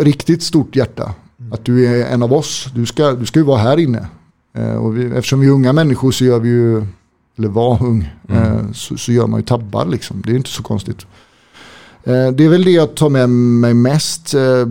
riktigt 0.00 0.42
stort 0.42 0.76
hjärta. 0.76 1.14
Att 1.50 1.64
du 1.64 1.86
är 1.86 2.06
en 2.06 2.22
av 2.22 2.32
oss. 2.32 2.68
Du 2.74 2.86
ska, 2.86 3.12
du 3.12 3.26
ska 3.26 3.38
ju 3.38 3.44
vara 3.44 3.58
här 3.58 3.78
inne. 3.78 4.06
Eh, 4.54 4.74
och 4.74 4.96
vi, 4.96 5.04
eftersom 5.04 5.40
vi 5.40 5.46
är 5.46 5.50
unga 5.50 5.72
människor 5.72 6.10
så 6.10 6.24
gör 6.24 6.38
vi 6.38 6.48
ju, 6.48 6.86
eller 7.38 7.48
var 7.48 7.82
ung, 7.82 8.10
eh, 8.28 8.72
så, 8.72 8.96
så 8.96 9.12
gör 9.12 9.26
man 9.26 9.40
ju 9.40 9.46
tabbar 9.46 9.86
liksom. 9.86 10.22
Det 10.26 10.32
är 10.32 10.36
inte 10.36 10.50
så 10.50 10.62
konstigt. 10.62 11.06
Eh, 12.04 12.28
det 12.28 12.44
är 12.44 12.48
väl 12.48 12.64
det 12.64 12.70
jag 12.70 12.94
tar 12.94 13.08
med 13.08 13.30
mig 13.30 13.74
mest. 13.74 14.28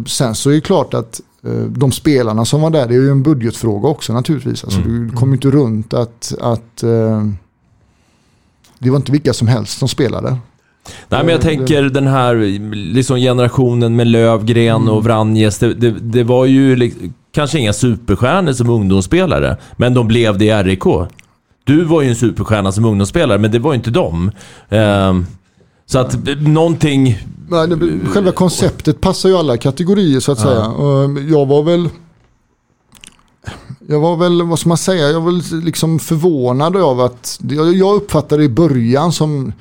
Sen 0.07 0.35
så 0.35 0.49
är 0.49 0.53
det 0.53 0.61
klart 0.61 0.93
att 0.93 1.21
de 1.67 1.91
spelarna 1.91 2.45
som 2.45 2.61
var 2.61 2.69
där, 2.69 2.87
det 2.87 2.93
är 2.95 2.99
ju 2.99 3.11
en 3.11 3.23
budgetfråga 3.23 3.89
också 3.89 4.13
naturligtvis. 4.13 4.63
Alltså, 4.63 4.79
Du 4.79 5.09
kommer 5.09 5.33
inte 5.33 5.51
runt 5.51 5.93
att, 5.93 6.33
att 6.41 6.77
det 8.79 8.89
var 8.89 8.97
inte 8.97 9.11
vilka 9.11 9.33
som 9.33 9.47
helst 9.47 9.79
som 9.79 9.87
spelade. 9.87 10.37
Nej 11.09 11.23
men 11.23 11.29
jag 11.31 11.41
tänker 11.41 11.83
den 11.83 12.07
här 12.07 12.35
liksom 12.75 13.17
generationen 13.17 13.95
med 13.95 14.07
Lövgren 14.07 14.75
Mm. 14.81 14.89
och 14.89 15.03
Vranjes. 15.03 15.59
Det, 15.59 15.73
det, 15.73 15.91
det 15.91 16.23
var 16.23 16.45
ju 16.45 16.75
li- 16.75 17.11
kanske 17.31 17.59
inga 17.59 17.73
superstjärnor 17.73 18.53
som 18.53 18.69
ungdomsspelare. 18.69 19.57
Men 19.77 19.93
de 19.93 20.07
blev 20.07 20.37
det 20.37 20.45
i 20.45 20.63
RIK. 20.63 20.83
Du 21.63 21.83
var 21.83 22.01
ju 22.01 22.09
en 22.09 22.15
superstjärna 22.15 22.71
som 22.71 22.85
ungdomsspelare, 22.85 23.37
men 23.37 23.51
det 23.51 23.59
var 23.59 23.71
ju 23.71 23.75
inte 23.77 23.89
de. 23.91 24.31
Ehm, 24.69 25.25
så 25.85 25.99
att 25.99 26.27
eh, 26.27 26.35
någonting... 26.35 27.19
Nej, 27.49 27.67
det- 27.67 28.09
Själva 28.09 28.31
konceptet 28.31 29.01
passar 29.01 29.29
ju 29.29 29.35
alla 29.37 29.57
kategorier 29.57 30.19
så 30.19 30.31
att 30.31 30.39
Ja. 30.39 30.45
säga. 30.45 30.65
Och 30.67 31.09
Jag 31.29 31.45
var 31.45 31.63
väl... 31.63 31.89
Jag 33.89 33.99
var 33.99 34.15
väl, 34.17 34.41
vad 34.43 34.59
ska 34.59 34.69
man 34.69 34.77
säga, 34.77 35.09
jag 35.09 35.21
var 35.21 35.61
liksom 35.65 35.99
förvånad 35.99 36.77
av 36.77 37.01
att... 37.01 37.39
Jag 37.49 37.73
jag 37.73 37.95
uppfattade 37.95 38.41
det 38.41 38.45
i 38.45 38.49
början 38.49 39.11
som 39.11 39.53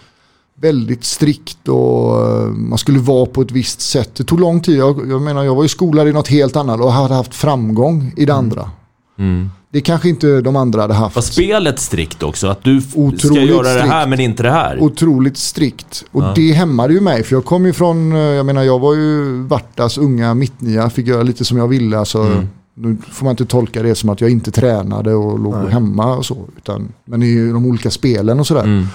väldigt 0.61 1.05
strikt 1.05 1.69
och 1.69 2.21
eh, 2.29 2.47
man 2.47 2.79
skulle 2.79 2.99
vara 2.99 3.27
på 3.27 3.43
ett 3.43 3.51
visst 3.51 3.81
sätt. 3.81 4.15
Det 4.15 4.25
tog 4.25 4.41
lång 4.41 4.61
tid. 4.61 4.77
Jag, 4.79 5.11
jag 5.11 5.23
menar, 5.23 5.45
jag 5.45 5.55
var 5.55 5.63
ju 5.63 5.69
skolad 5.69 6.09
i 6.09 6.13
något 6.13 6.29
helt 6.29 6.57
annat 6.57 6.81
och 6.81 6.93
hade 6.93 7.15
haft 7.15 7.35
framgång 7.35 8.13
i 8.17 8.25
det 8.25 8.35
andra. 8.35 8.71
Mm. 9.19 9.51
Det 9.73 9.81
kanske 9.81 10.09
inte 10.09 10.41
de 10.41 10.57
andra 10.57 10.81
hade 10.81 10.95
haft. 10.95 11.17
Var 11.17 11.23
spelet 11.23 11.79
strikt 11.79 12.23
också? 12.23 12.47
Att 12.47 12.65
du 12.65 12.79
f- 12.79 12.85
ska 12.91 13.01
Otroligt 13.01 13.49
göra 13.51 13.63
det 13.63 13.69
här 13.81 14.01
strikt. 14.01 14.09
men 14.11 14.21
inte 14.21 14.43
det 14.43 14.51
här? 14.51 14.79
Otroligt 14.83 15.37
strikt. 15.37 16.05
Och 16.13 16.23
Ja. 16.23 16.33
det 16.37 16.53
hämmade 16.53 16.95
ju 16.95 17.01
mig. 17.01 17.23
För 17.23 17.37
jag 17.37 17.45
kom 17.45 17.67
ju 17.67 17.73
från, 17.73 18.13
eh, 18.13 18.19
jag 18.19 18.47
menar 18.47 18.63
jag 18.63 18.79
var 18.79 18.95
ju 18.95 19.43
Vartas 19.43 19.99
unga 19.99 20.35
mittnia. 20.35 20.91
Fick 20.91 21.07
göra 21.07 21.23
lite 21.23 21.45
som 21.45 21.59
jag 21.59 21.69
ville. 21.69 21.99
Alltså, 21.99 22.19
Mm. 22.23 22.49
Nu 22.79 22.97
får 23.13 23.25
man 23.25 23.31
inte 23.31 23.45
tolka 23.47 23.83
det 23.83 23.95
som 23.95 24.11
att 24.11 24.21
jag 24.21 24.31
inte 24.31 24.51
tränade 24.51 25.15
och 25.15 25.39
låg 25.39 25.55
Nej. 25.55 25.73
hemma 25.73 26.17
och 26.17 26.27
så. 26.27 26.37
Utan, 26.57 26.89
men 27.05 27.23
i 27.23 27.53
de 27.53 27.67
olika 27.67 27.91
spelen 27.91 28.41
och 28.41 28.47
sådär. 28.47 28.63
Mm. 28.65 28.87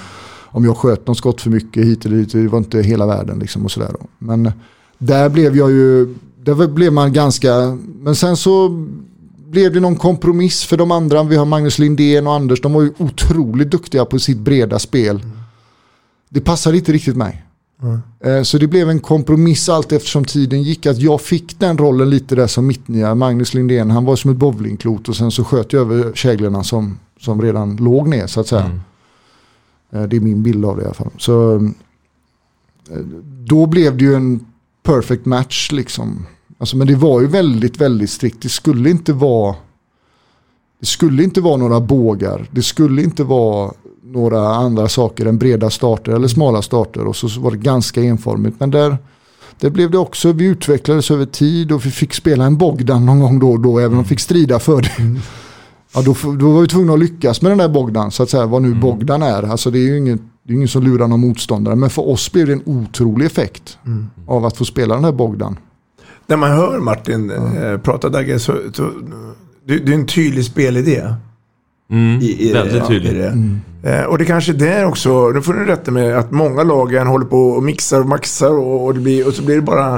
Om 0.52 0.66
jag 0.66 0.78
sköt 0.78 1.08
någon 1.08 1.16
skott 1.16 1.42
för 1.42 1.50
mycket 1.50 1.86
hit 1.86 2.06
eller 2.06 2.18
dit. 2.18 2.32
Det 2.32 2.48
var 2.48 2.58
inte 2.58 2.82
hela 2.82 3.06
världen 3.06 3.40
liksom 3.40 3.66
och 3.66 3.72
sådär. 3.72 3.96
Men 4.20 4.52
där 4.98 5.30
blev 5.30 5.58
jag 5.58 5.72
ju, 5.72 6.16
där 6.44 6.68
blev 6.68 6.94
man 6.94 7.14
ganska, 7.14 7.78
men 8.02 8.16
sen 8.16 8.38
så 8.38 8.70
blev 9.48 9.74
det 9.74 9.80
någon 9.80 9.96
kompromiss 9.96 10.64
för 10.64 10.78
de 10.78 10.92
andra. 10.92 11.24
Vi 11.24 11.36
har 11.36 11.46
Magnus 11.46 11.80
Lindén 11.80 12.28
och 12.28 12.34
Anders. 12.34 12.62
De 12.62 12.74
var 12.74 12.82
ju 12.82 12.92
otroligt 12.98 13.72
duktiga 13.72 14.06
på 14.06 14.20
sitt 14.20 14.38
breda 14.38 14.80
spel. 14.80 15.22
Det 16.30 16.42
passade 16.42 16.78
inte 16.78 16.92
riktigt 16.92 17.16
mig. 17.18 17.46
Eh, 18.24 18.44
Så 18.44 18.58
det 18.58 18.68
blev 18.68 18.90
en 18.90 19.00
kompromiss 19.00 19.70
allt 19.70 19.92
eftersom 19.92 20.26
tiden 20.26 20.64
gick. 20.64 20.86
Att 20.86 20.98
jag 20.98 21.22
fick 21.22 21.60
den 21.60 21.78
rollen 21.78 22.10
lite 22.10 22.36
där 22.36 22.48
som 22.48 22.68
mittnia. 22.68 23.16
Magnus 23.16 23.54
Lindén 23.54 23.92
han 23.92 24.06
var 24.06 24.16
som 24.16 24.32
ett 24.32 24.38
bowlingklot 24.38 25.10
och 25.10 25.16
sen 25.16 25.32
så 25.32 25.44
sköt 25.44 25.74
jag 25.74 25.82
över 25.82 26.14
käglorna 26.14 26.64
som, 26.64 26.98
som 27.20 27.42
redan 27.42 27.76
låg 27.76 28.08
ner 28.08 28.28
så 28.28 28.40
att 28.40 28.48
säga. 28.48 28.62
Eh, 28.62 28.70
Eh, 29.92 30.04
det 30.04 30.16
är 30.16 30.20
min 30.20 30.44
bild 30.44 30.66
av 30.66 30.78
det 30.78 30.82
i 30.82 30.86
alla 30.86 30.94
fall. 30.94 31.12
Så 31.18 31.56
eh, 31.56 32.98
då 33.46 33.66
blev 33.66 33.98
det 33.98 34.04
ju 34.04 34.16
en 34.16 34.46
perfect 34.84 35.26
match 35.26 35.72
liksom. 35.72 36.26
Alltså, 36.58 36.78
men 36.78 36.88
det 36.88 36.96
var 36.96 37.22
ju 37.22 37.28
väldigt, 37.28 37.82
väldigt 37.82 38.10
strikt. 38.10 38.42
Det 38.42 38.50
skulle 38.50 38.90
inte 38.90 39.14
vara 39.14 39.56
det 40.80 40.88
skulle 40.88 41.24
inte 41.24 41.42
vara 41.42 41.58
några 41.58 41.80
bågar. 41.80 42.48
Det 42.52 42.62
skulle 42.62 43.04
inte 43.04 43.24
vara 43.24 43.72
några 44.04 44.48
andra 44.48 44.88
saker 44.88 45.26
än 45.26 45.38
breda 45.38 45.70
starter 45.70 46.12
eller 46.12 46.28
smala 46.28 46.62
starter. 46.62 47.08
Och 47.08 47.16
så 47.16 47.42
var 47.42 47.52
det 47.52 47.58
ganska 47.58 48.02
enformigt. 48.04 48.60
Men 48.60 48.72
där, 48.72 48.98
där 49.60 49.70
blev 49.70 49.92
det 49.92 49.98
också, 49.98 50.32
vi 50.32 50.46
utvecklades 50.46 51.12
över 51.12 51.26
tid 51.26 51.72
och 51.72 51.86
vi 51.86 51.92
fick 51.92 52.14
spela 52.14 52.46
en 52.46 52.58
Bogdan 52.58 53.06
någon 53.06 53.20
gång 53.20 53.40
då 53.40 53.52
och 53.52 53.60
då. 53.60 53.80
Även 53.80 53.98
om 53.98 54.04
vi 54.04 54.10
fick 54.10 54.20
strida 54.20 54.60
för 54.60 54.82
det. 54.82 55.00
Mm. 55.00 55.20
Ja, 55.94 56.02
då, 56.02 56.16
då 56.40 56.52
var 56.52 56.62
vi 56.62 56.68
tvungna 56.68 56.94
att 56.94 57.00
lyckas 57.00 57.42
med 57.42 57.52
den 57.52 57.58
där 57.58 57.70
Bogdan. 57.70 58.12
Så 58.12 58.24
att 58.24 58.30
säga, 58.30 58.46
vad 58.46 58.62
nu 58.62 58.74
Bogdan 58.74 59.22
är. 59.22 59.44
Alltså 59.44 59.72
det 59.72 59.80
är 59.80 59.88
ju 59.88 59.98
ingen, 59.98 60.20
det 60.44 60.54
är 60.54 60.56
ingen 60.56 60.68
som 60.68 60.84
lurar 60.84 61.08
någon 61.08 61.20
motståndare. 61.20 61.76
Men 61.76 61.90
för 61.90 62.10
oss 62.10 62.32
blev 62.32 62.48
det 62.48 62.54
en 62.54 62.64
otrolig 62.66 63.26
effekt 63.26 63.78
av 64.28 64.46
att 64.46 64.58
få 64.58 64.66
spela 64.66 64.96
den 64.96 65.04
här 65.04 65.12
Bogdan. 65.12 65.58
När 66.28 66.38
man 66.38 66.52
hör 66.52 66.80
Martin 66.80 67.32
eh, 67.32 67.78
prata 67.78 68.10
Dagge 68.10 68.40
så, 68.40 68.58
så 68.74 68.92
det, 69.66 69.78
det 69.78 69.92
är 69.92 69.96
en 69.96 70.06
tydlig 70.06 70.46
spelidé. 70.46 71.14
Mm, 71.92 72.22
i, 72.22 72.50
i 72.50 72.54
väldigt 72.54 72.74
det, 72.74 72.88
tydlig. 72.88 73.12
I 73.12 73.14
det. 73.14 73.60
Eh, 73.84 74.06
och 74.06 74.18
det 74.18 74.26
kanske 74.26 74.52
är 74.52 74.58
där 74.58 74.86
också, 74.86 75.30
nu 75.30 75.42
får 75.42 75.54
du 75.54 75.66
rätta 75.66 75.92
med 75.92 76.18
att 76.18 76.32
många 76.32 76.64
lagen 76.64 77.08
håller 77.08 77.26
på 77.26 77.38
och 77.38 77.64
mixar 77.64 78.00
och 78.00 78.08
maxar 78.08 78.58
och, 78.58 78.86
och, 78.86 78.94
det 78.94 79.00
blir, 79.00 79.28
och 79.28 79.34
så 79.34 79.44
blir 79.44 79.56
det 79.56 79.62
bara 79.62 79.98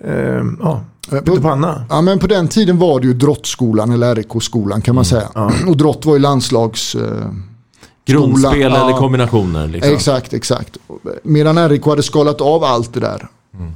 eh, 0.00 0.44
ja, 0.60 0.84
pyttipanna. 1.10 1.84
Ja 1.90 2.00
men 2.00 2.18
på 2.18 2.26
den 2.26 2.48
tiden 2.48 2.78
var 2.78 3.00
det 3.00 3.06
ju 3.06 3.12
drottskolan 3.14 3.90
eller 3.92 4.14
RIK-skolan 4.14 4.80
kan 4.82 4.94
man 4.94 5.04
säga. 5.04 5.28
Och 5.68 5.76
drott 5.76 6.06
var 6.06 6.12
ju 6.14 6.18
landslags... 6.20 6.94
Eh, 6.94 7.02
Grundspel 8.08 8.50
skola. 8.52 8.66
eller 8.66 8.90
Ja. 8.90 8.96
kombinationer. 8.98 9.68
Liksom. 9.68 9.92
Exakt, 9.94 10.32
exakt. 10.32 10.76
Medan 11.22 11.68
RIK 11.68 11.84
hade 11.86 12.02
skalat 12.02 12.40
av 12.40 12.64
allt 12.64 12.92
det 12.94 13.00
där. 13.00 13.28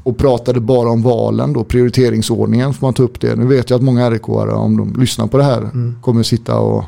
Och 0.03 0.19
pratade 0.19 0.61
bara 0.61 0.91
om 0.91 1.03
valen 1.03 1.53
då, 1.53 1.65
prioriteringsordningen 1.65 2.75
får 2.75 2.87
man 2.87 2.95
ta 2.95 3.03
upp 3.03 3.21
det. 3.21 3.37
Nu 3.37 3.47
vet 3.47 3.71
jag 3.71 3.77
att 3.77 3.83
många 3.83 4.11
RIK 4.11 4.29
om 4.29 4.77
de 4.77 5.01
lyssnar 5.01 5.27
på 5.27 5.37
det 5.39 5.45
här 5.45 5.71
kommer 6.03 6.23
sitta 6.23 6.59
och 6.59 6.85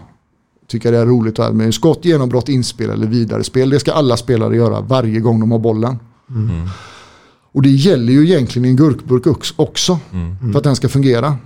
tycka 0.68 0.90
det 0.90 0.98
är 0.98 1.06
roligt. 1.06 1.38
och 1.38 1.44
allt. 1.44 1.54
Men 1.54 1.72
skott, 1.72 2.04
genombrott, 2.04 2.48
inspel 2.48 2.90
eller 2.90 3.06
vidare 3.06 3.44
spel. 3.44 3.70
Det 3.70 3.80
ska 3.80 3.92
alla 3.92 4.16
spelare 4.16 4.56
göra 4.56 4.80
varje 4.80 5.20
gång 5.20 5.40
de 5.40 5.50
har 5.52 5.58
bollen. 5.58 5.98
Och 7.52 7.62
det 7.62 7.70
gäller 7.70 8.12
ju 8.12 8.24
egentligen 8.24 8.66
i 8.66 8.68
en 8.68 8.76
gurkburk 8.76 9.26
också. 9.56 9.98
För 10.52 10.58
att 10.58 10.64
den 10.64 10.76
ska 10.76 10.88
fungera. 10.88 11.36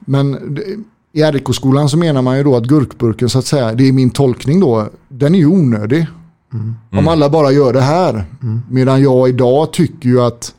Men 0.00 0.54
det- 0.54 0.64
i 1.12 1.22
RIK-skolan 1.22 1.88
så 1.88 1.96
menar 1.96 2.22
man 2.22 2.36
ju 2.36 2.42
då 2.44 2.56
att 2.56 2.64
gurkburken 2.64 3.28
så 3.28 3.38
att 3.38 3.46
säga, 3.46 3.72
det 3.74 3.88
är 3.88 3.92
min 3.92 4.10
tolkning 4.10 4.60
då, 4.60 4.88
den 5.08 5.34
är 5.34 5.38
ju 5.38 5.46
onödig. 5.46 6.06
Om 6.92 7.08
alla 7.08 7.30
bara 7.30 7.52
gör 7.52 7.72
det 7.72 7.80
här. 7.80 8.24
Medan 8.70 9.02
jag 9.02 9.28
idag 9.28 9.72
tycker 9.72 10.08
ju 10.08 10.20
att, 10.20 10.54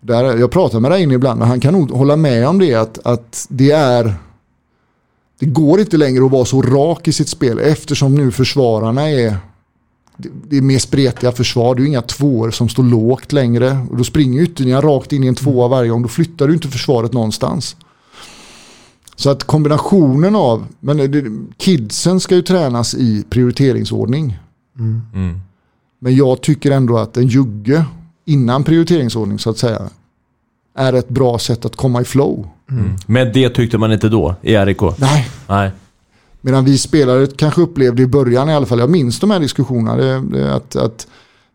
där, 0.00 0.36
jag 0.36 0.50
pratar 0.50 0.80
med 0.80 0.90
Reine 0.90 1.14
ibland 1.14 1.40
och 1.42 1.46
han 1.48 1.60
kan 1.60 1.72
nog 1.72 1.90
hålla 1.90 2.16
med 2.16 2.48
om 2.48 2.58
det, 2.58 2.74
att, 2.74 3.06
att 3.06 3.46
det 3.50 3.70
är, 3.70 4.14
det 5.40 5.46
går 5.46 5.80
inte 5.80 5.96
längre 5.96 6.24
att 6.24 6.30
vara 6.30 6.44
så 6.44 6.62
rak 6.62 7.08
i 7.08 7.12
sitt 7.12 7.28
spel 7.28 7.58
eftersom 7.58 8.14
nu 8.14 8.30
försvararna 8.30 9.10
är 9.10 9.36
det- 10.16 10.56
är 10.56 10.62
mer 10.62 10.78
spretiga 10.78 11.32
försvar. 11.32 11.74
Det 11.74 11.80
är 11.80 11.82
ju 11.82 11.88
inga 11.88 12.02
tvåor 12.02 12.50
som 12.50 12.68
står 12.68 12.82
lågt 12.82 13.32
längre. 13.32 13.78
Och 13.90 13.96
då 13.96 14.04
springer 14.04 14.38
ju 14.38 14.44
ytterligare 14.44 14.80
rakt 14.86 15.12
in 15.12 15.24
i 15.24 15.26
en 15.26 15.34
tvåa 15.34 15.68
varje 15.68 15.90
gång. 15.90 16.02
Då 16.02 16.08
flyttar 16.08 16.48
du 16.48 16.54
inte 16.54 16.68
försvaret 16.68 17.12
någonstans. 17.12 17.76
Så 19.16 19.30
att 19.30 19.44
kombinationen 19.44 20.36
av, 20.36 20.66
men 20.80 20.96
det, 20.96 21.24
kidsen 21.56 22.20
ska 22.20 22.34
ju 22.34 22.42
tränas 22.42 22.94
i 22.94 23.24
prioriteringsordning. 23.30 24.38
Mm. 24.78 25.40
Men 25.98 26.16
jag 26.16 26.40
tycker 26.40 26.70
ändå 26.70 26.98
att 26.98 27.16
en 27.16 27.26
jugge 27.26 27.84
innan 28.24 28.64
prioriteringsordning 28.64 29.38
så 29.38 29.50
att 29.50 29.58
säga 29.58 29.82
är 30.78 30.92
ett 30.92 31.08
bra 31.08 31.38
sätt 31.38 31.64
att 31.64 31.76
komma 31.76 32.00
i 32.00 32.04
flow. 32.04 32.48
Men 33.06 33.32
det 33.32 33.48
tyckte 33.50 33.78
man 33.78 33.92
inte 33.92 34.08
då 34.08 34.34
i 34.42 34.56
RIK? 34.56 34.80
Nej. 34.98 35.28
Nej. 35.48 35.70
Medan 36.46 36.64
vi 36.64 36.78
spelare 36.78 37.26
kanske 37.26 37.60
upplevde 37.60 38.02
i 38.02 38.06
början 38.06 38.48
i 38.50 38.54
alla 38.54 38.66
fall, 38.66 38.78
jag 38.78 38.90
minns 38.90 39.20
de 39.20 39.30
här 39.30 39.40
diskussionerna, 39.40 39.96
det, 39.96 40.20
det, 40.20 40.54
att, 40.54 40.76
att 40.76 41.06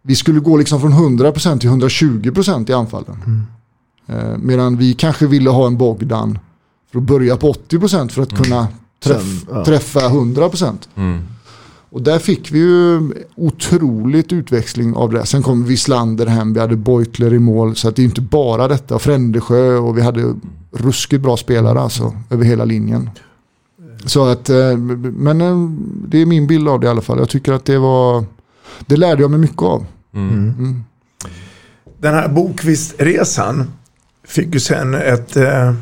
vi 0.02 0.16
skulle 0.16 0.40
gå 0.40 0.58
liksom 0.58 0.82
från 0.82 0.94
100% 0.94 1.60
till 1.60 1.70
120% 1.70 2.70
i 2.70 2.74
anfallen. 2.74 3.44
Eh, 4.08 4.38
medan 4.38 4.78
vi 4.78 4.94
kanske 4.94 5.28
ville 5.28 5.50
ha 5.50 5.68
en 5.68 5.78
Bogdan 5.78 6.40
för 6.92 7.00
att 7.00 7.04
börja 7.04 7.38
på 7.38 7.54
80% 7.54 8.10
för 8.10 8.22
att 8.22 8.44
kunna 8.44 8.68
träff, 9.04 9.22
Sen, 9.22 9.56
ja. 9.56 9.66
träffa 9.66 10.00
100%. 10.00 10.74
Mm. 10.96 11.22
Och 11.90 12.02
där 12.02 12.20
fick 12.20 12.52
vi 12.52 12.60
ju 12.60 13.12
otroligt 13.36 14.34
utväxling 14.34 14.96
av 14.96 15.12
det. 15.12 15.26
Sen 15.26 15.44
kom 15.44 15.66
Wislander 15.66 16.26
hem, 16.26 16.54
vi 16.54 16.60
hade 16.60 16.76
Beutler 16.76 17.34
i 17.34 17.40
mål. 17.40 17.76
Så 17.76 17.88
att 17.88 17.96
det 17.96 18.02
är 18.02 18.06
inte 18.06 18.22
bara 18.22 18.68
detta. 18.68 19.00
Frändesjö 19.00 19.78
och 19.78 19.98
vi 19.98 20.02
hade 20.02 20.36
ruskigt 20.72 21.22
bra 21.24 21.38
spelare 21.38 21.80
alltså 21.80 22.14
över 22.30 22.46
hela 22.46 22.66
linjen. 22.66 23.10
Så 24.06 24.26
att, 24.26 24.50
eh, 24.50 24.78
men 24.78 25.42
eh, 25.42 25.70
det 26.08 26.18
är 26.22 26.26
min 26.26 26.48
bild 26.48 26.68
av 26.68 26.80
det 26.80 26.88
i 26.88 26.90
alla 26.90 27.02
fall. 27.02 27.20
Jag 27.20 27.30
tycker 27.30 27.54
att 27.54 27.66
det 27.66 27.78
var, 27.78 28.26
det 28.86 28.98
lärde 28.98 29.22
jag 29.22 29.32
mig 29.32 29.40
mycket 29.40 29.62
av. 29.62 29.86
Mm. 30.14 30.84
Den 32.00 32.14
här 32.14 32.30
Bokvistresan 32.30 33.64
fick 34.24 34.54
ju 34.54 34.60
sen 34.60 34.94
ett, 34.94 35.36
eh, 35.38 35.74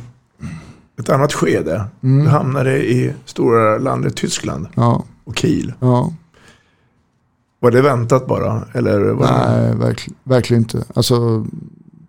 ett 1.00 1.10
annat 1.10 1.34
skede. 1.34 1.86
Mm. 2.04 2.24
Du 2.26 2.30
hamnade 2.32 2.92
i 2.92 3.14
stora 3.26 3.78
landet 3.78 4.16
Tyskland 4.16 4.68
Ja, 4.76 5.04
och 5.24 5.38
Kiel. 5.38 5.74
ja. 5.80 6.14
Var 7.62 7.72
det 7.72 7.82
väntat 7.82 8.28
bara? 8.28 8.62
Eller 8.74 9.00
var 9.00 9.28
det... 9.28 9.52
Nej, 9.62 9.76
verkl, 9.76 10.12
verkligen 10.24 10.64
inte. 10.64 10.84
Alltså, 10.94 11.46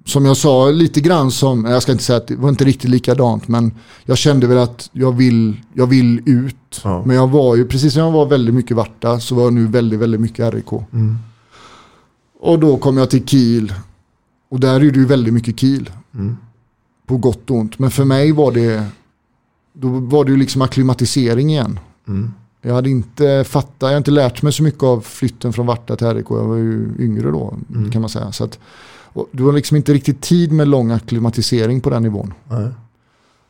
som 0.04 0.24
jag 0.24 0.36
sa, 0.36 0.70
lite 0.70 1.00
grann 1.00 1.30
som, 1.30 1.64
jag 1.64 1.82
ska 1.82 1.92
inte 1.92 2.04
säga 2.04 2.16
att 2.16 2.26
det 2.26 2.36
var 2.36 2.48
inte 2.48 2.64
riktigt 2.64 2.90
likadant, 2.90 3.48
men 3.48 3.72
jag 4.04 4.18
kände 4.18 4.46
väl 4.46 4.58
att 4.58 4.90
jag 4.92 5.12
vill, 5.16 5.56
jag 5.74 5.86
vill 5.86 6.22
ut. 6.26 6.80
Ja. 6.84 7.02
Men 7.06 7.16
jag 7.16 7.28
var 7.28 7.56
ju, 7.56 7.66
precis 7.66 7.92
som 7.92 8.02
jag 8.02 8.10
var 8.12 8.26
väldigt 8.26 8.54
mycket 8.54 8.76
Varta, 8.76 9.20
så 9.20 9.34
var 9.34 9.42
jag 9.42 9.52
nu 9.52 9.66
väldigt, 9.66 9.98
väldigt 10.00 10.20
mycket 10.20 10.54
RIK. 10.54 10.72
Mm. 10.92 11.18
Och 12.40 12.58
då 12.58 12.76
kom 12.76 12.96
jag 12.96 13.10
till 13.10 13.26
Kiel. 13.26 13.72
Och 14.50 14.60
där 14.60 14.74
är 14.74 14.80
det 14.90 14.98
ju 14.98 15.06
väldigt 15.06 15.34
mycket 15.34 15.60
Kiel. 15.60 15.90
Mm. 16.14 16.36
På 17.06 17.16
gott 17.16 17.50
och 17.50 17.56
ont. 17.56 17.78
Men 17.78 17.90
för 17.90 18.04
mig 18.04 18.32
var 18.32 18.52
det, 18.52 18.84
då 19.72 19.88
var 19.88 20.24
det 20.24 20.30
ju 20.30 20.36
liksom 20.36 20.62
akklimatisering 20.62 21.50
igen. 21.50 21.78
Mm. 22.08 22.32
Jag 22.62 22.74
hade 22.74 22.90
inte 22.90 23.44
fattat, 23.48 23.74
jag 23.78 23.86
hade 23.88 23.98
inte 23.98 24.10
lärt 24.10 24.42
mig 24.42 24.52
så 24.52 24.62
mycket 24.62 24.82
av 24.82 25.00
flytten 25.00 25.52
från 25.52 25.66
Varta 25.66 25.96
till 25.96 26.14
RIK. 26.14 26.26
Jag 26.30 26.44
var 26.44 26.56
ju 26.56 26.88
yngre 26.98 27.30
då 27.30 27.54
Mm. 27.74 27.90
kan 27.90 28.00
man 28.02 28.08
säga. 28.10 28.32
Så 28.32 28.44
att, 28.44 28.58
och 29.12 29.28
det 29.32 29.42
var 29.42 29.52
liksom 29.52 29.76
inte 29.76 29.92
riktigt 29.92 30.20
tid 30.20 30.52
med 30.52 30.68
lång 30.68 30.90
akklimatisering 30.90 31.80
på 31.80 31.90
den 31.90 32.02
nivån. 32.02 32.34
Nej. 32.48 32.68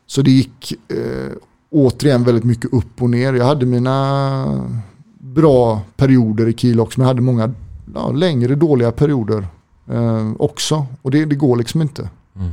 Så 0.07 0.23
det 0.23 0.31
gick 0.31 0.73
eh, 0.89 1.33
återigen 1.71 2.25
väldigt 2.25 2.45
mycket 2.45 2.73
upp 2.73 3.03
och 3.03 3.11
ner. 3.11 3.33
Jag 3.33 3.45
hade 3.45 3.67
mina 3.67 4.71
bra 5.19 5.81
perioder 5.97 6.49
i 6.49 6.53
Kiel 6.53 6.81
också. 6.81 7.01
Men 7.01 7.05
jag 7.05 7.09
hade 7.09 7.23
många 7.23 7.55
ja, 7.95 8.13
längre 8.13 8.55
dåliga 8.55 8.93
perioder 8.93 9.47
eh, 9.91 10.33
också. 10.39 10.87
Och 11.03 11.11
det, 11.11 11.25
det 11.25 11.35
går 11.35 11.57
liksom 11.57 11.83
inte. 11.83 12.09
Mm. 12.37 12.53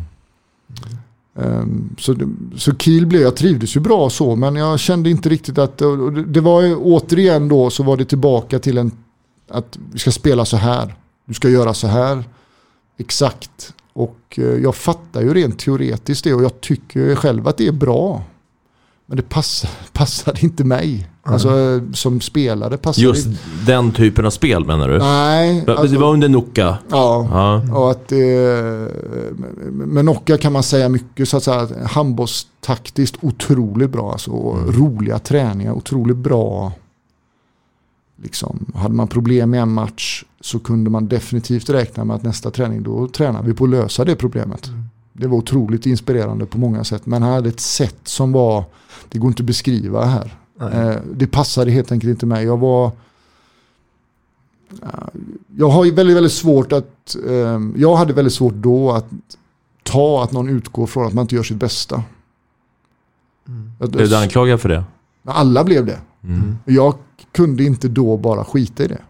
Ehm, 1.40 1.96
så, 2.00 2.16
så 2.56 2.76
Kiel 2.76 3.06
blev, 3.06 3.22
jag 3.22 3.36
trivdes 3.36 3.76
ju 3.76 3.80
bra 3.80 4.10
så 4.10 4.36
men 4.36 4.56
jag 4.56 4.80
kände 4.80 5.10
inte 5.10 5.30
riktigt 5.30 5.58
att, 5.58 5.78
det, 5.78 6.26
det 6.26 6.42
var 6.42 6.62
ju 6.62 6.76
återigen 6.76 7.48
då 7.48 7.70
så 7.70 7.84
var 7.84 7.98
det 7.98 8.06
tillbaka 8.06 8.60
till 8.60 8.78
en, 8.78 8.92
att 9.50 9.78
vi 9.92 10.00
ska 10.00 10.12
spela 10.12 10.46
så 10.46 10.58
här, 10.58 10.96
du 11.26 11.34
ska 11.34 11.50
göra 11.50 11.74
så 11.74 11.88
här, 11.88 12.24
exakt. 12.98 13.74
Och 13.94 14.20
eh, 14.38 14.44
jag 14.44 14.76
fattar 14.76 15.22
ju 15.22 15.34
rent 15.34 15.60
teoretiskt 15.60 16.24
det 16.24 16.34
och 16.34 16.44
jag 16.44 16.62
tycker 16.62 17.16
själv 17.16 17.48
att 17.48 17.58
det 17.58 17.68
är 17.68 17.72
bra. 17.72 18.24
Men 19.06 19.18
det 19.18 19.24
passar, 19.30 19.70
passade 19.94 20.40
inte 20.42 20.64
mig. 20.64 21.10
Alltså 21.24 21.60
eh, 21.60 21.82
som 21.94 22.22
spelare 22.22 22.78
passade 22.78 23.08
Just 23.08 23.26
inte. 23.28 23.40
den 23.66 23.92
typen 23.92 24.26
av 24.26 24.30
spel 24.30 24.66
menar 24.66 24.90
du? 24.90 24.98
Nej. 24.98 25.64
Det 25.66 25.78
alltså- 25.78 26.00
var 26.00 26.14
under 26.14 26.30
Noka? 26.30 26.78
Ja, 26.90 27.28
Ja. 27.32 27.76
och 27.80 27.92
att 27.92 28.08
det, 28.08 28.92
med 29.72 30.06
Nocka 30.06 30.38
kan 30.38 30.54
man 30.54 30.64
säga 30.64 30.90
mycket 30.90 31.30
så 31.30 31.38
att 31.38 31.44
säga 31.44 31.68
handbollstaktiskt 31.88 33.16
otroligt 33.22 33.90
bra. 33.90 34.12
Alltså, 34.12 34.32
Mm. 34.32 34.72
Roliga 34.72 35.20
träningar, 35.20 35.72
otroligt 35.74 36.18
bra. 36.18 36.72
Liksom, 38.24 38.66
hade 38.76 38.96
man 38.96 39.08
problem 39.08 39.50
med 39.50 39.62
en 39.62 39.72
match 39.74 40.24
så 40.42 40.60
kunde 40.60 40.90
man 40.90 41.08
definitivt 41.08 41.70
räkna 41.70 42.04
med 42.06 42.16
att 42.16 42.24
nästa 42.24 42.52
träning 42.52 42.84
då 42.84 43.08
tränar 43.08 43.44
vi 43.44 43.54
på 43.54 43.64
att 43.64 43.70
lösa 43.70 44.06
det 44.06 44.16
problemet. 44.16 44.68
Mm. 44.68 44.84
Det 45.14 45.28
var 45.28 45.38
otroligt 45.38 45.86
inspirerande 45.86 46.46
på 46.46 46.58
många 46.58 46.84
sätt. 46.84 47.06
Men 47.06 47.24
han 47.24 47.32
hade 47.34 47.50
ett 47.50 47.60
sätt 47.60 48.00
som 48.04 48.32
var, 48.32 48.64
det 49.10 49.20
går 49.20 49.28
inte 49.28 49.42
att 49.44 49.48
beskriva 49.48 50.06
här. 50.06 50.38
Eh, 50.60 50.96
det 51.14 51.28
passade 51.28 51.72
helt 51.72 51.92
enkelt 51.92 52.10
inte 52.10 52.26
mig. 52.26 52.46
Jag 52.46 52.58
var 52.58 52.92
jag 55.58 55.70
har 55.70 55.86
ju 55.86 55.92
väldigt, 55.92 56.16
väldigt 56.16 56.32
svårt 56.34 56.72
att, 56.72 57.16
eh, 57.30 57.60
jag 57.76 57.96
hade 57.96 58.14
väldigt 58.14 58.34
svårt 58.34 58.54
då 58.54 58.92
att 58.92 59.06
ta 59.84 60.24
att 60.24 60.32
någon 60.32 60.50
utgår 60.50 60.88
från 60.88 61.08
att 61.08 61.14
man 61.14 61.22
inte 61.22 61.36
gör 61.36 61.44
sitt 61.44 61.58
bästa. 61.58 62.04
Att- 63.80 63.92
Blev 63.92 64.10
du 64.10 64.16
anklagad 64.18 64.62
för 64.62 64.70
det? 64.70 64.84
Alla 65.26 65.64
blev 65.64 65.86
det. 65.86 66.00
Mm. 66.24 66.58
Jag 66.66 66.94
kunde 67.32 67.64
inte 67.64 67.88
då 67.88 68.18
bara 68.18 68.44
skita 68.46 68.84
i 68.84 68.88
det. 68.88 69.02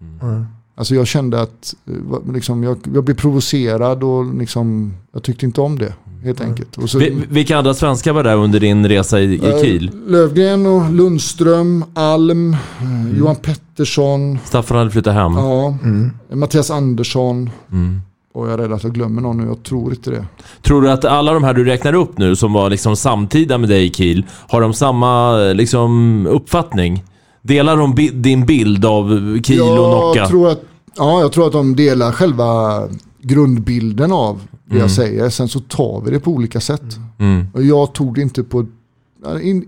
Mm. 0.00 0.46
Alltså 0.78 0.94
jag 0.94 1.06
kände 1.06 1.40
att 1.40 1.74
eh, 1.86 2.32
liksom, 2.32 2.62
jag, 2.62 2.76
jag 2.94 3.04
blev 3.04 3.14
provocerad 3.14 4.02
och 4.02 4.34
liksom, 4.34 4.94
jag 5.12 5.22
tyckte 5.22 5.46
inte 5.46 5.60
om 5.60 5.78
det. 5.78 5.92
Helt 6.24 6.40
enkelt. 6.40 6.78
Och 6.78 6.90
så, 6.90 6.98
Vi, 6.98 7.22
vilka 7.28 7.58
andra 7.58 7.74
svenskar 7.74 8.12
var 8.12 8.22
där 8.24 8.36
under 8.36 8.60
din 8.60 8.88
resa 8.88 9.20
i, 9.20 9.24
i 9.34 9.50
eh, 9.50 9.60
Kiel? 9.60 9.90
Lövgren 10.06 10.66
och 10.66 10.90
Lundström, 10.92 11.84
Alm, 11.94 12.52
eh, 12.52 13.18
Johan 13.18 13.36
Pettersson, 13.36 14.38
Staffan 14.44 14.76
hade 14.78 14.90
flyttat 14.90 15.14
hem? 15.14 15.32
ja, 15.32 15.78
Mm. 15.82 16.10
Mattias 16.32 16.70
Andersson. 16.70 17.50
Mm. 17.72 18.00
Och 18.34 18.46
jag 18.46 18.52
är 18.54 18.58
rädd 18.58 18.72
att 18.72 18.82
jag 18.82 18.92
glömmer 18.94 19.22
någon 19.22 19.36
nu, 19.36 19.46
jag 19.46 19.62
tror 19.62 19.90
inte 19.92 20.10
det. 20.10 20.24
Tror 20.62 20.82
du 20.82 20.90
att 20.90 21.04
alla 21.04 21.32
de 21.32 21.44
här 21.44 21.54
du 21.54 21.64
räknar 21.64 21.92
upp 21.92 22.18
nu 22.18 22.36
som 22.36 22.52
var 22.52 22.70
liksom 22.70 22.96
samtida 22.96 23.58
med 23.58 23.68
dig 23.68 23.86
i 23.86 23.90
Kiel, 23.90 24.24
har 24.48 24.60
de 24.60 24.74
samma 24.74 25.36
liksom, 25.52 26.26
uppfattning? 26.26 27.04
Delar 27.46 27.76
de 27.76 27.94
din 28.22 28.46
bild 28.46 28.84
av 28.84 29.38
Kiel 29.42 29.60
och 29.60 29.90
Nocka? 29.90 30.18
jag 30.20 30.28
tror 30.28 30.48
att, 30.48 30.60
ja, 30.96 31.20
jag 31.20 31.32
tror 31.32 31.46
att 31.46 31.52
de 31.52 31.76
delar 31.76 32.12
själva 32.12 32.82
grundbilden 33.22 34.12
av 34.12 34.40
det 34.64 34.70
Mm. 34.70 34.80
jag 34.80 34.90
säger. 34.90 35.30
Sen 35.30 35.48
så 35.48 35.60
tar 35.60 36.00
vi 36.04 36.10
det 36.10 36.20
på 36.20 36.30
olika 36.30 36.60
sätt. 36.60 36.82
Mm. 37.18 37.46
Och 37.54 37.62
jag 37.64 37.92
tog 37.92 38.14
det 38.14 38.22
inte 38.22 38.42
på, 38.42 38.66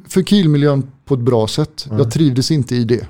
för 0.08 0.22
Kielmiljön 0.22 0.82
på 1.04 1.14
ett 1.14 1.20
bra 1.20 1.46
sätt. 1.46 1.86
Jag 1.90 2.10
trivdes 2.10 2.50
inte 2.50 2.74
i 2.76 2.84
det. 2.84 3.06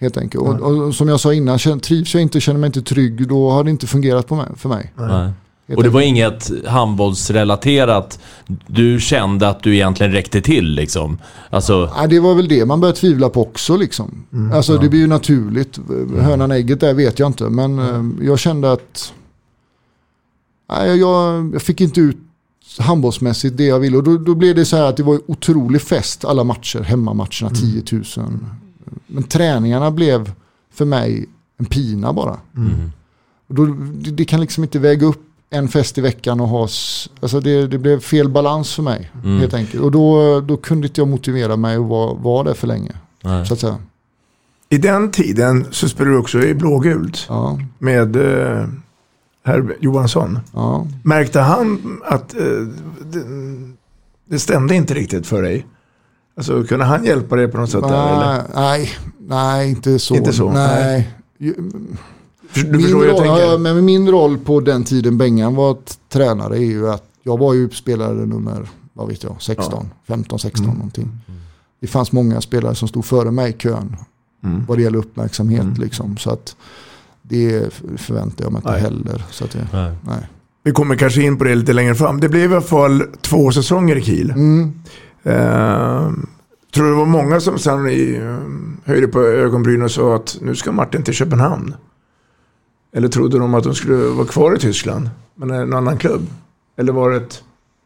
Helt 0.00 0.16
enkelt. 0.16 0.44
Och, 0.44 0.60
och 0.86 0.94
som 0.94 1.08
jag 1.08 1.20
sa 1.20 1.34
innan, 1.34 1.58
trivs 1.58 2.14
jag 2.14 2.22
inte, 2.22 2.40
känner 2.40 2.60
mig 2.60 2.66
inte 2.66 2.82
trygg, 2.82 3.28
då 3.28 3.50
har 3.50 3.64
det 3.64 3.70
inte 3.70 3.86
fungerat 3.86 4.26
på 4.26 4.36
mig, 4.36 4.46
för 4.56 4.68
mig. 4.68 4.92
Och 5.76 5.82
det 5.82 5.88
var 5.88 6.00
inget 6.00 6.66
handbollsrelaterat, 6.66 8.18
du 8.66 9.00
kände 9.00 9.48
att 9.48 9.62
du 9.62 9.74
egentligen 9.74 10.12
räckte 10.12 10.40
till 10.40 10.64
liksom? 10.74 11.18
Alltså, 11.50 11.90
Ja, 11.96 12.06
det 12.06 12.20
var 12.20 12.34
väl 12.34 12.48
det 12.48 12.66
man 12.66 12.80
började 12.80 12.98
tvivla 12.98 13.28
på 13.28 13.42
också. 13.42 13.76
Liksom. 13.76 14.24
alltså, 14.54 14.78
Det 14.78 14.88
blir 14.88 15.00
ju 15.00 15.06
naturligt. 15.06 15.80
Hönan 16.20 16.50
ägget 16.50 16.80
där 16.80 16.94
vet 16.94 17.18
jag 17.18 17.26
inte. 17.26 17.44
Men 17.44 17.78
eh, 17.78 18.26
jag 18.26 18.38
kände 18.38 18.72
att 18.72 19.12
nej, 20.68 20.98
jag, 20.98 21.50
jag 21.54 21.62
fick 21.62 21.80
inte 21.80 22.00
ut 22.00 22.16
handbollsmässigt 22.78 23.56
det 23.56 23.64
jag 23.64 23.80
ville. 23.80 23.96
Och 23.96 24.02
då, 24.02 24.18
då 24.18 24.34
blev 24.34 24.54
det 24.56 24.64
så 24.64 24.76
här 24.76 24.84
att 24.84 24.96
det 24.96 25.02
var 25.02 25.20
otrolig 25.26 25.82
fest 25.82 26.24
alla 26.24 26.44
matcher. 26.44 26.80
Hemmamatcherna 26.80 27.50
10 27.50 27.82
000. 27.92 28.04
Men 29.06 29.22
träningarna 29.22 29.90
blev 29.90 30.32
för 30.72 30.84
mig 30.84 31.26
en 31.58 31.66
pina 31.66 32.12
bara. 32.12 32.38
mm. 32.56 32.92
Och 33.48 33.56
då, 33.56 33.66
det, 33.66 34.10
det 34.10 34.24
kan 34.24 34.40
liksom 34.40 34.64
inte 34.64 34.78
väga 34.78 35.06
upp 35.06 35.29
en 35.50 35.68
fest 35.68 35.98
i 35.98 36.00
veckan 36.00 36.40
och 36.40 36.48
ha... 36.48 36.62
Alltså 37.20 37.40
det, 37.40 37.66
det 37.66 37.78
blev 37.78 38.00
fel 38.00 38.28
balans 38.28 38.74
för 38.74 38.82
mig. 38.82 39.10
Mm. 39.24 39.38
Helt 39.40 39.54
enkelt. 39.54 39.82
Och 39.82 39.90
då, 39.90 40.40
då 40.40 40.56
kunde 40.56 40.86
inte 40.86 41.00
jag 41.00 41.08
motivera 41.08 41.56
mig 41.56 41.76
att 41.76 41.82
vara, 41.82 42.14
vara 42.14 42.42
där 42.44 42.54
för 42.54 42.66
länge. 42.66 42.92
Nej. 43.24 43.46
Så 43.46 43.54
att 43.54 43.60
säga. 43.60 43.78
I 44.68 44.78
den 44.78 45.10
tiden 45.10 45.66
så 45.70 45.88
spelade 45.88 46.14
du 46.14 46.18
också 46.20 46.42
i 46.42 46.54
blågult 46.54 47.26
Ja, 47.28 47.58
med 47.78 48.16
eh, 48.16 48.66
herr 49.44 49.76
Johansson. 49.80 50.38
ja. 50.54 50.86
Märkte 51.04 51.40
han 51.40 52.00
att 52.04 52.34
eh, 52.34 52.40
det, 53.04 53.24
det 54.28 54.38
stämde 54.38 54.74
inte 54.74 54.94
riktigt 54.94 55.26
för 55.26 55.42
dig? 55.42 55.66
Alltså 56.36 56.62
kunde 56.64 56.84
han 56.84 57.04
hjälpa 57.04 57.36
dig 57.36 57.48
på 57.48 57.58
något 57.58 57.70
sätt? 57.70 57.80
Där, 57.82 58.12
eller? 58.14 58.26
Nej, 58.36 58.42
nej, 58.54 58.90
nej, 59.28 59.70
inte 59.70 59.98
så. 59.98 60.14
Inte 60.14 60.32
så, 60.32 60.50
Nej. 60.52 61.10
För- 61.38 61.54
Du 62.54 62.64
Min 62.64 62.80
förstår 62.80 62.98
vad 62.98 63.06
jag 63.06 63.12
roll, 63.12 63.18
tänker? 63.18 63.42
ja, 63.52 63.58
men 63.58 63.84
min 63.84 64.08
roll 64.10 64.38
på 64.38 64.60
den 64.60 64.84
tiden 64.84 65.18
Bengan 65.18 65.54
var 65.54 65.76
tränare 66.08 66.56
är 66.56 66.64
ju 66.64 66.90
att 66.90 67.04
jag 67.22 67.38
var 67.38 67.54
ju 67.54 67.70
spelare 67.70 68.26
nummer, 68.26 68.68
vad 68.92 69.08
vet 69.08 69.22
jag, 69.22 69.36
16, 69.38 69.88
15, 70.08 70.38
16 70.38 70.64
Mm. 70.64 70.76
någonting. 70.76 71.18
Det 71.80 71.86
fanns 71.86 72.12
många 72.12 72.40
spelare 72.40 72.74
som 72.74 72.88
stod 72.88 73.04
före 73.04 73.30
mig 73.30 73.50
i 73.50 73.52
kön 73.52 73.96
Mm. 74.44 74.64
vad 74.68 74.78
det 74.78 74.82
gäller 74.82 74.98
uppmärksamhet 74.98 75.62
Mm. 75.62 75.74
liksom. 75.74 76.16
Så 76.16 76.30
att 76.30 76.56
det 77.22 77.74
förväntar 77.96 78.44
jag 78.44 78.52
mig 78.52 78.58
inte 78.58 78.70
Nej. 78.72 78.80
heller. 78.80 79.24
Så 79.30 79.44
att 79.44 79.50
det, 79.50 79.68
Nej. 79.72 79.92
nej. 80.06 80.26
Vi 80.62 80.72
kommer 80.72 80.96
kanske 80.96 81.22
in 81.22 81.38
på 81.38 81.44
det 81.44 81.54
lite 81.54 81.72
längre 81.72 81.94
fram. 81.94 82.20
Det 82.20 82.28
blev 82.28 82.50
i 82.50 82.54
alla 82.54 82.62
fall 82.64 83.02
två 83.20 83.52
säsonger 83.52 83.96
i 83.96 84.02
Kiel. 84.02 84.30
Mm. 84.30 84.72
Eh, 85.22 86.10
tror 86.74 86.84
du 86.84 86.90
det 86.90 86.96
var 86.96 87.06
många 87.06 87.40
som 87.40 87.58
sen 87.58 87.88
i, 87.88 88.18
eh, 88.22 88.36
höjde 88.84 89.08
på 89.08 89.20
ögonbrynen 89.22 89.82
och 89.82 89.90
sa 89.90 90.16
att 90.16 90.38
nu 90.40 90.54
ska 90.54 90.72
Martin 90.72 91.02
till 91.02 91.14
Köpenhamn? 91.14 91.74
Eller 92.92 93.08
trodde 93.08 93.38
de 93.38 93.54
att 93.54 93.64
de 93.64 93.74
skulle 93.74 93.96
vara 93.96 94.26
kvar 94.26 94.56
i 94.56 94.58
Tyskland, 94.58 95.10
men 95.34 95.50
en 95.50 95.72
annan 95.72 95.96
klubb? 95.98 96.26
Eller 96.76 96.92
var 96.92 97.10
det 97.10 97.16
ett 97.16 97.42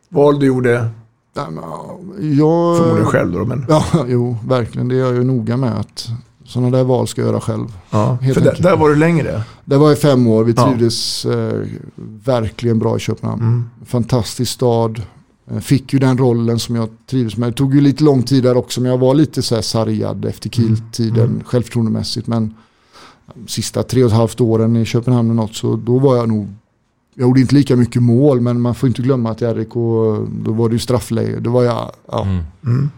val 0.09 0.39
du 0.39 0.47
gjorde, 0.47 0.89
Nej, 1.37 1.45
men, 1.51 1.65
ja, 1.65 1.99
Jag, 2.21 2.77
förmodligen 2.79 3.07
själv 3.07 3.33
då? 3.33 3.45
Men, 3.45 3.67
Ja, 3.69 3.85
jo, 4.09 4.37
verkligen. 4.49 4.89
Det 4.89 4.95
är 4.95 4.99
jag 5.01 5.15
ju 5.15 5.25
noga 5.25 5.57
med 5.57 5.81
att 5.81 6.09
sådana 6.45 6.77
där 6.77 6.85
val 6.85 7.09
ska 7.09 7.21
jag 7.21 7.29
göra 7.31 7.41
själv. 7.41 7.65
ja, 7.91 8.19
helt 8.23 8.39
för 8.39 8.45
där, 8.45 8.59
där 8.63 8.77
var 8.77 8.89
du 8.89 8.97
längre. 8.97 9.43
Det 9.65 9.77
var 9.77 9.93
i 9.93 9.97
fem 9.97 10.27
år. 10.27 10.45
Vi 10.45 10.53
Ja. 10.57 10.67
trivdes 10.69 11.25
eh, 11.27 11.61
verkligen 12.25 12.79
bra 12.79 12.97
i 12.97 13.01
Köpenhamn. 13.01 13.43
Mm. 13.43 13.65
Fantastisk 13.87 14.53
stad. 14.53 15.03
Eh, 15.51 15.59
Fick 15.59 15.93
ju 15.93 15.99
den 15.99 16.19
rollen 16.19 16.59
som 16.59 16.77
jag 16.77 16.89
trivdes 17.11 17.37
med. 17.37 17.49
Det 17.49 17.53
tog 17.57 17.75
ju 17.75 17.81
lite 17.81 18.05
lång 18.05 18.23
tid 18.23 18.43
där 18.43 18.57
också. 18.57 18.81
Men 18.81 18.91
jag 18.91 18.99
var 18.99 19.15
lite 19.15 19.43
så 19.43 19.55
här 19.55 19.63
sargad 19.63 20.25
efter 20.25 20.51
Kiel-tiden. 20.51 21.25
Mm. 21.31 21.45
Självförtroendemässigt. 21.45 22.27
Men 22.27 22.55
sista 23.47 23.83
tre 23.83 24.05
och 24.05 24.11
ett 24.11 24.17
halvt 24.17 24.41
åren 24.41 24.77
i 24.77 24.85
Köpenhamn 24.85 25.31
och 25.31 25.37
något. 25.37 25.55
Så 25.55 25.77
då 25.77 25.99
var 25.99 26.17
jag 26.17 26.29
nog. 26.29 26.49
Jag 27.15 27.27
gjorde 27.29 27.41
inte 27.41 27.55
lika 27.55 27.77
mycket 27.77 28.03
mål. 28.03 28.41
Men 28.41 28.61
man 28.61 28.75
får 28.75 28.87
inte 28.89 29.03
glömma 29.03 29.31
att 29.31 29.43
i 29.43 29.45
RIK. 29.47 29.73
Då 30.45 30.53
var 30.53 30.69
det 30.69 30.73
ju 30.73 30.79
straffläge. 30.79 31.41
Då 31.41 31.51
var 31.51 31.63
jag. 31.63 31.91
Ja, 32.11 32.23
Mm. 32.23 32.43
Mm. 32.67 32.89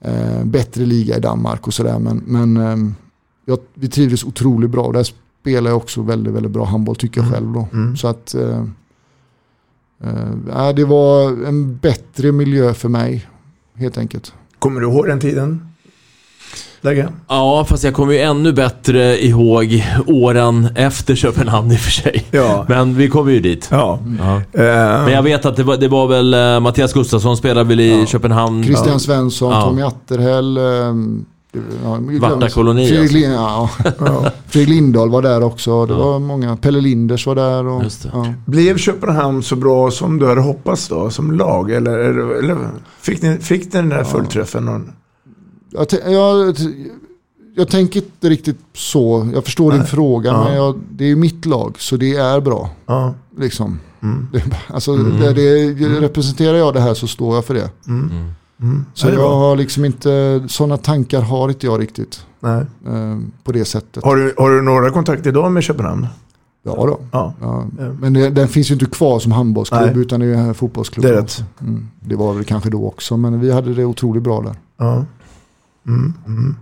eh, 0.00 0.44
bättre 0.44 0.86
liga 0.86 1.16
i 1.16 1.20
Danmark 1.20 1.66
och 1.66 1.74
sådär. 1.74 1.98
Men, 1.98 2.22
men 2.26 2.56
ehm, 2.56 2.94
jag, 3.44 3.58
vi 3.74 3.88
trivdes 3.88 4.24
otroligt 4.24 4.70
bra. 4.70 4.92
Där 4.92 5.06
spelar 5.40 5.70
jag 5.70 5.76
också 5.76 6.02
väldigt, 6.02 6.34
väldigt 6.34 6.52
bra 6.52 6.64
handboll 6.64 6.96
tycker 6.96 7.20
jag 7.20 7.28
Mm. 7.28 7.34
själv 7.34 7.52
då. 7.52 7.68
Mm. 7.78 7.96
Så 7.96 8.08
att 8.08 8.34
eh, 8.34 8.64
eh, 10.04 10.72
det 10.74 10.84
var 10.84 11.46
en 11.46 11.76
bättre 11.76 12.32
miljö 12.32 12.74
för 12.74 12.88
mig 12.88 13.26
helt 13.74 13.98
enkelt. 13.98 14.32
Kommer 14.58 14.80
du 14.80 14.86
ihåg 14.88 15.06
den 15.06 15.20
tiden? 15.20 15.67
Läge? 16.80 17.08
Ja, 17.28 17.64
fast 17.68 17.84
jag 17.84 17.94
kommer 17.94 18.12
ju 18.12 18.18
ännu 18.18 18.52
bättre 18.52 19.24
ihåg 19.24 19.84
åren 20.06 20.68
efter 20.74 21.14
Köpenhamn 21.14 21.72
i 21.72 21.74
och 21.76 21.80
för 21.80 21.90
sig. 21.90 22.24
Ja. 22.30 22.64
Men 22.68 22.94
vi 22.94 23.08
kommer 23.08 23.32
ju 23.32 23.40
dit. 23.40 23.68
Ja. 23.70 23.98
Ja. 24.18 24.36
Eh, 24.36 24.42
Men 25.04 25.12
jag 25.12 25.22
vet 25.22 25.44
att 25.46 25.56
det 25.56 25.62
var, 25.62 25.76
det 25.76 25.88
var 25.88 26.06
väl 26.06 26.34
eh, 26.34 26.60
Mattias 26.60 26.92
Gustafsson 26.92 27.36
spelade 27.36 27.68
väl 27.68 27.80
i 27.80 28.00
Ja. 28.00 28.06
Köpenhamn. 28.06 28.64
Christian 28.64 29.00
Svensson, 29.00 29.52
Ja. 29.52 29.62
Tommy 29.62 29.82
Atterhäll, 29.82 30.56
eh, 30.56 30.62
ja, 31.84 31.98
Varta 32.20 32.48
koloni, 32.48 32.88
Fredrik, 32.88 33.02
alltså. 33.02 33.16
Lind, 33.16 33.34
ja. 33.34 34.30
Fredrik 34.48 34.68
Lindahl 34.68 35.10
var 35.10 35.22
där 35.22 35.42
också. 35.42 35.86
Det 35.86 35.94
var 35.94 36.18
många. 36.18 36.56
Pelle 36.56 36.80
Linders 36.80 37.26
var 37.26 37.34
där. 37.34 37.66
Och, 37.66 37.82
Ja. 38.12 38.26
Blev 38.46 38.78
Köpenhamn 38.78 39.42
så 39.42 39.56
bra 39.56 39.90
som 39.90 40.18
du 40.18 40.26
hade 40.28 40.40
hoppats 40.40 40.88
då, 40.88 41.10
som 41.10 41.32
lag? 41.32 41.70
Eller, 41.70 41.98
eller, 41.98 42.38
eller 42.38 42.56
fick, 43.00 43.22
ni, 43.22 43.36
fick 43.38 43.64
ni 43.64 43.70
den 43.70 43.88
där 43.88 44.04
fullträffen? 44.04 44.92
Jag, 45.70 45.86
jag, 46.12 46.56
jag 47.54 47.68
tänker 47.68 48.00
inte 48.00 48.28
riktigt 48.28 48.58
så. 48.74 49.30
Jag 49.34 49.44
förstår 49.44 49.70
din 49.70 49.80
Nej. 49.80 49.88
fråga. 49.88 50.30
Ja. 50.30 50.44
Men 50.44 50.54
jag, 50.54 50.78
det 50.90 51.04
är 51.04 51.08
ju 51.08 51.16
mitt 51.16 51.46
lag. 51.46 51.74
Så 51.78 51.96
det 51.96 52.16
är 52.16 52.40
bra. 52.40 52.70
Ja. 52.86 53.14
Liksom. 53.38 53.78
Mm. 54.02 54.28
Det, 54.32 54.42
alltså, 54.66 54.92
Mm. 54.92 55.20
där 55.20 55.34
det, 55.34 55.74
representerar 56.00 56.56
jag 56.58 56.74
det 56.74 56.80
här 56.80 56.94
så 56.94 57.06
står 57.06 57.34
jag 57.34 57.44
för 57.44 57.54
det. 57.54 57.70
Mm. 57.88 58.10
Mm. 58.60 58.84
Så 58.94 59.06
det 59.06 59.12
är 59.12 59.16
jag 59.16 59.22
bra. 59.30 59.38
har 59.38 59.56
liksom 59.56 59.84
inte, 59.84 60.42
sådana 60.48 60.76
tankar 60.76 61.20
har 61.22 61.48
inte 61.48 61.66
jag 61.66 61.80
riktigt. 61.80 62.26
Nej. 62.40 62.64
Eh, 62.86 63.18
på 63.44 63.52
det 63.52 63.64
sättet. 63.64 64.04
Har, 64.04 64.16
du, 64.16 64.34
har 64.38 64.50
du 64.50 64.62
några 64.62 64.90
kontakter 64.90 65.30
idag 65.30 65.52
med 65.52 65.62
Köpenhamn? 65.62 66.06
Ja 66.62 66.74
då. 66.86 67.00
Ja. 67.12 67.34
Ja. 67.40 67.64
Men 68.00 68.12
det, 68.12 68.30
den 68.30 68.48
finns 68.48 68.70
ju 68.70 68.72
inte 68.74 68.86
kvar 68.86 69.18
som 69.18 69.32
handbollsklubb 69.32 69.82
Nej. 69.94 69.98
utan 70.00 70.20
det 70.20 70.26
är 70.26 70.34
en 70.34 70.54
fotbollsklubb. 70.54 71.02
Det 71.04 71.08
är 71.08 71.14
rätt. 71.22 71.44
Mm. 71.60 71.88
Det 72.00 72.16
var 72.16 72.32
väl 72.34 72.44
kanske 72.44 72.70
då 72.70 72.86
också 72.86 73.16
men 73.16 73.40
vi 73.40 73.52
hade 73.52 73.74
det 73.74 73.84
otroligt 73.84 74.22
bra 74.22 74.40
där. 74.40 74.54
Ja. 74.76 75.04
Mm. 75.88 76.14
Mm. 76.26 76.56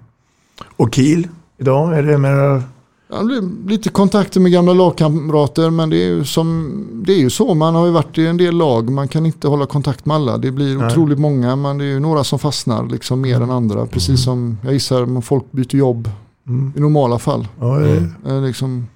Och 0.76 0.94
Kiel 0.94 1.28
idag? 1.58 1.98
Är 1.98 2.02
det 2.02 2.18
mera... 2.18 2.62
Ja, 3.08 3.22
lite 3.66 3.88
kontakter 3.88 4.40
med 4.40 4.52
gamla 4.52 4.72
lagkamrater 4.72 5.70
men 5.70 5.90
det 5.90 5.96
är, 5.96 6.06
ju 6.06 6.24
som, 6.24 6.72
det 7.06 7.12
är 7.12 7.18
ju 7.18 7.30
så. 7.30 7.54
Man 7.54 7.74
har 7.74 7.86
ju 7.86 7.92
varit 7.92 8.18
i 8.18 8.26
en 8.26 8.36
del 8.36 8.54
lag. 8.56 8.90
Man 8.90 9.08
kan 9.08 9.26
inte 9.26 9.48
hålla 9.48 9.66
kontakt 9.66 10.06
med 10.06 10.14
alla. 10.16 10.38
Det 10.38 10.50
blir 10.50 10.76
Nej. 10.78 10.86
otroligt 10.86 11.18
många 11.18 11.56
men 11.56 11.78
det 11.78 11.84
är 11.84 11.88
ju 11.88 12.00
några 12.00 12.24
som 12.24 12.38
fastnar 12.38 12.86
liksom 12.88 13.20
mer 13.20 13.40
än 13.40 13.50
andra. 13.50 13.86
Precis 13.86 14.24
som 14.24 14.58
jag 14.64 14.72
gissar 14.72 15.02
om 15.02 15.22
folk 15.22 15.52
byter 15.52 15.74
jobb 15.76 16.10
Mm. 16.48 16.72
i 16.76 16.80
normala 16.80 17.18
fall. 17.18 17.48
Ja, 17.60 17.78
det, 17.78 17.90
är- 17.90 18.10
Eh, 18.36 18.42
liksom, 18.42 18.86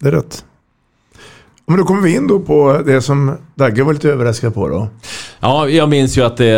det 0.00 0.08
är 0.08 0.12
rätt. 0.12 0.44
Men 1.66 1.76
då 1.78 1.84
kommer 1.84 2.00
vi 2.02 2.16
in 2.16 2.26
då 2.26 2.40
på 2.40 2.82
det 2.86 3.02
som 3.02 3.32
Dagge 3.54 3.82
var 3.84 3.92
lite 3.92 4.08
överraskad 4.10 4.54
på 4.54 4.68
då. 4.68 4.88
Ja, 5.40 5.68
jag 5.68 5.88
minns 5.88 6.18
ju 6.18 6.22
att 6.22 6.36
det 6.36 6.50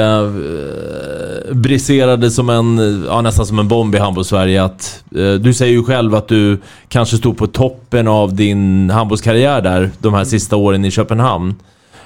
briserade 1.50 2.30
som 2.30 2.50
en, 2.50 3.04
ja, 3.08 3.20
nästan 3.20 3.46
som 3.46 3.58
en 3.58 3.68
bomb 3.68 3.94
i 3.94 3.98
handbolls-Sverige. 3.98 4.64
Att, 4.64 5.04
eh, 5.16 5.32
du 5.32 5.54
säger 5.54 5.72
ju 5.72 5.84
själv 5.84 6.14
att 6.14 6.28
du 6.28 6.60
kanske 6.88 7.16
stod 7.16 7.36
på 7.36 7.46
toppen 7.46 8.08
av 8.08 8.34
din 8.34 8.90
handbollskarriär 8.90 9.60
där, 9.60 9.90
de 9.98 10.14
här 10.14 10.24
sista 10.24 10.56
åren 10.56 10.84
i 10.84 10.90
Köpenhamn. 10.90 11.54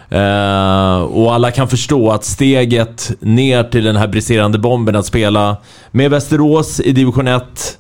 Eh, 0.09 0.99
och 0.99 1.35
alla 1.35 1.51
kan 1.51 1.69
förstå 1.69 2.11
att 2.11 2.25
steget 2.25 3.13
ner 3.21 3.63
till 3.63 3.85
den 3.85 3.97
här 3.97 4.07
briserande 4.07 4.59
bomben, 4.59 4.97
att 4.97 5.07
spela 5.07 5.57
med 5.91 6.11
Västerås 6.11 6.81
i 6.81 6.93
division 6.93 7.29
1 7.29 7.79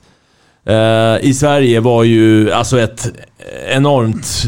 eh, 0.66 1.28
i 1.28 1.34
Sverige 1.34 1.80
var 1.80 2.04
ju 2.04 2.52
alltså 2.52 2.80
ett 2.80 3.12
enormt 3.68 4.44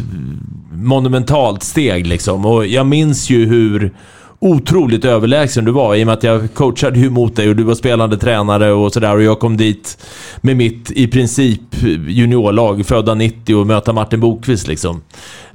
monumentalt 0.72 1.62
steg 1.62 2.06
liksom. 2.06 2.46
Och 2.46 2.66
jag 2.66 2.86
minns 2.86 3.30
ju 3.30 3.46
hur 3.46 3.92
otroligt 4.40 5.04
överlägsen 5.04 5.64
du 5.64 5.72
var 5.72 5.94
i 5.94 6.02
och 6.02 6.06
med 6.06 6.12
att 6.12 6.22
jag 6.22 6.54
coachade 6.54 6.98
ju 6.98 7.10
mot 7.10 7.36
dig 7.36 7.48
och 7.48 7.56
du 7.56 7.62
var 7.62 7.74
spelande 7.74 8.16
tränare 8.16 8.72
och 8.72 8.92
sådär 8.92 9.16
och 9.16 9.22
jag 9.22 9.38
kom 9.38 9.56
dit 9.56 9.98
med 10.40 10.56
mitt 10.56 10.90
i 10.90 11.06
princip 11.06 11.60
juniorlag, 12.08 12.86
födda 12.86 13.14
90 13.14 13.54
och 13.54 13.66
möta 13.66 13.92
Martin 13.92 14.20
Bokvist 14.20 14.68
liksom. 14.68 15.02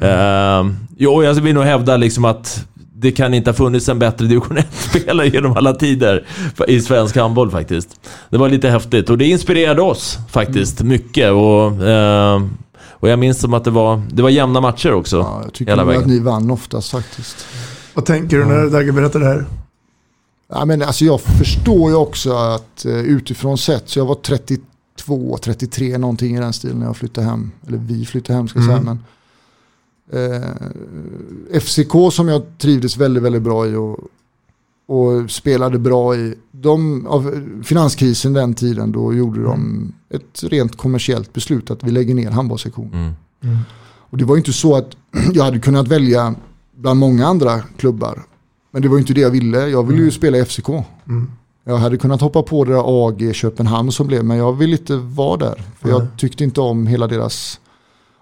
Uh, 0.03 0.73
jo, 0.97 1.23
jag 1.23 1.33
vill 1.33 1.55
nog 1.55 1.63
hävda 1.63 1.97
liksom 1.97 2.25
att 2.25 2.67
det 2.95 3.11
kan 3.11 3.33
inte 3.33 3.49
ha 3.49 3.55
funnits 3.55 3.89
en 3.89 3.99
bättre 3.99 4.25
division 4.25 4.57
1-spelare 4.57 5.27
genom 5.33 5.57
alla 5.57 5.73
tider 5.73 6.25
i 6.67 6.81
svensk 6.81 7.17
handboll 7.17 7.51
faktiskt. 7.51 7.89
Det 8.29 8.37
var 8.37 8.49
lite 8.49 8.69
häftigt 8.69 9.09
och 9.09 9.17
det 9.17 9.25
inspirerade 9.25 9.81
oss 9.81 10.17
faktiskt 10.31 10.81
mycket. 10.81 11.31
Och, 11.31 11.87
eh, 11.87 12.41
och 12.89 13.09
jag 13.09 13.19
minns 13.19 13.39
som 13.39 13.53
att 13.53 13.63
det 13.63 13.71
var, 13.71 14.01
det 14.11 14.21
var 14.21 14.29
jämna 14.29 14.61
matcher 14.61 14.93
också. 14.93 15.17
ja, 15.17 15.41
jag 15.43 15.53
tycker 15.53 15.71
hela 15.71 15.83
nog 15.83 15.93
att 15.93 15.97
vägen. 15.97 16.13
ni 16.13 16.19
vann 16.19 16.51
oftast 16.51 16.91
faktiskt. 16.91 17.45
Vad 17.93 18.05
tänker 18.05 18.37
du 18.37 18.45
när 18.45 18.69
Dagge 18.69 18.91
berättar 18.91 19.19
det 19.19 19.25
här? 19.25 19.45
Ja, 20.47 20.65
men 20.65 20.81
alltså 20.81 21.05
jag 21.05 21.21
förstår 21.21 21.89
ju 21.91 21.95
också 21.95 22.33
att 22.33 22.85
eh, 22.85 22.99
utifrån 22.99 23.57
sett, 23.57 23.89
så 23.89 23.99
jag 23.99 24.05
var 24.05 24.15
32, 24.15 25.37
33 25.41 25.97
någonting 25.97 26.35
i 26.35 26.39
den 26.39 26.53
stilen 26.53 26.79
när 26.79 26.85
jag 26.85 26.97
flyttade 26.97 27.27
hem. 27.27 27.51
Eller 27.67 27.77
vi 27.77 28.05
flyttade 28.05 28.37
hem 28.37 28.47
ska 28.47 28.59
jag 28.59 28.65
säga. 28.65 28.77
Mm. 28.77 28.97
Men, 30.11 30.41
eh, 31.51 31.59
FCK 31.59 31.91
som 32.11 32.27
jag 32.27 32.57
trivdes 32.57 32.97
väldigt, 32.97 33.23
väldigt 33.23 33.41
bra 33.41 33.67
i 33.67 33.75
och, 33.75 33.99
och 34.87 35.31
spelade 35.31 35.79
bra 35.79 36.15
i. 36.15 36.35
De, 36.51 37.07
av 37.07 37.43
finanskrisen 37.63 38.33
den 38.33 38.53
tiden 38.53 38.91
då 38.91 39.13
gjorde 39.13 39.43
de 39.43 39.91
ett 40.09 40.43
rent 40.43 40.77
kommersiellt 40.77 41.33
beslut 41.33 41.71
att 41.71 41.83
vi 41.83 41.91
lägger 41.91 42.15
ner 42.15 42.31
handbollssektionen. 42.31 43.13
Mm. 43.43 43.57
Och 44.09 44.17
det 44.17 44.25
var 44.25 44.35
ju 44.35 44.39
inte 44.39 44.53
så 44.53 44.75
att 44.75 44.97
jag 45.33 45.43
hade 45.43 45.59
kunnat 45.59 45.87
välja 45.87 46.35
bland 46.75 46.99
många 46.99 47.27
andra 47.27 47.61
klubbar. 47.61 48.23
Men 48.71 48.81
det 48.81 48.87
var 48.87 48.95
ju 48.95 49.01
inte 49.01 49.13
det 49.13 49.21
jag 49.21 49.29
ville. 49.29 49.67
Jag 49.67 49.87
ville 49.87 50.01
ju 50.01 50.11
spela 50.11 50.37
i 50.37 50.45
FCK. 50.45 50.69
Mm. 51.07 51.31
Jag 51.65 51.77
hade 51.77 51.97
kunnat 51.97 52.21
hoppa 52.21 52.41
på 52.41 52.63
det 52.63 52.71
där 52.71 53.07
AG 53.07 53.35
Köpenhamn 53.35 53.91
som 53.91 54.07
blev, 54.07 54.25
men 54.25 54.37
jag 54.37 54.53
ville 54.53 54.71
inte 54.71 54.95
vara 54.95 55.37
där. 55.37 55.63
För 55.79 55.89
jag 55.89 56.07
tyckte 56.17 56.43
inte 56.43 56.61
om 56.61 56.87
hela 56.87 57.07
deras... 57.07 57.59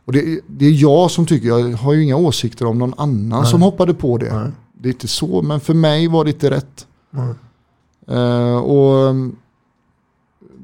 Och 0.06 0.14
det, 0.14 0.40
det 0.48 0.66
är 0.66 0.82
jag 0.82 1.12
som 1.12 1.26
tycker, 1.26 1.48
jag 1.48 1.78
har 1.78 1.94
ju 1.94 2.04
inga 2.04 2.16
åsikter 2.16 2.66
om 2.66 2.80
någon 2.80 2.94
annan 2.98 3.42
Nej. 3.42 3.52
som 3.52 3.62
hoppade 3.62 3.94
på 3.94 4.18
det. 4.18 4.36
Nej. 4.36 4.52
Det 4.74 4.90
är 4.90 4.94
inte 4.94 5.08
så, 5.08 5.42
men 5.42 5.60
för 5.60 5.74
mig 5.74 6.08
var 6.08 6.24
det 6.24 6.32
inte 6.32 6.50
rätt. 6.50 6.88
Eh, 8.08 8.58
och 8.58 8.96
um, 8.96 9.36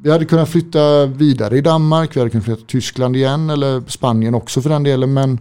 vi 0.01 0.11
hade 0.11 0.25
kunnat 0.25 0.49
flytta 0.49 1.05
vidare 1.05 1.57
i 1.57 1.61
Danmark, 1.61 2.15
vi 2.15 2.19
hade 2.19 2.29
kunnat 2.29 2.45
flytta 2.45 2.57
till 2.57 2.67
Tyskland 2.67 3.15
igen 3.15 3.49
eller 3.49 3.83
Spanien 3.87 4.35
också 4.35 4.61
för 4.61 4.69
den 4.69 4.83
delen. 4.83 5.13
Men 5.13 5.39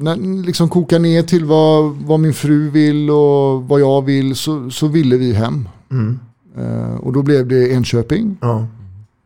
när 0.00 0.42
liksom 0.44 0.68
kokar 0.68 0.98
ner 0.98 1.22
till 1.22 1.44
vad, 1.44 1.94
vad 1.96 2.20
min 2.20 2.34
fru 2.34 2.70
vill 2.70 3.10
och 3.10 3.68
vad 3.68 3.80
jag 3.80 4.02
vill 4.02 4.36
så, 4.36 4.70
så 4.70 4.86
ville 4.86 5.16
vi 5.16 5.32
hem. 5.32 5.68
Mm. 5.90 6.18
Eh, 6.56 6.94
och 6.94 7.12
då 7.12 7.22
blev 7.22 7.48
det 7.48 7.72
Enköping. 7.72 8.36
Ja. 8.40 8.66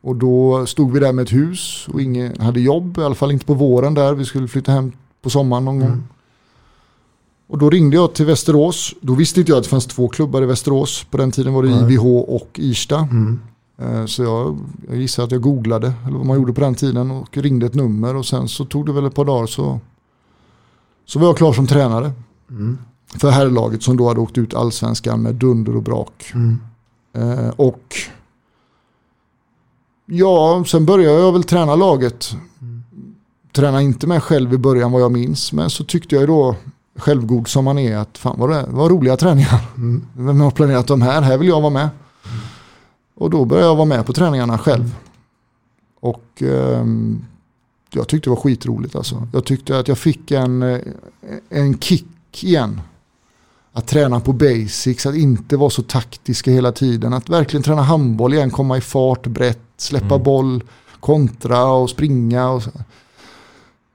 Och 0.02 0.16
då 0.16 0.66
stod 0.66 0.92
vi 0.92 1.00
där 1.00 1.12
med 1.12 1.22
ett 1.22 1.32
hus 1.32 1.88
och 1.92 2.00
ingen 2.02 2.40
hade 2.40 2.60
jobb, 2.60 2.98
i 2.98 3.00
alla 3.00 3.14
fall 3.14 3.32
inte 3.32 3.46
på 3.46 3.54
våren 3.54 3.94
där. 3.94 4.14
Vi 4.14 4.24
skulle 4.24 4.48
flytta 4.48 4.72
hem 4.72 4.92
på 5.22 5.30
sommaren 5.30 5.64
någon 5.64 5.78
gång. 5.78 5.88
Mm. 5.88 6.04
Och 7.48 7.58
då 7.58 7.70
ringde 7.70 7.96
jag 7.96 8.14
till 8.14 8.26
Västerås. 8.26 8.94
Då 9.00 9.14
visste 9.14 9.40
inte 9.40 9.52
jag 9.52 9.58
att 9.58 9.64
det 9.64 9.70
fanns 9.70 9.86
två 9.86 10.08
klubbar 10.08 10.42
i 10.42 10.46
Västerås. 10.46 11.06
På 11.10 11.16
den 11.16 11.30
tiden 11.30 11.52
var 11.52 11.62
det 11.62 11.68
Nej. 11.68 11.94
IVH 11.94 12.06
och 12.06 12.50
Irsta. 12.54 13.08
Mm. 13.10 13.40
Eh, 13.78 14.06
Så 14.06 14.22
jag, 14.22 14.58
jag 14.88 14.96
gissar 14.96 15.24
att 15.24 15.30
jag 15.32 15.42
googlade, 15.42 15.92
eller 16.06 16.16
vad 16.16 16.26
man 16.26 16.36
gjorde 16.36 16.52
på 16.52 16.60
den 16.60 16.74
tiden, 16.74 17.10
och 17.10 17.36
ringde 17.36 17.66
ett 17.66 17.74
nummer. 17.74 18.16
Och 18.16 18.26
sen 18.26 18.48
så 18.48 18.64
tog 18.64 18.86
det 18.86 18.92
väl 18.92 19.06
ett 19.06 19.14
par 19.14 19.24
dagar 19.24 19.46
så, 19.46 19.80
så 21.06 21.18
var 21.18 21.26
jag 21.26 21.36
klar 21.36 21.52
som 21.52 21.66
tränare. 21.66 22.12
Mm. 22.50 22.78
För 23.18 23.30
herrlaget 23.30 23.82
som 23.82 23.96
då 23.96 24.08
hade 24.08 24.20
åkt 24.20 24.38
ut 24.38 24.54
allsvenskan 24.54 25.22
med 25.22 25.34
dunder 25.34 25.76
och 25.76 25.82
brak. 25.82 26.32
Mm. 26.34 26.58
Eh, 27.12 27.48
och 27.56 27.94
ja, 30.06 30.64
sen 30.66 30.86
började 30.86 31.20
jag 31.20 31.32
väl 31.32 31.44
träna 31.44 31.74
laget. 31.74 32.36
Träna 33.52 33.82
inte 33.82 34.06
mig 34.06 34.20
själv 34.20 34.54
i 34.54 34.58
början 34.58 34.92
vad 34.92 35.02
jag 35.02 35.12
minns. 35.12 35.52
Men 35.52 35.70
så 35.70 35.84
tyckte 35.84 36.14
jag 36.14 36.20
ju 36.20 36.26
då, 36.26 36.56
självgod 36.96 37.48
som 37.48 37.64
man 37.64 37.78
är, 37.78 37.96
att 37.96 38.18
fan 38.18 38.38
vad, 38.38 38.50
det, 38.50 38.66
vad 38.68 38.90
roliga 38.90 39.16
träningar. 39.16 39.60
Mm. 39.76 40.06
Vem 40.16 40.40
har 40.40 40.50
planerat 40.50 40.86
de 40.86 41.02
här? 41.02 41.22
Här 41.22 41.38
vill 41.38 41.48
jag 41.48 41.60
vara 41.60 41.72
med. 41.72 41.88
Och 43.14 43.30
då 43.30 43.44
började 43.44 43.68
jag 43.68 43.76
vara 43.76 43.86
med 43.86 44.06
på 44.06 44.12
träningarna 44.12 44.58
själv. 44.58 44.96
Och 46.00 46.42
ehm, 46.42 47.24
jag 47.92 48.08
tyckte 48.08 48.30
det 48.30 48.34
var 48.34 48.42
skitroligt 48.42 48.96
alltså. 48.96 49.28
Jag 49.32 49.44
tyckte 49.44 49.78
att 49.78 49.88
jag 49.88 49.98
fick 49.98 50.30
en, 50.30 50.62
eh, 50.62 50.78
en 51.48 51.78
kick 51.78 52.44
igen. 52.44 52.80
Att 53.72 53.86
träna 53.86 54.20
på 54.20 54.32
basics, 54.32 55.06
att 55.06 55.14
inte 55.14 55.56
vara 55.56 55.70
så 55.70 55.82
taktiska 55.82 56.50
hela 56.50 56.72
tiden. 56.72 57.12
Att 57.12 57.28
verkligen 57.28 57.62
träna 57.62 57.82
handboll 57.82 58.34
igen, 58.34 58.50
komma 58.50 58.76
i 58.76 58.80
fart 58.80 59.26
brett, 59.26 59.60
släppa 59.76 60.14
Mm. 60.14 60.22
boll, 60.22 60.64
kontra 61.00 61.64
och 61.64 61.90
springa. 61.90 62.50
Och 62.50 62.62
så. 62.62 62.70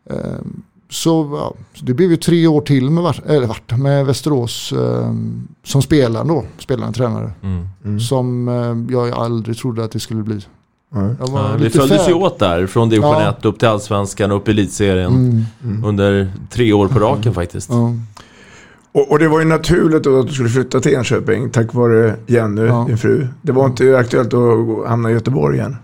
Ehm, 0.10 0.64
så 0.90 1.30
ja, 1.34 1.54
så 1.74 1.86
det 1.86 1.94
blev 1.94 2.12
ju 2.12 2.18
tre 2.18 2.48
år 2.48 2.62
till 2.62 2.90
med, 2.90 3.20
eller 3.26 3.48
vart, 3.48 3.78
med 3.78 4.06
Västerås 4.06 4.74
ehm, 4.74 5.48
som 5.64 5.82
spelare 5.82 6.28
då, 6.28 6.46
spelande 6.60 6.94
tränare. 6.98 7.32
Mm. 7.44 7.68
Mm. 7.86 8.00
Som 8.00 8.48
eh, 8.48 8.94
jag 8.96 9.10
aldrig 9.10 9.58
trodde 9.58 9.84
att 9.84 9.92
det 9.92 10.00
skulle 10.00 10.24
bli. 10.24 10.42
Nej. 10.90 11.16
Ja, 11.20 11.52
det 11.58 11.64
lite 11.64 11.78
följdes 11.80 12.10
ju 12.10 12.14
åt 12.14 12.40
där, 12.40 12.68
från 12.68 12.90
division 12.90 13.12
Ja. 13.22 13.30
1 13.30 13.46
upp 13.46 13.60
till 13.60 13.68
Allsvenskan 13.68 14.32
och 14.32 14.38
upp 14.38 14.48
i 14.48 14.52
Elitserien. 14.52 15.12
Mm, 15.16 15.44
Mm. 15.64 15.84
Under 15.84 16.32
tre 16.50 16.74
år 16.74 16.88
på 16.88 17.00
raken 17.00 17.34
faktiskt. 17.34 17.70
ja. 17.70 17.94
Och, 18.92 19.12
och 19.12 19.20
det 19.20 19.28
var 19.28 19.40
ju 19.40 19.46
naturligt 19.46 20.04
då 20.04 20.20
att 20.20 20.28
du 20.28 20.34
skulle 20.34 20.50
flytta 20.50 20.80
till 20.80 20.94
Enköping 20.94 21.50
tack 21.50 21.74
vare 21.74 22.16
Jenny, 22.28 22.62
Ja. 22.62 22.84
din 22.88 22.98
fru. 22.98 23.28
Det 23.42 23.52
var 23.52 23.66
inte 23.66 23.98
aktuellt 23.98 24.34
att 24.34 24.88
hamna 24.88 25.10
i 25.10 25.14
Göteborg 25.14 25.58
igen. 25.58 25.76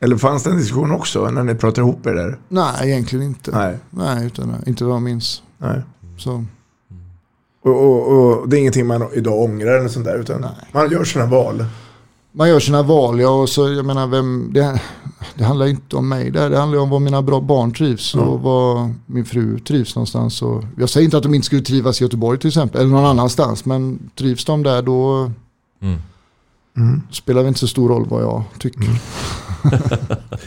Eller 0.00 0.16
fanns 0.16 0.42
det 0.42 0.50
en 0.50 0.56
diskussion 0.56 0.90
också 0.92 1.30
när 1.30 1.42
ni 1.44 1.54
pratade 1.54 1.80
ihop 1.80 2.06
er 2.06 2.14
där? 2.14 2.38
Nej, 2.48 2.90
egentligen 2.90 3.24
inte. 3.24 3.50
Nej, 3.50 3.76
Nej. 3.90 4.26
utan, 4.26 4.54
inte 4.66 4.84
vad 4.84 4.94
jag 4.94 5.02
minns. 5.02 5.42
Nej. 5.58 5.80
Så, 6.18 6.44
Och, 7.64 7.84
och, 7.84 8.12
och 8.40 8.48
det 8.48 8.56
är 8.56 8.58
ingenting 8.60 8.86
man 8.86 9.04
idag 9.12 9.40
ångrar 9.42 9.78
eller 9.78 9.88
sånt 9.88 10.04
där. 10.04 10.18
Utan 10.18 10.40
Nej. 10.40 10.50
man 10.72 10.90
gör 10.90 11.04
sådana 11.04 11.30
val. 11.30 11.64
Man 12.32 12.48
gör 12.48 12.60
sina 12.60 12.82
val. 12.82 13.20
Ja, 13.20 13.28
och 13.42 13.48
så, 13.48 13.68
jag 13.72 13.86
menar, 13.86 14.06
vem, 14.06 14.50
det, 14.54 14.80
det 15.34 15.44
handlar 15.44 15.66
inte 15.66 15.96
om 15.96 16.08
mig 16.08 16.30
där. 16.30 16.50
Det 16.50 16.58
handlar 16.58 16.78
om 16.78 16.90
var 16.90 16.98
mina 17.00 17.22
bra 17.22 17.40
barn 17.40 17.72
trivs 17.72 18.14
och 18.14 18.40
var 18.40 18.94
min 19.06 19.24
fru 19.24 19.58
trivs 19.58 19.94
någonstans. 19.96 20.42
Och 20.42 20.64
jag 20.78 20.88
säger 20.88 21.04
inte 21.04 21.16
att 21.16 21.22
de 21.22 21.34
inte 21.34 21.46
skulle 21.46 21.62
trivas 21.62 22.00
i 22.00 22.04
Göteborg 22.04 22.38
till 22.38 22.48
exempel, 22.48 22.80
eller 22.80 22.90
någon 22.90 23.06
annanstans. 23.06 23.64
Men 23.64 24.10
trivs 24.18 24.44
de 24.44 24.62
där 24.62 24.82
då 24.82 25.30
Mm. 26.76 27.02
spelar 27.10 27.42
det 27.42 27.48
inte 27.48 27.60
så 27.60 27.66
stor 27.66 27.88
roll 27.88 28.06
vad 28.08 28.22
jag 28.22 28.42
tycker. 28.58 28.82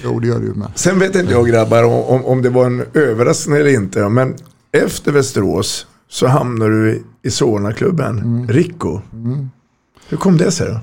jo, 0.04 0.20
det 0.20 0.28
gör 0.28 0.40
det 0.40 0.46
ju 0.46 0.54
med. 0.54 0.68
Sen 0.76 1.00
vet 1.00 1.16
inte 1.16 1.32
jag 1.34 1.48
grabbar 1.48 1.84
om, 1.84 1.92
om, 2.16 2.26
om 2.26 2.42
det 2.42 2.50
var 2.50 2.66
en 2.66 2.86
överraskning 2.94 3.58
eller 3.58 3.74
inte. 3.74 4.10
Men 4.10 4.36
efter 4.72 5.12
Västerås 5.12 5.88
så 6.10 6.28
hamnar 6.28 6.70
du 6.70 6.92
i, 6.92 7.04
i 7.28 7.32
Solna-klubben, 7.32 8.48
Rico. 8.50 9.00
Hur 10.08 10.18
kom 10.18 10.38
det 10.38 10.52
sig 10.52 10.68
då? 10.72 10.80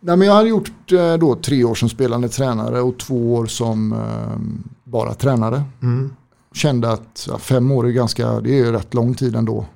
Nej, 0.00 0.16
men 0.16 0.28
jag 0.28 0.34
hade 0.34 0.48
gjort 0.48 0.92
eh, 0.92 1.14
då 1.14 1.34
tre 1.34 1.64
år 1.64 1.74
som 1.74 1.88
spelande 1.88 2.28
tränare 2.28 2.80
och 2.80 2.98
två 2.98 3.34
år 3.34 3.46
som 3.46 3.92
eh, 3.92 4.38
bara 4.84 5.14
tränare. 5.14 5.64
Mm. 5.82 6.10
Kände 6.52 6.90
att 6.92 7.26
ja, 7.30 7.38
fem 7.38 7.70
år 7.70 7.86
är 7.86 7.90
ganska, 7.90 8.40
det 8.40 8.58
är 8.58 8.72
rätt 8.72 8.94
lång 8.94 9.14
tid 9.14 9.36
ändå. 9.36 9.66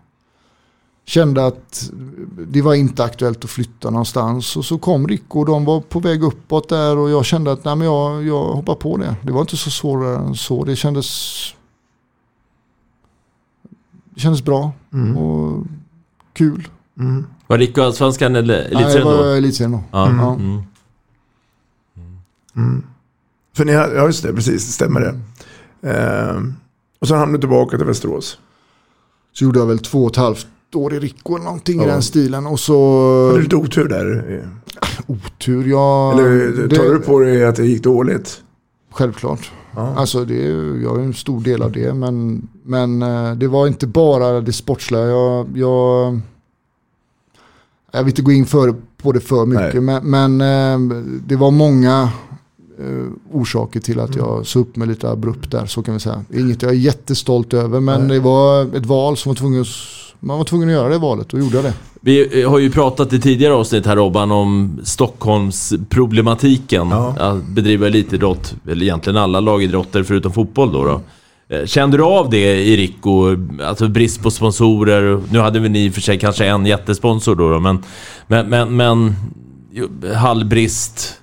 Kände 1.05 1.47
att 1.47 1.91
det 2.49 2.63
var 2.63 2.75
inte 2.75 3.05
aktuellt 3.05 3.45
att 3.45 3.51
flytta 3.51 3.91
någonstans. 3.91 4.57
Och 4.57 4.65
så 4.65 4.79
kom 4.79 5.09
Rico 5.09 5.39
och 5.41 5.47
de 5.47 5.65
var 5.65 5.81
på 5.81 6.01
väg 6.01 6.23
uppåt 6.23 6.69
där 6.69 6.97
och 6.99 7.11
jag 7.11 7.25
kände 7.25 7.53
att 7.53 7.65
nej, 7.65 7.77
men 7.77 7.87
jag, 7.87 8.25
jag 8.27 8.45
hoppar 8.45 8.75
på 8.75 8.97
det. 8.97 9.17
Det 9.23 9.33
var 9.33 9.41
inte 9.41 9.57
så 9.57 9.71
svårare 9.71 10.17
än 10.19 10.35
så. 10.35 10.65
Det 10.65 10.77
kändes, 10.77 11.09
det 14.15 14.21
kändes 14.21 14.45
bra 14.45 14.73
Mm. 14.93 15.17
och 15.17 15.65
kul. 16.33 16.69
Mm. 17.01 17.27
Var 17.47 17.59
Rico 17.59 17.83
allsvenskan 17.83 18.37
eller 18.37 18.59
Nej, 18.59 18.69
det 18.71 18.77
elitserien 18.77 19.07
var 19.07 19.17
då? 19.17 19.25
elitserien 19.25 19.73
då. 19.73 19.83
Ja. 19.91 20.11
Ja. 20.19 20.35
Mm. 20.35 20.63
Mm. 22.57 22.83
För 23.57 23.65
ni, 23.65 23.73
har- 23.73 23.89
ja 23.89 24.07
just 24.07 24.23
det, 24.23 24.33
precis, 24.33 24.73
stämmer 24.73 25.01
det. 25.01 25.19
Ehm, 25.91 26.55
och 27.01 27.09
så 27.09 27.15
hamnade 27.15 27.39
du 27.39 27.41
tillbaka 27.41 27.77
till 27.77 27.87
Västerås. 27.87 28.39
Så 29.33 29.45
gjorde 29.45 29.59
jag 29.59 29.67
väl 29.67 29.79
två 29.79 30.05
och 30.05 30.11
ett 30.11 30.17
halvt 30.17 30.47
år 30.75 30.95
i 30.95 30.99
Rico 31.01 31.35
eller 31.35 31.45
någonting 31.45 31.81
i 31.81 31.85
Ja. 31.85 31.91
den 31.93 32.03
stilen. 32.03 32.47
Och 32.47 32.61
så... 32.61 33.27
Hade 33.27 33.39
du 33.39 33.43
lite 33.43 33.57
otur 33.57 33.89
där? 33.89 34.45
Otur, 35.07 35.67
ja. 35.67 36.13
Eller 36.13 36.69
tar 36.77 36.85
du 36.93 36.99
på 36.99 37.19
dig 37.21 37.45
att 37.47 37.57
det 37.57 37.67
gick 37.67 37.83
dåligt? 37.83 38.43
Självklart. 38.93 39.51
Ja. 39.75 39.95
Alltså 39.97 40.25
det 40.25 40.43
jag 40.83 40.99
är 40.99 41.03
en 41.05 41.15
stor 41.15 41.41
del 41.41 41.63
av 41.63 41.73
det. 41.73 41.95
Men, 41.95 42.49
men 42.65 43.03
eh, 43.03 43.33
det 43.35 43.49
var 43.49 43.67
inte 43.67 43.87
bara 43.87 44.41
det 44.41 44.53
sportsliga. 44.53 45.01
Jag, 45.03 45.47
jag, 45.55 46.21
jag 47.93 48.05
vill 48.05 48.13
inte 48.13 48.23
gå 48.23 48.33
in 48.33 48.47
för, 48.47 48.75
på 49.03 49.13
det 49.13 49.21
för 49.21 49.47
mycket. 49.47 49.83
Men, 49.83 50.11
men 50.11 50.41
eh, 50.41 50.79
det 51.27 51.37
var 51.37 51.51
många 51.51 52.11
eh, 52.79 53.07
orsaker 53.33 53.81
till 53.81 54.01
att 54.01 54.17
jag 54.17 54.47
såg 54.47 54.63
upp 54.63 54.77
mig 54.77 54.89
lite 54.89 55.11
abrupt 55.11 55.51
där. 55.51 55.67
Så 55.67 55.83
kan 55.83 55.95
vi 55.95 56.01
säga. 56.01 56.25
Inget 56.35 56.63
jag 56.63 56.71
är 56.71 56.77
jättestolt 56.77 57.55
över. 57.55 57.81
Men 57.81 58.01
Nej. 58.01 58.11
det 58.17 58.21
var 58.25 58.77
ett 58.77 58.87
val 58.87 59.17
som 59.17 59.31
var 59.31 59.37
tvungen 59.37 59.61
att, 59.61 59.67
man 60.21 60.39
var 60.39 60.45
tvungen 60.45 60.69
att 60.69 60.75
göra 60.75 60.89
det 60.89 60.99
valet 60.99 61.33
och 61.33 61.41
gjorde 61.41 61.57
jag 61.57 61.65
det. 61.65 61.75
Vi 62.03 62.43
har 62.43 62.59
ju 62.59 62.71
pratat 62.71 63.13
i 63.13 63.21
tidigare 63.21 63.55
avsnitt 63.55 63.87
här 63.87 63.97
Robban 63.97 64.31
om 64.31 64.81
Stockholmsproblematiken. 64.85 66.93
Att 66.93 67.47
bedriva 67.47 67.87
elitidrott, 67.87 68.55
eller 68.69 68.83
egentligen 68.83 69.17
alla 69.17 69.41
lagidrotter 69.41 70.03
förutom 70.03 70.33
fotboll 70.33 70.73
då. 70.73 70.85
då. 70.85 71.01
Eh, 71.51 71.67
Kände 71.67 71.97
du 71.97 72.03
av 72.05 72.31
det 72.31 72.55
i 72.65 72.77
Rico? 72.77 73.37
Alltså 73.65 73.89
brist 73.89 74.23
på 74.23 74.31
sponsorer. 74.31 75.21
Nu 75.31 75.39
hade 75.39 75.61
väl 75.61 75.71
ni 75.71 75.85
i 75.87 75.91
och 75.91 75.95
för 75.95 76.01
sig 76.01 76.19
kanske 76.19 76.47
en 76.47 76.67
jättesponsor 76.67 77.35
då, 77.35 77.51
då 77.51 77.61
men, 77.61 77.83
men, 78.27 78.49
men, 78.49 78.77
men 78.77 79.15
hallbrist. 80.17 81.15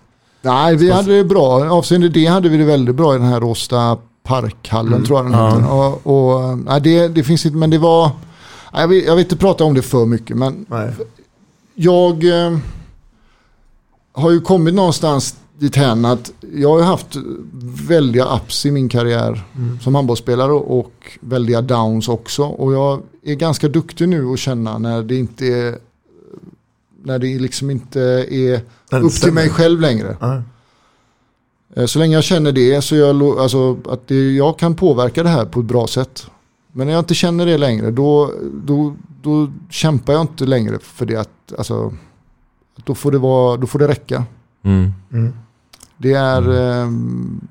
Nej, 0.41 0.75
vi 0.75 0.91
hade 0.91 1.17
det 1.17 1.23
bra. 1.23 1.69
Avseende 1.69 2.09
det 2.09 2.25
hade 2.25 2.49
vi 2.49 2.57
det 2.57 2.63
väldigt 2.65 2.95
bra 2.95 3.15
i 3.15 3.17
den 3.17 3.27
här 3.27 3.39
Råsta 3.39 3.97
parkhallen 4.23 4.93
Mm. 4.93 5.05
tror 5.05 5.17
jag 5.19 5.25
den 5.25 5.33
Ja. 5.39 5.49
heter. 5.55 5.71
Och, 5.73 6.37
och, 6.47 6.57
nej, 6.57 6.81
det, 6.81 7.07
det 7.07 7.23
finns 7.23 7.45
inte, 7.45 7.57
men 7.57 7.69
det 7.69 7.77
var... 7.77 8.11
nej, 8.73 8.81
Jag 8.81 8.87
vill, 8.87 9.05
jag 9.05 9.15
vill 9.15 9.23
inte 9.25 9.35
prata 9.37 9.63
om 9.63 9.73
det 9.73 9.81
för 9.81 10.05
mycket, 10.05 10.37
men 10.37 10.65
jag 11.75 12.23
eh, 12.45 12.57
har 14.13 14.31
ju 14.31 14.41
kommit 14.41 14.73
någonstans 14.73 15.35
dithän 15.59 16.05
att 16.05 16.31
jag 16.55 16.69
har 16.77 16.83
haft 16.83 17.15
väldiga 17.87 18.25
ups 18.35 18.65
i 18.65 18.71
min 18.71 18.89
karriär 18.89 19.43
Mm. 19.55 19.79
som 19.79 19.95
handbollsspelare 19.95 20.51
och 20.51 21.17
väldiga 21.19 21.61
downs 21.61 22.07
också. 22.09 22.43
Och 22.43 22.73
jag 22.73 23.01
är 23.23 23.35
ganska 23.35 23.67
duktig 23.67 24.09
nu 24.09 24.25
att 24.33 24.39
känna 24.39 24.77
när 24.77 25.03
det 25.03 25.15
inte 25.15 25.45
är 25.45 25.77
när 27.03 27.19
det 27.19 27.39
liksom 27.39 27.69
inte 27.69 28.01
är 28.29 28.61
det 28.89 28.97
upp 28.97 29.03
inte 29.03 29.21
till 29.21 29.33
mig 29.33 29.43
stämmer. 29.43 29.57
själv 29.57 29.81
längre. 29.81 30.17
Eh, 31.75 31.85
Så 31.85 31.99
länge 31.99 32.15
jag 32.15 32.23
känner 32.23 32.51
det 32.51 32.81
så 32.81 32.95
jag, 32.95 33.21
alltså, 33.23 33.77
att 33.89 34.07
det, 34.07 34.31
jag 34.33 34.59
kan 34.59 34.75
påverka 34.75 35.23
det 35.23 35.29
här 35.29 35.45
på 35.45 35.59
ett 35.59 35.65
bra 35.65 35.87
sätt. 35.87 36.27
Men 36.71 36.87
när 36.87 36.93
jag 36.93 37.01
inte 37.01 37.13
känner 37.13 37.45
det 37.45 37.57
längre 37.57 37.91
då, 37.91 38.31
då, 38.65 38.95
då 39.21 39.51
kämpar 39.69 40.13
jag 40.13 40.21
inte 40.21 40.45
längre 40.45 40.79
för 40.81 41.05
det 41.05 41.15
att 41.15 41.53
alltså, 41.57 41.93
då, 42.85 42.95
får 42.95 43.11
det 43.11 43.17
vara, 43.17 43.57
då 43.57 43.67
får 43.67 43.79
det 43.79 43.87
räcka. 43.87 44.23
Mm. 44.63 44.91
Mm. 45.11 45.33
Det 45.97 46.13
är 46.13 46.49
ehm, 46.81 47.41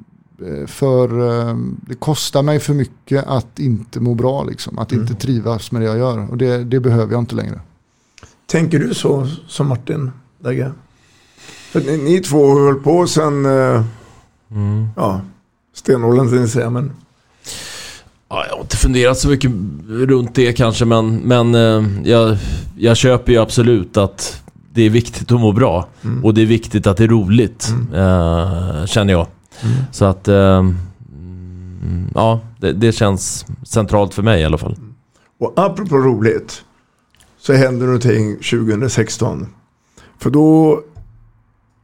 eh, 0.46 0.66
för 0.66 1.30
ehm, 1.50 1.80
det 1.88 1.94
kostar 1.94 2.42
mig 2.42 2.60
för 2.60 2.74
mycket 2.74 3.24
att 3.26 3.58
inte 3.58 4.00
må 4.00 4.14
bra 4.14 4.44
liksom. 4.44 4.78
Att 4.78 4.92
inte 4.92 5.14
trivas 5.14 5.72
med 5.72 5.82
det 5.82 5.86
jag 5.86 5.98
gör. 5.98 6.30
Och 6.30 6.36
det, 6.36 6.64
det 6.64 6.80
behöver 6.80 7.12
jag 7.12 7.22
inte 7.22 7.34
längre. 7.34 7.60
Tänker 8.46 8.78
du 8.78 8.94
så 8.94 9.28
som 9.48 9.68
Martin 9.68 10.10
Dagge? 10.38 10.72
För 11.70 11.80
ni, 11.80 11.96
ni 11.96 12.20
två 12.20 12.46
har 12.46 12.60
hållit 12.64 12.84
på 12.84 13.06
sen, 13.06 13.46
eh, 13.46 13.84
Mm. 14.50 14.86
ja, 14.96 15.20
stenåldern 15.74 16.26
tänkte 16.26 16.40
jag 16.40 16.48
säga, 16.50 16.70
men 16.70 16.92
Ja, 18.28 18.44
jag 18.48 18.54
har 18.54 18.60
inte 18.62 18.76
funderat 18.76 19.18
så 19.18 19.28
mycket 19.28 19.50
runt 19.88 20.34
det 20.34 20.52
kanske, 20.52 20.84
men, 20.84 21.16
men 21.16 21.54
eh, 21.54 21.84
jag, 22.04 22.36
jag 22.78 22.96
köper 22.96 23.32
ju 23.32 23.38
absolut 23.38 23.96
att 23.96 24.42
det 24.76 24.82
är 24.82 24.90
viktigt 24.90 25.32
att 25.32 25.40
må 25.40 25.52
bra. 25.52 25.88
Och 26.22 26.34
det 26.34 26.42
är 26.42 26.46
viktigt 26.46 26.86
att 26.86 26.96
det 26.96 27.04
är 27.04 27.08
roligt, 27.08 27.68
eh, 27.94 28.86
känner 28.86 29.12
jag. 29.12 29.26
Så 29.92 30.04
att, 30.04 30.28
eh, 30.28 30.58
mm, 30.58 32.10
ja, 32.14 32.40
det, 32.60 32.72
det 32.72 32.92
känns 32.92 33.46
centralt 33.62 34.14
för 34.14 34.22
mig 34.22 34.40
i 34.40 34.44
alla 34.44 34.58
fall. 34.58 34.76
Och 35.40 35.52
apropå 35.56 35.96
roligt 35.96 36.64
så 37.38 37.52
händer 37.52 37.86
någonting 37.86 38.36
2016. 38.36 39.46
För 40.18 40.30
då 40.30 40.80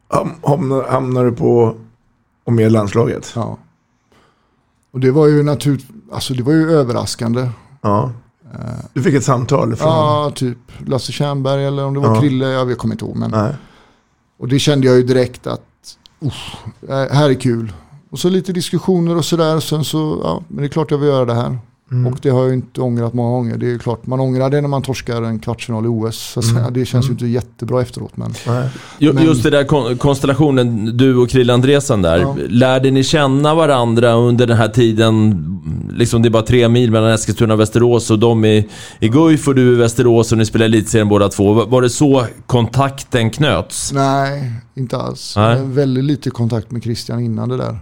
ham- 0.09 0.49
hamnar, 0.49 0.89
hamnar 0.89 1.25
du 1.25 1.33
på 1.33 1.77
och 2.45 2.53
med 2.53 2.73
landslaget. 2.73 3.33
Ja. 3.35 3.59
Och 4.93 5.01
det 5.01 5.11
var 5.11 5.27
ju 5.27 5.43
naturligt, 5.43 5.87
alltså 6.13 6.35
det 6.35 6.43
var 6.43 6.53
ju 6.53 6.71
överraskande. 6.73 7.49
Ja. 7.83 8.13
Du 8.93 9.03
fick 9.03 9.15
ett 9.15 9.25
samtal 9.25 9.77
från... 9.77 9.89
Ja, 9.89 10.33
typ 10.35 10.59
Lasse 10.87 11.13
Tjernberg 11.13 11.65
eller 11.65 11.85
om 11.85 11.95
det 11.95 12.01
var 12.01 12.15
Ja. 12.15 12.21
Krille, 12.21 12.47
jag 12.47 12.79
kommer 12.79 12.95
inte 12.95 13.05
ihåg. 13.05 13.17
Men... 13.17 13.31
Nej. 13.31 13.55
Och 14.39 14.49
det 14.49 14.59
kände 14.59 14.87
jag 14.87 14.97
ju 14.97 15.03
direkt 15.03 15.47
att, 15.47 15.61
det 16.81 17.09
här 17.13 17.31
är 17.31 17.35
kul. 17.35 17.73
Och 18.11 18.19
så 18.19 18.29
lite 18.29 18.53
diskussioner 18.53 19.17
och 19.17 19.25
sådär. 19.25 19.61
Sen 19.61 19.85
så, 19.85 20.21
ja, 20.25 20.43
men 20.49 20.61
det 20.61 20.67
är 20.67 20.69
klart 20.69 20.91
jag 20.91 20.99
vill 20.99 21.09
göra 21.09 21.25
det 21.25 21.35
här. 21.35 21.59
Mm. 21.93 22.13
Och 22.13 22.19
det 22.23 22.31
har 22.31 22.39
jag 22.41 22.49
ju 22.49 22.55
inte 22.55 22.81
ångrat 22.81 23.15
många 23.15 23.31
gånger. 23.31 23.57
Det 23.57 23.67
är 23.67 23.71
ju 23.71 23.79
klart, 23.79 24.07
man 24.07 24.21
ångrar 24.21 24.51
det 24.51 24.61
när 24.61 24.69
man 24.69 24.83
torskar 24.83 25.23
en 25.23 25.39
kvartsfinal 25.39 25.85
i 25.85 25.89
OS. 25.89 26.17
Så 26.33 26.41
att 26.41 26.47
säga. 26.47 26.61
Mm. 26.61 26.73
Det 26.73 26.87
känns 26.87 27.05
ju 27.05 27.09
Mm. 27.09 27.13
inte 27.13 27.27
jättebra 27.27 27.83
efteråt. 27.83 28.17
Men, 28.17 28.35
Men- 28.99 29.25
Just 29.25 29.43
det 29.43 29.51
där 29.51 29.65
kon- 29.65 29.97
konstellationen, 29.99 30.97
du 30.97 31.17
och 31.17 31.29
Krille 31.31 31.53
Andresen 31.55 32.03
där. 32.03 32.19
Ja. 32.19 32.37
Lärde 32.49 32.91
ni 32.91 33.05
känna 33.05 33.55
varandra 33.55 34.13
under 34.13 34.47
den 34.47 34.57
här 34.57 34.69
tiden? 34.69 35.49
Liksom 35.93 36.23
det 36.23 36.29
är 36.29 36.31
bara 36.31 36.43
tre 36.43 36.69
mil 36.69 36.91
mellan 36.91 37.11
Eskilstuna 37.11 37.55
och 37.55 37.61
Västerås 37.61 38.11
och 38.11 38.19
de 38.19 38.45
i, 38.45 38.69
i 39.01 39.09
Guif 39.09 39.49
och 39.49 39.55
du 39.55 39.73
i 39.73 39.77
Västerås 39.77 40.33
och 40.33 40.39
ni 40.39 40.45
spelar 40.47 40.67
elitserien 40.67 41.09
båda 41.09 41.29
två. 41.29 41.53
Var- 41.53 41.83
det 41.83 41.91
så 41.91 42.27
kontakten 42.47 43.31
knöts? 43.31 43.93
nej, 43.93 44.53
inte 44.75 44.97
alls. 44.97 45.35
Nej. 45.37 45.59
Väldigt 45.65 46.05
lite 46.05 46.31
kontakt 46.31 46.71
med 46.71 46.83
Christian 46.83 47.21
innan 47.21 47.49
det 47.49 47.57
där. 47.57 47.79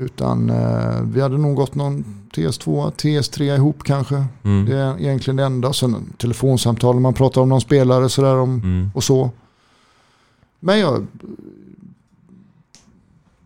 Utan 0.00 0.50
eh, 0.50 1.02
vi 1.02 1.20
hade 1.20 1.38
nog 1.38 1.56
gått 1.56 1.74
någon 1.74 2.04
TS2, 2.34 2.92
TS3 2.92 3.54
ihop 3.54 3.82
kanske. 3.84 4.24
Mm. 4.42 4.66
Det 4.66 4.76
är 4.76 5.00
egentligen 5.00 5.36
det 5.36 5.44
enda. 5.44 5.72
Sen 5.72 5.96
telefonsamtal 6.18 6.94
när 6.94 7.02
man 7.02 7.14
pratar 7.14 7.40
om 7.40 7.48
någon 7.48 7.60
spelare 7.60 8.08
sådär 8.08 8.36
om, 8.36 8.54
Mm. 8.54 8.90
och 8.94 9.04
så. 9.04 9.30
Men 10.60 10.78
jag, 10.78 11.06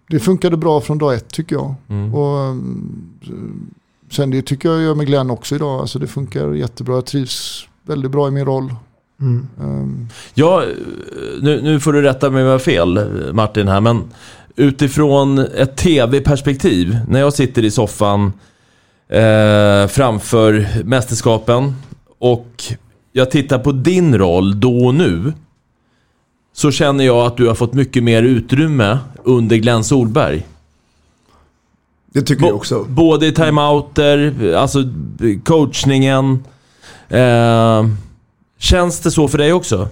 det 0.09 0.21
funkade 0.21 0.57
bra 0.57 0.81
från 0.81 0.99
dag 0.99 1.15
ett 1.15 1.29
tycker 1.29 1.57
jag. 1.57 1.75
Mm. 1.89 2.15
Och, 2.15 2.39
mm, 2.39 3.71
sen 4.11 4.31
det 4.31 4.43
tycker 4.43 4.69
jag 4.69 4.83
gör 4.83 4.95
med 4.95 5.07
Glenn 5.07 5.31
också 5.31 5.55
idag. 5.55 5.81
Alltså 5.81 5.99
det 5.99 6.07
funkar 6.07 6.53
jättebra. 6.53 6.95
Jag 6.95 7.07
trivs 7.07 7.67
väldigt 7.83 8.11
bra 8.11 8.29
i 8.29 8.31
min 8.31 8.45
roll. 8.45 8.75
Mm. 9.21 9.47
Um, 9.61 10.09
Ja, 10.35 10.65
nu, 11.43 11.63
nu 11.63 11.81
får 11.81 11.93
du 11.93 12.03
rätta 12.03 12.31
mig 12.31 12.43
om 12.43 12.47
jag 12.47 12.55
har 12.55 12.59
fel 12.59 13.11
Martin 13.33 13.69
här, 13.69 13.81
men 13.81 14.03
utifrån 14.57 15.39
ett 15.39 15.77
tv-perspektiv, 15.77 16.99
när 17.09 17.21
jag 17.21 17.33
sitter 17.33 17.65
i 17.65 17.71
soffan 17.71 18.33
eh, 19.09 19.87
framför 19.87 20.67
mästerskapen 20.85 21.75
och 22.19 22.65
jag 23.13 23.31
tittar 23.31 23.59
på 23.59 23.73
din 23.73 24.19
roll 24.19 24.61
då 24.61 24.87
och 24.87 24.95
nu, 24.95 25.33
så 26.53 26.71
känner 26.71 27.05
jag 27.05 27.27
att 27.27 27.37
du 27.37 27.47
har 27.49 27.55
fått 27.55 27.75
mycket 27.75 28.03
mer 28.03 28.23
utrymme 28.23 28.99
under 29.25 29.57
Glenn 29.57 29.85
Solberg. 29.85 30.47
Det 32.13 32.23
tycker 32.23 32.47
jag 32.47 32.55
också. 32.55 32.85
Både 32.89 33.27
i 33.27 33.33
timeouter, 33.33 34.55
alltså 34.55 34.79
coachningen. 35.45 36.45
Eh, 37.09 37.87
känns 38.59 39.01
det 39.01 39.11
så 39.11 39.29
för 39.29 39.39
dig 39.39 39.53
också? 39.53 39.89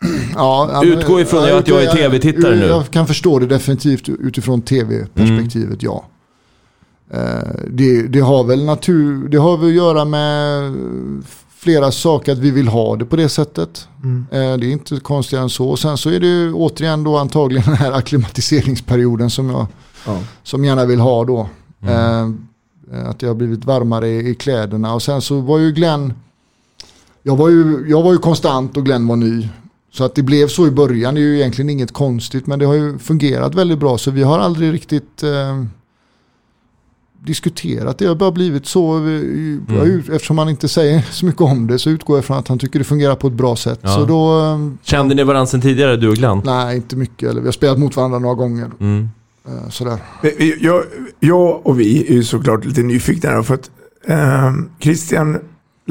Ja, 0.34 0.82
Utgå 0.84 1.20
ifrån 1.20 1.48
ja, 1.48 1.58
att 1.58 1.68
jag 1.68 1.82
är 1.84 1.92
tv-tittare 1.92 2.56
nu. 2.56 2.66
Jag 2.66 2.90
kan 2.90 3.06
förstå 3.06 3.38
det 3.38 3.46
definitivt 3.46 4.08
utifrån 4.08 4.62
tv-perspektivet, 4.62 5.82
ja. 5.82 6.04
Eh, 7.12 7.20
Det, 7.68 8.02
det 8.02 8.20
har 8.20 8.44
väl 8.44 8.64
natur, 8.64 9.28
det 9.28 9.36
har 9.36 9.56
väl 9.56 9.68
att 9.68 9.74
göra 9.74 10.04
med 10.04 10.74
flera 11.58 11.92
saker 11.92 12.32
att 12.32 12.38
vi 12.38 12.50
vill 12.50 12.68
ha 12.68 12.96
det 12.96 13.04
på 13.04 13.16
det 13.16 13.28
sättet. 13.28 13.88
Mm. 14.02 14.26
Eh, 14.30 14.58
Det 14.58 14.66
är 14.66 14.72
inte 14.72 14.96
konstigare 15.00 15.42
än 15.42 15.50
så. 15.50 15.68
Och 15.68 15.78
sen 15.78 15.96
så 15.98 16.10
är 16.10 16.20
det 16.20 16.26
ju 16.26 16.52
återigen 16.52 17.04
då 17.04 17.16
antagligen 17.18 17.64
den 17.66 17.76
här 17.76 17.92
akklimatiseringsperioden 17.92 19.30
som 19.30 19.50
jag 19.50 19.66
Ja. 20.06 20.18
som 20.42 20.64
gärna 20.64 20.84
vill 20.86 21.00
ha 21.00 21.24
då. 21.24 21.48
Mm. 21.82 22.38
Eh, 22.92 23.08
att 23.08 23.22
jag 23.22 23.28
har 23.28 23.34
blivit 23.34 23.64
varmare 23.64 24.08
i, 24.08 24.30
i 24.30 24.34
kläderna. 24.34 24.94
Och 24.94 25.02
sen 25.02 25.20
så 25.20 25.40
var 25.40 25.58
ju 25.58 25.72
Glenn, 25.72 26.12
jag 27.22 27.36
var 27.36 27.48
ju, 27.48 27.84
jag 27.88 28.02
var 28.02 28.12
ju 28.12 28.18
konstant 28.18 28.76
och 28.76 28.84
Glenn 28.84 29.06
var 29.06 29.16
ny. 29.16 29.48
Så 29.92 30.04
att 30.04 30.14
det 30.14 30.22
blev 30.22 30.48
så 30.48 30.66
i 30.66 30.70
början 30.70 31.14
det 31.14 31.20
är 31.20 31.22
ju 31.22 31.36
egentligen 31.36 31.70
inget 31.70 31.92
konstigt 31.92 32.46
men 32.46 32.58
det 32.58 32.64
har 32.66 32.74
ju 32.74 32.98
fungerat 32.98 33.54
väldigt 33.54 33.78
bra 33.78 33.98
så 33.98 34.10
vi 34.10 34.22
har 34.22 34.38
aldrig 34.38 34.72
riktigt 34.72 35.22
eh, 35.22 35.64
diskuterat 37.24 37.98
det. 37.98 38.04
Det 38.04 38.08
har 38.08 38.14
bara 38.16 38.30
blivit 38.32 38.66
så. 38.66 39.00
Jag 39.68 39.86
ut- 39.86 40.08
Eftersom 40.08 40.38
han 40.38 40.48
inte 40.48 40.68
säger 40.68 41.00
så 41.10 41.26
mycket 41.26 41.40
om 41.40 41.66
det 41.66 41.78
så 41.78 41.90
utgår 41.90 42.16
jag 42.16 42.24
från 42.24 42.36
att 42.38 42.48
han 42.48 42.58
tycker 42.58 42.78
det 42.78 42.84
fungerar 42.84 43.14
på 43.14 43.26
ett 43.26 43.32
bra 43.32 43.56
sätt. 43.56 43.78
Ja. 43.82 43.88
Så 43.94 44.04
då, 44.04 44.40
eh, 44.40 44.70
Kände 44.82 45.14
ni 45.14 45.22
varandra 45.24 45.46
sen 45.46 45.60
tidigare, 45.60 45.96
du 45.96 46.08
och 46.08 46.14
Glenn? 46.16 46.42
nej 46.44 46.76
inte 46.76 46.96
mycket. 46.96 47.28
Eller, 47.30 47.40
vi 47.40 47.46
har 47.46 47.52
spelat 47.52 47.78
mot 47.78 47.96
varandra 47.96 48.18
några 48.18 48.34
gånger. 48.34 48.70
Mm. 48.80 49.08
Eh, 49.48 49.68
sådär. 49.70 49.98
Vi- 50.22 50.58
Jag, 50.60 50.82
jag 51.20 51.66
och 51.66 51.80
vi 51.80 52.06
är 52.08 52.12
ju 52.12 52.24
såklart 52.24 52.64
lite 52.64 52.82
nyfikna 52.82 53.42
för 53.42 53.54
att 53.54 53.70
eh, 54.06 54.52
Christian 54.80 55.38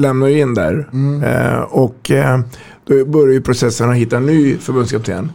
lämnar 0.00 0.26
ju 0.26 0.40
in 0.40 0.54
där. 0.54 0.88
Mm. 0.92 1.22
Eh, 1.22 1.60
och 1.60 2.10
eh, 2.10 2.40
då 2.84 3.04
börjar 3.04 3.32
ju 3.32 3.40
processen 3.40 3.90
att 3.90 3.96
hitta 3.96 4.16
en 4.16 4.26
ny 4.26 4.56
förbundskapten. 4.58 5.32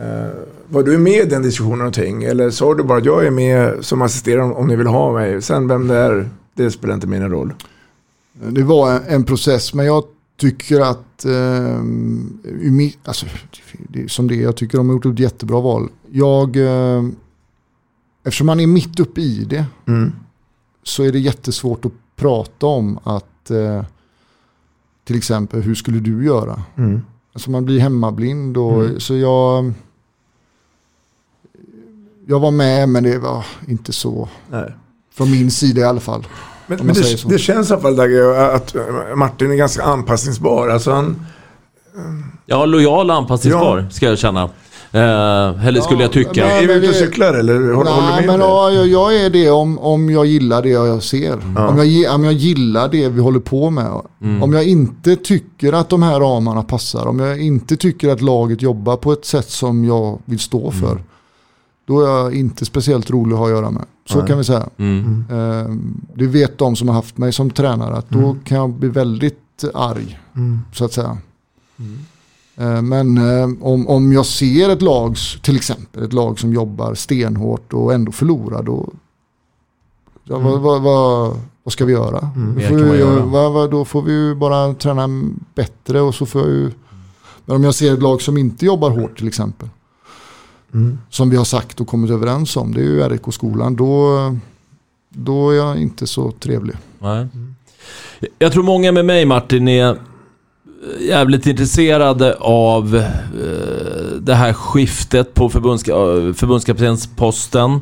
Eh, 0.00 0.30
var 0.68 0.82
du 0.82 0.98
med 0.98 1.26
i 1.26 1.28
den 1.30 1.42
diskussionen 1.42 1.78
någonting? 1.78 2.24
Eller 2.24 2.50
sa 2.50 2.74
du 2.74 2.82
bara 2.82 2.98
att 2.98 3.04
jag 3.04 3.26
är 3.26 3.30
med 3.30 3.84
som 3.84 4.02
assisterande 4.02 4.54
om, 4.54 4.66
ni 4.66 4.76
vill 4.76 4.86
ha 4.86 5.12
mig? 5.12 5.42
Sen 5.42 5.68
vem 5.68 5.88
det 5.88 5.96
är, 5.96 6.28
det 6.54 6.70
spelar 6.70 6.94
inte 6.94 7.06
min 7.06 7.30
roll. 7.30 7.54
Det 8.32 8.62
var 8.62 8.92
en, 8.92 9.02
en 9.08 9.24
process 9.24 9.74
men 9.74 9.86
jag 9.86 10.04
tycker 10.40 10.80
att, 10.80 11.24
eh, 11.24 11.78
alltså, 13.04 13.26
det 13.88 14.10
som 14.10 14.28
det 14.28 14.34
jag 14.34 14.56
tycker 14.56 14.78
de 14.78 14.88
har 14.88 14.94
gjort 14.94 15.06
ett 15.06 15.18
jättebra 15.18 15.60
val. 15.60 15.88
Jag, 16.10 16.56
eh, 16.56 17.04
eftersom 18.24 18.46
man 18.46 18.60
är 18.60 18.66
mitt 18.66 19.00
uppe 19.00 19.20
i 19.20 19.44
det 19.44 19.64
Mm. 19.86 20.12
så 20.82 21.02
är 21.02 21.12
det 21.12 21.18
jättesvårt 21.18 21.84
att 21.84 21.92
prata 22.16 22.66
om 22.66 22.98
att 23.04 23.24
eh, 23.50 23.82
till 25.04 25.16
exempel 25.16 25.60
hur 25.60 25.74
skulle 25.74 26.00
du 26.00 26.24
göra? 26.24 26.62
Mm. 26.76 27.02
Alltså 27.32 27.50
man 27.50 27.64
blir 27.64 27.80
hemmablind 27.80 28.56
och 28.56 28.84
Mm. 28.84 29.00
så 29.00 29.16
jag 29.16 29.72
jag 32.26 32.40
var 32.40 32.50
med 32.50 32.88
men 32.88 33.02
det 33.04 33.18
var 33.18 33.44
inte 33.68 33.92
så 33.92 34.28
Nej. 34.50 34.72
från 35.14 35.30
min 35.30 35.50
sida 35.50 35.80
i 35.80 35.84
alla 35.84 36.00
fall. 36.00 36.26
Men, 36.66 36.78
men 36.86 36.94
det, 36.94 37.28
det 37.28 37.38
känns 37.38 37.70
i 37.70 37.72
alla 37.72 37.82
fall 37.82 37.96
Dagge, 37.96 38.52
att 38.54 38.74
eh, 38.74 38.82
Martin 39.16 39.50
är 39.50 39.54
ganska 39.56 39.82
anpassningsbar. 39.82 40.68
Alltså 40.68 40.92
han, 40.92 41.26
Ja, 42.46 42.64
lojal 42.66 43.10
och 43.10 43.16
anpassningsbar 43.16 43.86
ska 43.90 44.06
jag 44.06 44.18
känna. 44.18 44.50
Eh, 44.92 45.66
eller 45.66 45.80
skulle 45.80 46.02
jag 46.02 46.12
tycka. 46.12 46.46
men- 46.46 46.64
är 46.64 46.66
vi 46.66 46.74
ute 46.74 46.88
och 46.88 46.94
cyklar 46.94 47.34
eller 47.34 47.54
håller, 47.54 47.74
håller 47.74 47.90
du 47.90 48.00
Nej, 48.00 48.26
med? 48.26 48.38
men 48.38 48.40
ja, 48.48 48.70
jag, 48.70 48.86
jag 48.88 49.16
är 49.16 49.30
det 49.30 49.50
om, 49.50 49.78
om 49.78 50.10
jag 50.10 50.26
gillar 50.26 50.62
det 50.62 50.68
jag 50.68 51.02
ser. 51.02 51.38
Ja. 51.56 51.68
Om, 51.68 51.78
jag, 51.90 52.14
om 52.14 52.24
jag 52.24 52.32
gillar 52.32 52.88
det 52.88 53.08
vi 53.08 53.20
håller 53.20 53.40
på 53.40 53.70
med. 53.70 53.92
Mm. 54.22 54.42
Om 54.42 54.52
jag 54.52 54.64
inte 54.64 55.16
tycker 55.16 55.72
att 55.72 55.88
de 55.88 56.02
här 56.02 56.20
ramarna 56.20 56.62
passar. 56.62 57.06
Om 57.06 57.18
jag 57.18 57.40
inte 57.40 57.76
tycker 57.76 58.08
att 58.08 58.20
laget 58.20 58.62
jobbar 58.62 58.96
på 58.96 59.12
ett 59.12 59.24
sätt 59.24 59.50
som 59.50 59.84
jag 59.84 60.18
vill 60.24 60.38
stå 60.38 60.70
för. 60.70 60.92
Mm. 60.92 61.02
Då 61.86 62.00
är 62.00 62.08
jag 62.08 62.34
inte 62.34 62.64
speciellt 62.64 63.10
rolig 63.10 63.32
att 63.32 63.38
ha 63.38 63.46
att 63.46 63.52
göra 63.52 63.70
med. 63.70 63.84
Så 64.08 64.18
Nej. 64.18 64.26
kan 64.28 64.38
vi 64.38 64.44
säga. 64.44 64.68
Mm. 64.76 65.24
Ehm, 65.30 66.00
det 66.14 66.26
vet 66.26 66.58
de 66.58 66.76
som 66.76 66.88
har 66.88 66.94
haft 66.94 67.18
mig 67.18 67.32
som 67.32 67.50
tränare. 67.50 67.96
Att 67.96 68.10
då 68.10 68.36
kan 68.44 68.58
jag 68.58 68.70
bli 68.70 68.88
väldigt 68.88 69.64
arg. 69.74 70.18
Mm. 70.36 70.60
Så 70.74 70.84
att 70.84 70.92
säga. 70.92 71.18
Eh, 72.58 72.82
Men 72.82 73.18
eh, 73.18 73.48
om, 73.60 73.88
om 73.88 74.12
jag 74.12 74.26
ser 74.26 74.68
ett 74.70 74.82
lag, 74.82 75.16
till 75.42 75.56
exempel 75.56 76.02
ett 76.02 76.12
lag 76.12 76.38
som 76.40 76.52
jobbar 76.52 76.94
stenhårt 76.94 77.72
och 77.72 77.94
ändå 77.94 78.12
förlorar 78.12 78.62
då, 78.62 78.88
ja, 80.24 80.36
Mm. 80.36 80.50
vad, 80.50 80.60
vad, 80.60 80.82
vad, 80.82 81.36
vad 81.62 81.72
ska 81.72 81.84
vi 81.84 81.92
göra? 81.92 82.30
Mm. 82.36 82.54
Då, 82.54 82.60
får 82.60 82.92
vi, 82.92 82.98
göra. 82.98 83.24
vad, 83.24 83.52
vad, 83.52 83.70
då 83.70 83.84
får 83.84 84.02
vi 84.02 84.12
ju 84.12 84.34
bara 84.34 84.74
träna 84.74 85.08
bättre 85.54 86.00
och 86.00 86.14
så 86.14 86.26
får 86.26 86.40
jag 86.40 86.50
ju, 86.50 86.70
men 87.44 87.56
om 87.56 87.64
jag 87.64 87.74
ser 87.74 87.92
ett 87.94 88.02
lag 88.02 88.22
som 88.22 88.36
inte 88.38 88.66
jobbar 88.66 88.90
hårt 88.90 89.18
till 89.18 89.28
exempel, 89.28 89.68
Mm. 90.74 90.98
som 91.10 91.30
vi 91.30 91.36
har 91.36 91.44
sagt 91.44 91.80
och 91.80 91.86
kommit 91.86 92.10
överens 92.10 92.56
om, 92.56 92.74
det 92.74 92.80
är 92.80 92.84
ju 92.84 93.08
RIK-skolan, 93.08 93.76
då, 93.76 94.18
då 95.08 95.50
är 95.50 95.54
jag 95.56 95.76
inte 95.76 96.06
så 96.06 96.30
trevlig. 96.30 96.76
Nej. 96.98 97.26
Jag 98.38 98.52
tror 98.52 98.62
många 98.62 98.92
med 98.92 99.04
mig 99.04 99.24
Martin 99.24 99.68
är 99.68 99.98
jävligt 101.00 101.46
intresserade 101.46 102.34
av 102.40 102.96
eh, 102.96 104.16
det 104.20 104.34
här 104.34 104.52
skiftet 104.52 105.34
på 105.34 105.48
förbundska, 105.48 105.92
förbundskaptensposten. 106.34 107.80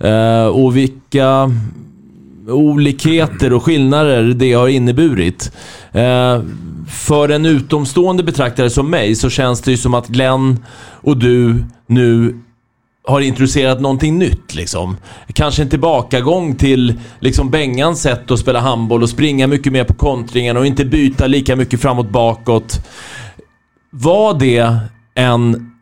Eh, 0.00 0.46
och 0.46 0.76
vilka 0.76 1.50
olikheter 2.48 3.52
och 3.52 3.62
skillnader 3.62 4.22
det 4.22 4.52
har 4.52 4.68
inneburit. 4.68 5.52
Eh, 5.92 6.42
för 6.88 7.28
en 7.28 7.46
utomstående 7.46 8.22
betraktare 8.22 8.70
som 8.70 8.90
mig 8.90 9.14
så 9.14 9.30
känns 9.30 9.60
det 9.60 9.70
ju 9.70 9.76
som 9.76 9.94
att 9.94 10.08
Glenn 10.08 10.58
och 10.90 11.16
du 11.16 11.64
nu 11.86 12.38
har 13.04 13.20
introducerat 13.20 13.80
någonting 13.80 14.18
nytt 14.18 14.54
liksom. 14.54 14.96
Kanske 15.34 15.62
en 15.62 15.68
tillbakagång 15.68 16.54
till 16.56 17.00
liksom 17.20 17.50
Bengans 17.50 18.02
sätt 18.02 18.30
att 18.30 18.38
spela 18.38 18.60
handboll 18.60 19.02
och 19.02 19.10
springa 19.10 19.46
mycket 19.46 19.72
mer 19.72 19.84
på 19.84 19.94
kontringen 19.94 20.56
och 20.56 20.66
inte 20.66 20.84
byta 20.84 21.26
lika 21.26 21.56
mycket 21.56 21.80
framåt 21.80 22.10
bakåt. 22.10 22.86
Var 23.90 24.34
det 24.34 24.78
en, 25.14 25.72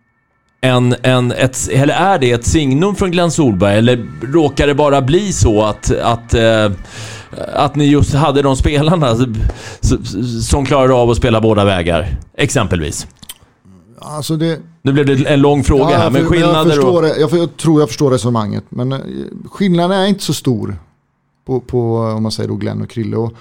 en, 0.60 0.94
en 1.02 1.32
ett, 1.32 1.68
eller 1.72 1.94
är 1.94 2.18
det 2.18 2.32
ett 2.32 2.46
signum 2.46 2.96
från 2.96 3.10
Glenn 3.10 3.30
Solberg 3.30 3.78
eller 3.78 4.06
råkar 4.22 4.66
det 4.66 4.74
bara 4.74 5.02
bli 5.02 5.32
så 5.32 5.62
att, 5.62 5.90
att 5.90 6.34
eh, 6.34 6.70
att 7.54 7.76
ni 7.76 7.84
just 7.84 8.14
hade 8.14 8.42
de 8.42 8.56
spelarna 8.56 9.16
som 10.42 10.66
klarade 10.66 10.94
av 10.94 11.10
att 11.10 11.16
spela 11.16 11.40
båda 11.40 11.64
vägar, 11.64 12.08
exempelvis. 12.36 13.06
Alltså 14.00 14.36
det, 14.36 14.58
Nu 14.82 14.92
blev 14.92 15.06
det 15.06 15.24
en 15.24 15.40
lång 15.40 15.64
fråga 15.64 15.82
Ja, 15.90 15.96
här, 15.96 16.04
jag 16.04 16.12
men 16.12 16.26
för- 16.26 16.34
jag, 16.34 16.42
skillnader 16.42 16.70
förstår 16.70 16.96
och... 16.96 17.02
det, 17.02 17.18
jag, 17.20 17.30
jag 17.32 17.56
tror 17.56 17.80
jag 17.80 17.88
förstår 17.88 18.10
resonemanget. 18.10 18.64
Men 18.68 18.92
eh, 18.92 18.98
skillnaden 19.50 19.98
är 20.00 20.06
inte 20.06 20.24
så 20.24 20.34
stor 20.34 20.76
på, 21.46 21.60
på 21.60 21.96
om 21.96 22.22
man 22.22 22.32
säger 22.32 22.48
då 22.48 22.54
Glenn 22.56 22.82
och 22.82 22.90
Krille. 22.90 23.16
Och, 23.16 23.32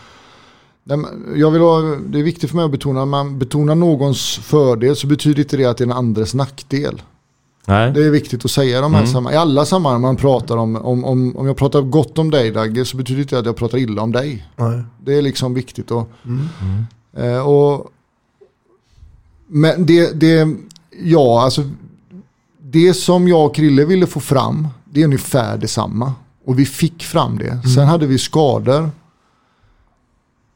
jag 1.36 1.52
vill 1.52 1.62
ha, 1.62 1.80
det 2.08 2.20
är 2.20 2.24
viktigt 2.24 2.50
för 2.50 2.56
mig 2.56 2.66
att 2.66 2.72
betona, 2.72 3.00
när 3.00 3.06
man 3.06 3.40
betonar 3.40 3.76
någons 3.76 4.38
fördel 4.38 4.96
så 4.96 5.08
betyder 5.08 5.40
inte 5.44 5.58
det 5.58 5.66
att 5.66 5.78
det 5.78 5.82
är 5.84 5.86
en 5.86 5.92
andres 5.92 6.34
nackdel. 6.34 7.02
Nej. 7.66 7.92
Det 7.92 8.06
är 8.06 8.10
viktigt 8.10 8.46
att 8.46 8.52
säga 8.52 8.82
de 8.82 8.94
här 8.94 9.18
Mm. 9.18 9.34
I 9.34 9.36
alla 9.36 9.66
sammanhang 9.66 10.02
man 10.02 10.16
pratar 10.16 10.58
om, 10.58 10.76
om, 10.76 11.06
om, 11.06 11.38
om 11.38 11.48
jag 11.48 11.58
pratar 11.58 11.82
gott 11.82 12.18
om 12.18 12.32
dig 12.32 12.52
Dagge 12.52 12.86
så 12.86 12.98
betyder 12.98 13.22
inte 13.22 13.36
det 13.36 13.40
att 13.40 13.46
jag 13.46 13.56
pratar 13.56 13.78
illa 13.78 14.02
om 14.02 14.12
dig. 14.12 14.48
Nej. 14.56 14.84
Det 15.06 15.14
är 15.18 15.22
liksom 15.22 15.54
viktigt. 15.54 15.92
Och, 15.92 16.10
Mm. 16.26 16.86
Eh, 17.18 17.48
och, 17.48 17.92
men 19.50 19.86
det, 19.86 20.20
det, 20.20 20.56
ja 21.04 21.42
alltså, 21.44 21.64
det 22.62 22.94
som 22.94 23.28
jag 23.28 23.46
och 23.46 23.56
Krille 23.56 23.86
ville 23.86 24.08
få 24.08 24.20
fram, 24.20 24.68
det 24.86 25.02
är 25.02 25.06
ungefär 25.06 25.58
detsamma. 25.58 26.14
Och 26.46 26.60
vi 26.60 26.66
fick 26.66 27.04
fram 27.04 27.38
det. 27.38 27.62
Sen 27.76 27.88
hade 27.88 28.08
vi 28.08 28.18
skador. 28.18 28.90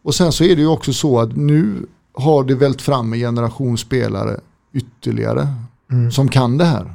Och 0.04 0.16
sen 0.16 0.32
så 0.32 0.44
är 0.44 0.56
det 0.56 0.62
ju 0.62 0.68
också 0.68 0.94
så 0.94 1.20
att 1.20 1.36
nu 1.36 1.86
har 2.14 2.44
det 2.44 2.56
vält 2.56 2.82
fram 2.82 3.14
en 3.14 3.20
generation 3.20 3.78
spelare 3.78 4.40
ytterligare 4.74 5.48
Mm. 5.92 6.12
som 6.12 6.28
kan 6.28 6.58
det 6.58 6.66
här. 6.66 6.94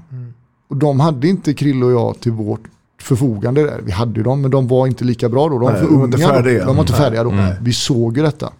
Och 0.68 0.76
de 0.76 1.00
hade 1.00 1.28
inte 1.28 1.54
Krille 1.54 1.84
och 1.84 1.92
jag 1.92 2.20
till 2.20 2.32
vårt 2.32 2.60
förfogande 3.00 3.62
där. 3.62 3.80
Vi 3.84 3.92
hade 3.92 4.14
ju 4.16 4.22
dem 4.22 4.40
men 4.40 4.50
de 4.50 4.68
var 4.68 4.86
inte 4.86 5.04
lika 5.04 5.28
bra 5.28 5.48
då. 5.48 5.58
De 5.58 5.64
var 5.64 5.72
för 5.74 5.84
var 5.84 5.92
unga. 6.04 6.06
då. 6.06 6.18
färdiga. 6.18 6.64
De 6.66 6.76
var 6.76 6.82
inte 6.82 6.92
färdiga 6.92 7.24
då. 7.24 7.34
Vi 7.60 7.72
såg 7.72 8.16
ju 8.16 8.22
detta. 8.22 8.52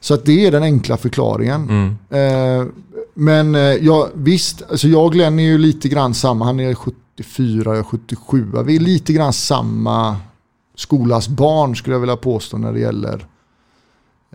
Så 0.00 0.14
att 0.14 0.24
det 0.24 0.46
är 0.46 0.50
den 0.50 0.62
enkla 0.62 0.96
förklaringen. 0.96 1.68
Mm. 1.68 1.96
Eh, 2.10 2.66
men 3.14 3.54
eh, 3.54 3.60
ja, 3.60 4.08
visst, 4.14 4.62
alltså 4.70 4.88
jag 4.88 5.04
och 5.04 5.12
Glenn 5.12 5.38
är 5.38 5.44
ju 5.44 5.58
lite 5.58 5.88
grann 5.88 6.14
samma. 6.14 6.44
Han 6.44 6.60
är 6.60 6.74
74, 6.74 7.70
jag 7.70 7.78
är 7.78 7.82
77. 7.82 8.46
Vi 8.64 8.76
är 8.76 8.80
lite 8.80 9.12
grann 9.12 9.32
samma 9.32 10.16
skolas 10.74 11.28
barn 11.28 11.76
skulle 11.76 11.94
jag 11.94 12.00
vilja 12.00 12.16
påstå 12.16 12.58
när 12.58 12.72
det 12.72 12.80
gäller 12.80 13.26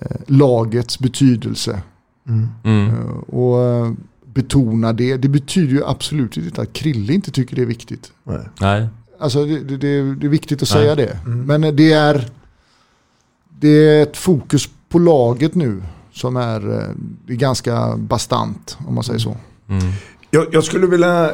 eh, 0.01 0.17
lagets 0.27 0.99
betydelse. 0.99 1.81
Mm. 2.27 2.89
Eh, 2.89 3.17
Och 3.17 3.63
eh, 3.63 3.91
betona 4.25 4.93
det. 4.93 5.17
Det 5.17 5.27
betyder 5.29 5.73
ju 5.73 5.85
absolut 5.85 6.37
inte 6.37 6.61
att 6.61 6.73
Krille 6.73 7.13
inte 7.13 7.31
tycker 7.31 7.55
det 7.55 7.61
är 7.61 7.65
viktigt. 7.65 8.11
Nej. 8.59 8.87
Alltså 9.19 9.45
det, 9.45 9.59
det, 9.59 9.77
det, 10.15 10.27
är 10.27 10.29
viktigt 10.29 10.63
att 10.63 10.73
Nej. 10.73 10.81
säga 10.81 10.95
det. 10.95 11.19
Men 11.25 11.63
eh, 11.63 11.73
det 11.73 11.93
är, 11.93 12.29
det 13.59 13.67
är 13.67 14.03
ett 14.03 14.17
fokus 14.17 14.69
på 14.93 14.99
laget 14.99 15.55
nu 15.55 15.83
som 16.11 16.37
är, 16.37 16.71
eh, 16.71 16.89
är 17.27 17.35
ganska 17.35 17.97
bastant 17.97 18.77
om 18.87 18.95
man 18.95 19.03
säger 19.03 19.19
så. 19.19 19.37
Mm. 19.69 19.83
Jag, 20.31 20.47
jag 20.51 20.63
skulle 20.63 20.87
vilja 20.87 21.31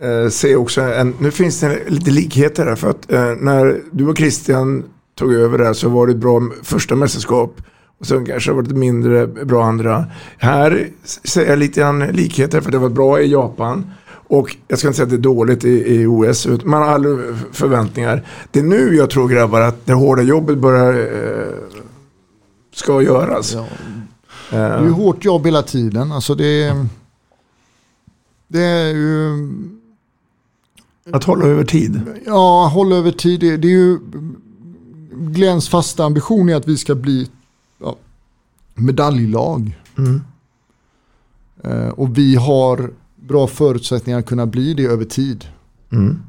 eh, 0.00 0.28
se 0.28 0.56
också, 0.56 0.80
en, 0.80 1.14
nu 1.18 1.30
finns 1.30 1.60
det 1.60 1.90
lite 1.90 2.10
likheter 2.10 2.66
här. 2.66 2.76
För 2.76 2.90
att 2.90 3.12
eh, 3.12 3.34
när 3.40 3.80
du 3.90 4.08
och 4.08 4.18
Christian 4.18 4.84
tog 5.14 5.34
över 5.34 5.58
där 5.58 5.72
så 5.72 5.88
var 5.88 6.06
det 6.06 6.12
ett 6.12 6.18
bra 6.18 6.40
första 6.62 6.96
mästerskap. 6.96 7.60
Och 8.00 8.06
sen 8.06 8.26
kanske 8.26 8.50
det 8.50 8.54
var 8.54 8.62
lite 8.62 8.74
mindre 8.74 9.26
bra 9.26 9.64
andra. 9.64 10.06
Här 10.38 10.88
ser 11.04 11.46
jag 11.46 11.58
lite 11.58 11.80
grann 11.80 11.98
likheter 11.98 12.60
för 12.60 12.72
det 12.72 12.78
var 12.78 12.88
bra 12.88 13.20
i 13.20 13.32
Japan. 13.32 13.92
Och 14.26 14.56
jag 14.68 14.78
ska 14.78 14.88
inte 14.88 14.96
säga 14.96 15.04
att 15.04 15.10
det 15.10 15.16
är 15.16 15.34
dåligt 15.34 15.64
i, 15.64 15.94
i 15.94 16.06
OS. 16.06 16.46
Man 16.64 16.82
har 16.82 16.88
aldrig 16.88 17.18
förväntningar. 17.52 18.22
Det 18.50 18.58
är 18.58 18.64
nu 18.64 18.96
jag 18.96 19.10
tror 19.10 19.28
grabbar 19.28 19.60
att 19.60 19.86
det 19.86 19.92
hårda 19.92 20.22
jobbet 20.22 20.58
börjar 20.58 20.92
eh, 20.94 21.73
ska 22.74 23.02
göras. 23.02 23.52
Ja. 23.52 23.66
Det 24.50 24.56
är 24.56 24.82
ju 24.82 24.90
hårt 24.90 25.24
jobb 25.24 25.46
hela 25.46 25.62
tiden. 25.62 26.12
Alltså 26.12 26.34
det, 26.34 26.86
det 28.48 28.62
är 28.62 28.94
ju... 28.94 29.52
Att 31.12 31.24
hålla 31.24 31.46
över 31.46 31.64
tid. 31.64 32.00
Ja, 32.26 32.66
hålla 32.66 32.96
över 32.96 33.10
tid. 33.10 33.40
Det, 33.40 33.56
det 33.56 33.68
är 33.68 33.72
ju 33.72 33.98
Glens 35.12 35.68
fasta 35.68 36.04
ambition 36.04 36.48
är 36.48 36.56
att 36.56 36.68
vi 36.68 36.76
ska 36.76 36.94
bli 36.94 37.28
ja, 37.78 37.96
medaljlag. 38.74 39.78
Mm. 39.98 40.22
Eh, 41.64 41.88
och 41.88 42.18
vi 42.18 42.36
har 42.36 42.90
bra 43.16 43.46
förutsättningar 43.46 44.18
att 44.18 44.26
kunna 44.26 44.46
bli 44.46 44.74
det 44.74 44.84
över 44.84 45.04
tid. 45.04 45.44
Mm. 45.92 46.22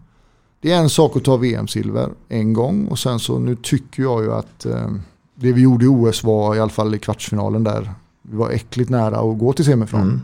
Det 0.59 0.71
är 0.71 0.77
en 0.77 0.89
sak 0.89 1.17
att 1.17 1.23
ta 1.23 1.37
VM-silver 1.37 2.09
en 2.29 2.53
gång 2.53 2.87
och 2.87 2.99
sen 2.99 3.19
så 3.19 3.39
nu 3.39 3.55
tycker 3.55 4.03
jag 4.03 4.23
ju 4.23 4.33
att 4.33 4.65
eh, 4.65 4.91
det 5.35 5.53
vi 5.53 5.61
gjorde 5.61 5.85
i 5.85 5.87
OS 5.87 6.23
var 6.23 6.55
i 6.55 6.59
alla 6.59 6.69
fall 6.69 6.95
i 6.95 6.99
kvartsfinalen 6.99 7.63
där. 7.63 7.91
Vi 8.21 8.37
var 8.37 8.49
äckligt 8.49 8.89
nära 8.89 9.17
att 9.17 9.39
gå 9.39 9.53
till 9.53 9.65
semifinal. 9.65 10.03
Mm. 10.03 10.21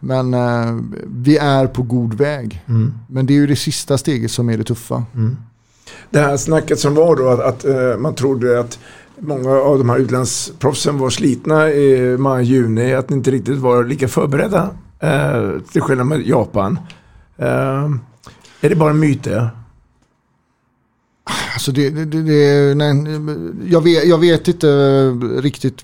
Men 0.00 0.34
eh, 0.34 1.00
vi 1.06 1.36
är 1.36 1.66
på 1.66 1.82
god 1.82 2.14
väg. 2.14 2.64
Mm. 2.68 2.94
Men 3.08 3.26
det 3.26 3.32
är 3.32 3.36
ju 3.36 3.46
det 3.46 3.56
sista 3.56 3.98
steget 3.98 4.30
som 4.30 4.50
är 4.50 4.58
det 4.58 4.64
tuffa. 4.64 5.04
Mm. 5.14 5.36
Det 6.10 6.18
här 6.18 6.36
snacket 6.36 6.78
som 6.78 6.94
var 6.94 7.16
då 7.16 7.28
att, 7.28 7.40
att 7.40 7.64
eh, 7.64 7.98
man 7.98 8.14
trodde 8.14 8.60
att 8.60 8.78
många 9.18 9.50
av 9.50 9.78
de 9.78 9.88
här 9.88 9.98
utlandsproffsen 9.98 10.98
var 10.98 11.10
slitna 11.10 11.70
i 11.70 12.16
maj-juni. 12.18 12.94
Att 12.94 13.08
de 13.08 13.14
inte 13.14 13.30
riktigt 13.30 13.58
var 13.58 13.84
lika 13.84 14.08
förberedda. 14.08 14.70
Eh, 14.98 15.50
till 15.72 15.82
skillnad 15.82 16.06
med 16.06 16.26
Japan. 16.26 16.78
Eh, 17.36 17.90
är 18.60 18.68
det 18.68 18.76
bara 18.76 18.90
en 18.90 18.98
myt 18.98 19.24
det? 19.24 19.50
Alltså 21.52 21.72
det, 21.72 21.90
det, 21.90 22.04
det, 22.04 22.74
nej, 22.74 22.94
jag, 23.66 23.80
vet, 23.80 24.06
jag 24.06 24.18
vet 24.18 24.48
inte 24.48 24.66
riktigt 25.40 25.82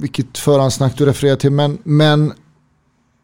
vilket 0.00 0.38
förhandsnack 0.38 0.98
du 0.98 1.06
refererar 1.06 1.36
till. 1.36 1.50
Men, 1.50 1.78
men 1.82 2.32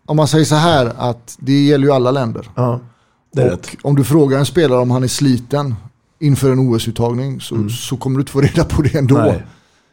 om 0.06 0.16
man 0.16 0.28
säger 0.28 0.44
så 0.44 0.54
här 0.54 0.92
att 0.98 1.36
det 1.38 1.64
gäller 1.64 1.86
ju 1.86 1.92
alla 1.92 2.10
länder. 2.10 2.50
Ja, 2.54 2.80
det 3.32 3.42
är 3.42 3.46
och 3.46 3.50
rätt. 3.50 3.68
om 3.82 3.96
du 3.96 4.04
frågar 4.04 4.38
en 4.38 4.46
spelare 4.46 4.80
om 4.80 4.90
han 4.90 5.02
är 5.02 5.08
sliten 5.08 5.74
inför 6.20 6.52
en 6.52 6.58
OS-uttagning 6.58 7.40
så, 7.40 7.68
så 7.68 7.96
kommer 7.96 8.16
du 8.16 8.20
inte 8.20 8.32
få 8.32 8.40
reda 8.40 8.64
på 8.64 8.82
det 8.82 8.94
ändå. 8.94 9.16
Mm. 9.16 9.28
Nej. 9.28 9.46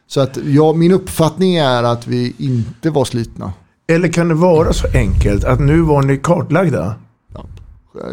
Så 0.06 0.20
att 0.20 0.38
ja, 0.44 0.72
min 0.72 0.92
uppfattning 0.92 1.56
är 1.56 1.82
att 1.82 2.06
vi 2.06 2.34
inte 2.38 2.90
var 2.90 3.04
slitna. 3.04 3.52
Eller 3.88 4.08
kan 4.08 4.28
det 4.28 4.34
vara 4.34 4.72
så 4.72 4.86
enkelt 4.94 5.44
att 5.44 5.60
nu 5.60 5.80
var 5.80 6.02
ni 6.02 6.16
kartlagda? 6.16 6.94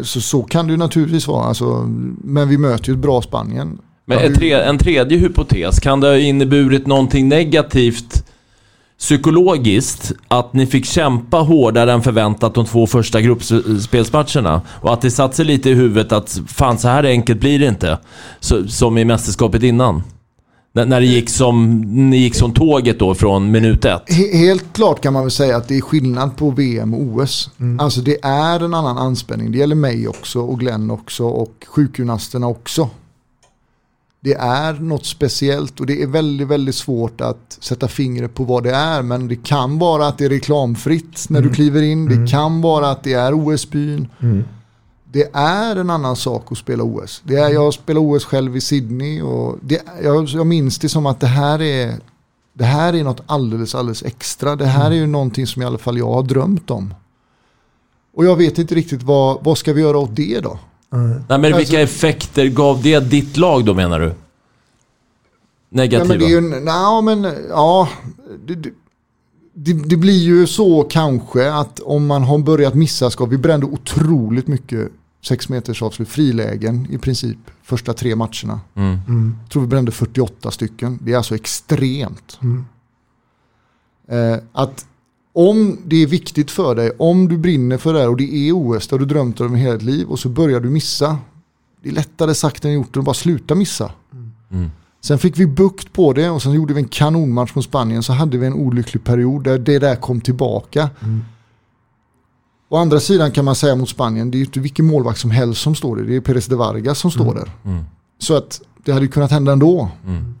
Så, 0.02 0.20
så 0.20 0.42
kan 0.42 0.66
det 0.66 0.70
ju 0.70 0.76
naturligtvis 0.76 1.28
vara. 1.28 1.44
Alltså, 1.44 1.84
men 2.24 2.48
vi 2.48 2.58
möter 2.58 2.88
ju 2.88 2.92
ett 2.92 2.98
bra 2.98 3.22
Spanien. 3.22 3.78
Men 4.04 4.18
en, 4.18 4.34
tre, 4.34 4.52
en 4.52 4.78
tredje 4.78 5.18
hypotes, 5.18 5.80
kan 5.80 6.00
det 6.00 6.06
ha 6.06 6.16
inneburit 6.16 6.86
någonting 6.86 7.28
negativt 7.28 8.24
psykologiskt 8.98 10.12
att 10.28 10.52
ni 10.52 10.66
fick 10.66 10.86
kämpa 10.86 11.36
hårdare 11.36 11.92
än 11.92 12.02
förväntat 12.02 12.54
de 12.54 12.64
två 12.64 12.86
första 12.86 13.20
gruppspelsmatcherna? 13.20 14.62
Och 14.68 14.92
att 14.92 15.00
det 15.00 15.10
satt 15.10 15.34
sig 15.34 15.44
lite 15.44 15.70
i 15.70 15.74
huvudet 15.74 16.12
att 16.12 16.40
fan 16.46 16.78
så 16.78 16.88
här 16.88 17.04
enkelt 17.04 17.40
blir 17.40 17.58
det 17.58 17.66
inte. 17.66 17.98
Så, 18.40 18.68
som 18.68 18.98
i 18.98 19.04
mästerskapet 19.04 19.62
innan. 19.62 20.02
När, 20.78 20.86
när 20.86 21.00
det 21.00 21.06
gick 21.06 21.30
som, 21.30 21.80
ni 22.10 22.16
gick 22.16 22.34
som 22.34 22.52
tåget 22.52 22.98
då 22.98 23.14
från 23.14 23.50
minut 23.50 23.84
ett. 23.84 24.02
He- 24.08 24.36
Helt 24.36 24.72
klart 24.72 25.00
kan 25.00 25.12
man 25.12 25.22
väl 25.22 25.30
säga 25.30 25.56
att 25.56 25.68
det 25.68 25.76
är 25.76 25.80
skillnad 25.80 26.36
på 26.36 26.50
VM 26.50 26.94
och 26.94 27.00
OS. 27.02 27.50
Alltså 27.78 28.00
det 28.00 28.16
är 28.24 28.64
en 28.64 28.74
annan 28.74 28.98
anspänning. 28.98 29.52
Det 29.52 29.58
gäller 29.58 29.74
mig 29.74 30.08
också 30.08 30.40
och 30.40 30.60
Glenn 30.60 30.90
också 30.90 31.24
och 31.24 31.66
sjukgymnasterna 31.68 32.46
också. 32.46 32.88
Det 34.20 34.34
är 34.34 34.72
något 34.72 35.06
speciellt 35.06 35.80
och 35.80 35.86
det 35.86 36.02
är 36.02 36.06
väldigt, 36.06 36.48
väldigt 36.48 36.74
svårt 36.74 37.20
att 37.20 37.58
sätta 37.60 37.88
fingret 37.88 38.34
på 38.34 38.44
vad 38.44 38.62
det 38.64 38.70
är. 38.74 39.02
Men 39.02 39.28
det 39.28 39.36
kan 39.44 39.78
vara 39.78 40.06
att 40.06 40.18
det 40.18 40.24
är 40.24 40.28
reklamfritt 40.28 41.26
när 41.28 41.40
du 41.40 41.50
kliver 41.50 41.82
in. 41.82 42.06
Det 42.08 42.30
kan 42.30 42.60
vara 42.60 42.90
att 42.90 43.02
det 43.04 43.12
är 43.12 43.32
OS-byn. 43.34 44.08
Det 45.12 45.30
är 45.32 45.76
en 45.76 45.90
annan 45.90 46.16
sak 46.16 46.52
att 46.52 46.58
spela 46.58 46.82
OS. 46.82 47.22
Det 47.24 47.36
är, 47.36 47.48
jag 47.48 47.74
spelar 47.74 48.00
OS 48.00 48.24
själv 48.24 48.56
i 48.56 48.60
Sydney 48.60 49.22
och 49.22 49.58
det, 49.62 49.82
jag, 50.02 50.24
jag 50.24 50.46
minns 50.46 50.78
det 50.78 50.88
som 50.88 51.06
att 51.06 51.20
det 51.20 51.26
här 51.26 51.62
är 51.62 51.94
det 52.52 52.64
här 52.64 52.94
är 52.94 53.04
något 53.04 53.22
alldeles, 53.26 53.74
alldeles 53.74 54.02
extra. 54.02 54.56
Det 54.56 54.66
här 54.66 54.90
är 54.90 54.94
ju 54.94 55.06
någonting 55.06 55.46
som 55.46 55.62
i 55.62 55.64
alla 55.64 55.78
fall 55.78 55.98
jag 55.98 56.12
har 56.12 56.22
drömt 56.22 56.70
om. 56.70 56.94
Och 58.14 58.24
jag 58.24 58.36
vet 58.36 58.58
inte 58.58 58.74
riktigt 58.74 59.02
vad, 59.02 59.44
vad 59.44 59.58
ska 59.58 59.72
vi 59.72 59.80
göra 59.80 59.98
åt 59.98 60.16
det 60.16 60.40
då? 60.40 60.58
Nej 60.90 61.22
men 61.28 61.42
vilka 61.42 61.56
Alltså- 61.56 61.76
effekter 61.76 62.46
gav 62.46 62.82
det 62.82 63.00
ditt 63.00 63.36
lag 63.36 63.64
då 63.64 63.74
menar 63.74 64.00
du? 64.00 64.06
Nej, 64.06 64.14
Negativa? 65.70 66.04
men 66.08 66.18
det 66.18 66.24
är 66.24 66.28
ju, 66.28 66.40
nej, 66.40 67.02
men 67.02 67.34
ja, 67.48 67.88
det, 68.46 68.70
det, 69.58 69.72
det, 69.72 69.88
det 69.88 69.96
blir 69.96 70.22
ju 70.22 70.46
så 70.46 70.82
kanske 70.82 71.52
att 71.52 71.80
om 71.80 72.06
man 72.06 72.22
har 72.22 72.38
börjat 72.38 72.74
missa 72.74 73.10
ska 73.10 73.24
vi 73.24 73.38
brände 73.38 73.66
otroligt 73.66 74.46
mycket 74.46 74.92
sex 75.22 75.48
meters 75.48 75.82
avslut, 75.82 76.08
frilägen 76.08 76.86
i 76.90 76.98
princip, 76.98 77.38
första 77.62 77.94
tre 77.94 78.16
matcherna. 78.16 78.60
Mm. 78.74 79.36
Jag 79.42 79.50
tror 79.50 79.62
vi 79.62 79.68
brände 79.68 79.92
48 79.92 80.50
stycken. 80.50 80.98
Det 81.02 81.12
är 81.12 81.16
alltså 81.16 81.34
extremt. 81.34 82.38
Eh, 84.08 84.36
att 84.52 84.86
om 85.32 85.78
det 85.84 86.02
är 86.02 86.06
viktigt 86.06 86.50
för 86.50 86.74
dig, 86.74 86.90
om 86.98 87.28
du 87.28 87.38
brinner 87.38 87.78
för 87.78 87.92
det 87.92 88.00
här 88.00 88.08
och 88.08 88.16
det 88.16 88.48
är 88.48 88.52
OS, 88.52 88.88
där 88.88 88.98
du 88.98 89.04
drömt 89.04 89.40
om 89.40 89.54
hela 89.54 89.72
ditt 89.72 89.82
liv 89.82 90.08
och 90.08 90.18
så 90.18 90.28
börjar 90.28 90.60
du 90.60 90.70
missa. 90.70 91.18
Det 91.82 91.88
är 91.88 91.92
lättare 91.92 92.34
sagt 92.34 92.64
än 92.64 92.72
gjort 92.72 92.96
att 92.96 93.04
bara 93.04 93.14
sluta 93.14 93.54
missa. 93.54 93.92
Mm. 94.50 94.70
Sen 95.00 95.18
fick 95.18 95.38
vi 95.38 95.46
bukt 95.46 95.92
på 95.92 96.12
det 96.12 96.30
och 96.30 96.42
sen 96.42 96.52
gjorde 96.52 96.74
vi 96.74 96.80
en 96.80 96.88
kanonmatch 96.88 97.54
mot 97.54 97.64
Spanien 97.64 98.02
så 98.02 98.12
hade 98.12 98.38
vi 98.38 98.46
en 98.46 98.54
olycklig 98.54 99.04
period 99.04 99.44
där 99.44 99.58
det 99.58 99.78
där 99.78 99.96
kom 99.96 100.20
tillbaka. 100.20 100.90
Å 102.68 102.76
andra 102.76 103.00
sidan 103.00 103.30
kan 103.30 103.44
man 103.44 103.54
säga 103.54 103.76
mot 103.76 103.88
Spanien, 103.88 104.30
det 104.30 104.36
är 104.36 104.38
ju 104.38 104.44
inte 104.44 104.60
vilken 104.60 104.86
målvakt 104.86 105.18
som 105.18 105.30
helst 105.30 105.60
som 105.60 105.74
står 105.74 105.96
där. 105.96 106.04
Det 106.04 106.16
är 106.16 106.20
Perez 106.20 106.46
de 106.46 106.56
Vargas 106.56 106.98
som 106.98 107.10
står 107.10 107.34
där. 107.34 107.50
Mm. 107.64 107.84
Så 108.18 108.36
att 108.36 108.60
det 108.84 108.92
hade 108.92 109.04
ju 109.04 109.10
kunnat 109.10 109.30
hända 109.30 109.52
ändå. 109.52 109.90
Mm. 110.06 110.34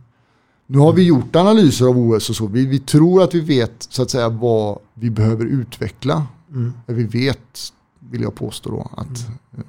Nu 0.66 0.78
har 0.78 0.92
vi 0.92 1.02
gjort 1.02 1.36
analyser 1.36 1.86
av 1.86 1.98
OS 1.98 2.30
och 2.30 2.36
så. 2.36 2.46
Vi, 2.46 2.66
vi 2.66 2.78
tror 2.78 3.22
att 3.22 3.34
vi 3.34 3.40
vet 3.40 3.86
så 3.90 4.02
att 4.02 4.10
säga 4.10 4.28
vad 4.28 4.78
vi 4.94 5.10
behöver 5.10 5.44
utveckla. 5.44 6.26
Mm. 6.50 6.72
Vi 6.86 7.04
vet, 7.04 7.72
vill 7.98 8.22
jag 8.22 8.34
påstå 8.34 8.70
då, 8.70 8.90
att 8.96 9.28
eh, 9.28 9.64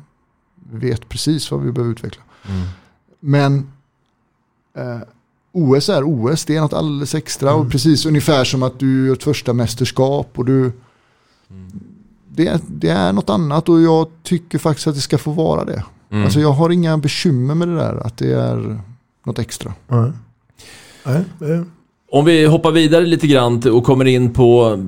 vi 0.72 0.90
vet 0.90 1.10
precis 1.10 1.52
vad 1.52 1.62
vi 1.62 1.72
behöver 1.72 1.92
utveckla. 1.92 2.24
Mm. 2.48 2.68
Men 3.20 3.72
eh, 4.80 4.98
OS 5.52 5.90
är 5.90 6.04
OS, 6.06 6.46
det 6.46 6.56
är 6.56 6.62
något 6.62 6.74
alldeles 6.74 7.16
extra. 7.16 7.54
Och 7.54 7.72
precis 7.72 8.06
ungefär 8.06 8.44
som 8.44 8.64
att 8.64 8.80
du 8.80 9.06
gör 9.08 9.14
ett 9.14 9.24
första 9.24 9.54
mästerskap 9.54 10.30
och 10.36 10.46
du... 10.46 10.72
Det, 12.32 12.62
det 12.68 12.90
är 12.90 13.14
något 13.14 13.30
annat 13.30 13.70
och 13.70 13.82
jag 13.82 14.08
tycker 14.24 14.58
faktiskt 14.58 14.88
att 14.88 14.96
det 14.96 15.02
ska 15.02 15.18
få 15.18 15.32
vara 15.32 15.66
det. 15.66 15.84
Mm. 16.12 16.24
Alltså 16.24 16.40
jag 16.40 16.52
har 16.52 16.70
inga 16.70 16.98
bekymmer 16.98 17.56
med 17.56 17.68
det 17.68 17.76
där, 17.76 17.96
att 18.06 18.18
det 18.18 18.34
är 18.34 18.82
något 19.26 19.40
extra. 19.40 19.74
Nej, 21.06 21.24
det- 21.40 21.66
Om 22.12 22.26
vi 22.26 22.46
hoppar 22.46 22.72
vidare 22.72 23.06
lite 23.06 23.28
grann 23.28 23.62
och 23.72 23.84
kommer 23.84 24.06
in 24.06 24.34
på 24.34 24.80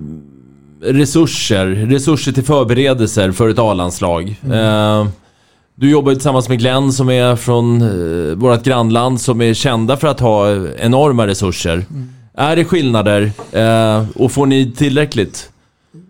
resurser. 0.82 1.66
Resurser 1.68 2.32
till 2.32 2.44
förberedelser 2.44 3.32
för 3.32 3.50
ett 3.50 3.60
A-landslag. 3.60 4.40
Eh, 4.44 5.08
du 5.76 5.90
jobbar 5.90 6.12
ju 6.12 6.16
tillsammans 6.16 6.50
med 6.50 6.60
Glenn 6.60 6.94
som 6.94 7.10
är 7.10 7.36
från 7.36 7.82
eh, 7.82 8.36
vårt 8.36 8.64
grannland 8.64 9.22
som 9.22 9.42
är 9.42 9.54
kända 9.54 9.98
för 9.98 10.08
att 10.08 10.20
ha 10.20 10.68
enorma 10.78 11.28
resurser. 11.28 11.86
Är 12.34 12.56
det 12.56 12.66
skillnader 12.66 13.32
eh, 13.52 14.06
och 14.16 14.32
får 14.32 14.46
ni 14.46 14.72
tillräckligt? 14.72 15.50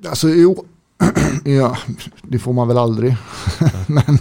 Alltså 0.10 0.30
jo, 0.30 0.66
ja, 1.46 1.78
det 2.22 2.40
får 2.40 2.54
man 2.54 2.68
väl 2.68 2.78
aldrig. 2.78 3.16
men, 3.88 4.18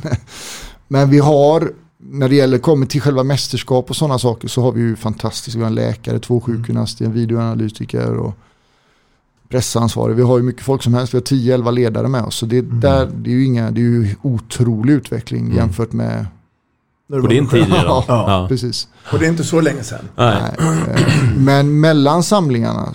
men 0.89 1.11
vi 1.11 1.19
har, 1.19 1.73
när 1.99 2.29
det 2.29 2.35
gäller 2.35 2.59
kommer 2.59 2.87
till 2.87 3.01
själva 3.01 3.23
mästerskap 3.23 3.91
och 3.91 3.97
sådana 3.97 4.19
saker 4.19 4.49
så 4.49 4.63
har 4.63 4.73
vi 4.73 4.81
ju 4.81 4.97
fantastiskt. 4.97 5.57
Vi 5.57 5.61
har 5.61 5.67
en 5.67 5.75
läkare, 5.75 6.19
två 6.19 6.41
sjukgymnaster, 6.41 7.05
en 7.05 7.13
videoanalytiker 7.13 8.17
och 8.17 8.35
pressansvarig. 9.51 10.17
Vi 10.17 10.23
har 10.23 10.37
ju 10.39 10.43
mycket 10.45 10.63
folk 10.63 10.83
som 10.83 10.95
helst. 10.95 11.15
Vi 11.15 11.19
har 11.19 11.23
10-11 11.23 11.73
ledare 11.73 12.09
med 12.09 12.23
oss. 12.23 12.35
Så 12.37 12.47
det, 12.47 12.61
där, 12.61 13.11
det 13.15 13.31
är 13.31 13.35
ju 13.35 13.45
inga, 13.45 13.71
det 13.71 13.81
är 13.81 13.83
ju 13.83 14.15
otrolig 14.23 14.93
utveckling 14.93 15.41
Mm. 15.45 15.57
jämfört 15.57 15.93
med... 15.93 16.27
På 17.11 17.27
din 17.27 17.49
tid 17.49 17.67
ja, 17.71 18.05
Ja. 18.09 18.47
precis. 18.49 18.89
Och 19.13 19.19
det 19.19 19.27
är 19.27 19.31
inte 19.31 19.45
så 19.45 19.61
länge 19.61 19.83
sedan. 19.83 20.05
Nej. 20.17 20.55
Eh, 20.59 21.37
Men 21.37 21.81
mellan 21.81 22.23
samlingarna, 22.23 22.95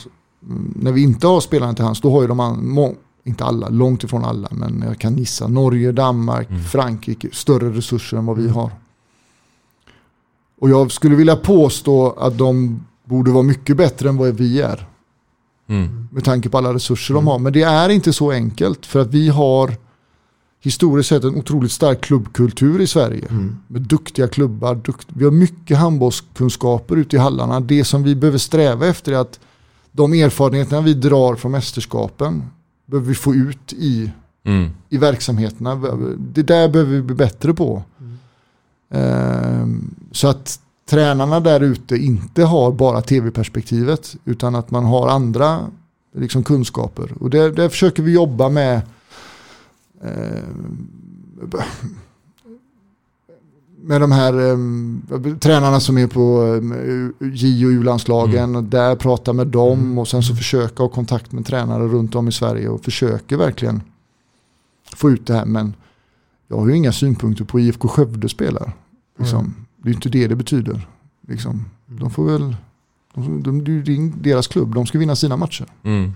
mm, 0.50 0.74
när 0.76 0.92
vi 0.92 1.04
inte 1.04 1.28
har 1.28 1.40
spelarna 1.42 1.74
till 1.74 1.86
hands, 1.86 2.02
då 2.02 2.12
har 2.12 2.22
ju 2.22 2.28
de 2.28 2.40
an- 2.40 2.68
må- 2.70 2.96
inte 3.24 3.44
alla, 3.46 3.70
långt 3.70 4.04
ifrån 4.04 4.26
alla, 4.26 4.48
men 4.52 4.84
jag 4.88 5.00
kan 5.00 5.18
gissa 5.18 5.48
Norge, 5.48 5.92
Danmark, 5.92 6.48
Frankrike, 6.72 7.28
större 7.34 7.70
resurser 7.70 8.18
än 8.18 8.26
vad 8.26 8.38
vi 8.38 8.50
har. 8.50 8.72
Och 10.62 10.70
jag 10.70 10.92
skulle 10.92 11.16
vilja 11.16 11.36
påstå 11.36 12.12
att 12.20 12.38
de 12.38 12.86
borde 13.06 13.32
vara 13.32 13.44
mycket 13.44 13.78
bättre 13.78 14.10
än 14.10 14.18
vad 14.18 14.30
vi 14.34 14.62
är. 14.62 14.88
Mm. 15.68 16.08
Med 16.12 16.24
tanke 16.24 16.50
på 16.50 16.58
alla 16.58 16.74
resurser 16.74 17.14
de 17.14 17.28
har. 17.28 17.40
Men 17.40 17.54
det 17.54 17.62
är 17.64 17.90
inte 17.90 18.14
så 18.14 18.32
enkelt 18.32 18.86
för 18.86 19.00
att 19.00 19.08
vi 19.14 19.30
har 19.30 19.76
historiskt 20.62 21.10
sett 21.10 21.24
en 21.24 21.36
otroligt 21.36 21.72
stark 21.72 22.02
klubbkultur 22.02 22.82
i 22.82 22.88
Sverige. 22.88 23.28
Med 23.68 23.82
duktiga 23.82 24.28
klubbar. 24.28 24.76
Dukt 24.76 25.08
vi 25.14 25.24
har 25.24 25.32
mycket 25.32 25.78
handbollskunskaper 25.78 26.96
ute 26.96 27.16
i 27.16 27.20
hallarna. 27.20 27.60
Det 27.60 27.84
som 27.84 28.04
vi 28.04 28.16
behöver 28.16 28.38
sträva 28.38 28.88
efter 28.88 29.12
är 29.12 29.18
att 29.18 29.40
de 29.92 30.14
erfarenheterna 30.14 30.82
vi 30.82 30.94
drar 30.94 31.36
från 31.36 31.52
mästerskapen 31.52 32.44
behöver 32.86 33.08
vi 33.08 33.16
få 33.16 33.36
ut 33.36 33.74
i, 33.74 34.12
Mm. 34.44 34.70
i 34.90 34.98
verksamheterna. 34.98 35.76
Det 36.18 36.44
där 36.44 36.70
behöver 36.70 36.92
vi 36.92 37.02
bli 37.02 37.16
bättre 37.16 37.54
på. 37.54 37.84
Ehm, 38.92 39.96
så 40.12 40.28
att 40.28 40.60
tränarna 40.90 41.40
där 41.40 41.60
ute 41.60 41.96
inte 41.96 42.44
har 42.44 42.72
bara 42.72 43.02
tv-perspektivet 43.02 44.16
utan 44.26 44.56
att 44.56 44.72
man 44.72 44.86
har 44.86 45.08
andra 45.08 45.60
liksom, 46.16 46.44
kunskaper. 46.44 47.14
Och 47.20 47.30
det, 47.30 47.52
det 47.52 47.70
försöker 47.70 48.04
vi 48.04 48.14
jobba 48.14 48.50
med 48.50 48.82
ehm, 50.04 50.88
med 53.86 54.02
de 54.02 54.12
här 54.12 54.40
um, 54.40 55.38
tränarna 55.42 55.80
som 55.80 55.98
är 55.98 56.08
på 56.08 56.42
um, 56.42 57.14
J 57.20 57.66
och 57.66 57.70
U-landslagen 57.70 58.56
och 58.56 58.64
där 58.64 58.96
prata 58.96 59.34
med 59.34 59.48
dem 59.48 59.98
och 59.98 60.08
sen 60.08 60.24
så 60.24 60.36
försöka 60.36 60.84
ha 60.84 60.90
kontakt 60.90 61.32
med 61.32 61.46
tränare 61.46 61.88
runt 61.88 62.16
om 62.16 62.28
i 62.28 62.32
Sverige 62.32 62.70
och 62.70 62.84
försöker 62.84 63.38
verkligen 63.38 63.82
få 64.96 65.12
ut 65.12 65.28
det 65.28 65.34
här. 65.34 65.46
Men 65.46 65.74
jag 66.48 66.58
har 66.58 66.68
ju 66.68 66.76
inga 66.76 66.92
synpunkter 66.92 67.46
på 67.46 67.60
IFK 67.60 67.88
Skövde 67.88 68.30
spelar. 68.30 68.74
Liksom. 69.20 69.65
Det 69.86 69.92
är 69.92 69.94
inte 69.94 70.10
det 70.10 70.28
det 70.28 70.36
betyder. 70.36 70.88
Liksom. 71.28 71.66
De 71.86 72.12
får 72.12 72.26
väl, 72.26 72.56
de, 73.14 73.44
de, 73.44 73.64
det 73.64 73.92
är 73.92 73.96
ju 73.96 74.10
deras 74.10 74.48
klubb, 74.48 74.76
de 74.76 74.86
ska 74.86 75.00
vinna 75.00 75.16
sina 75.16 75.38
matcher. 75.38 75.66
Mm. 75.84 76.12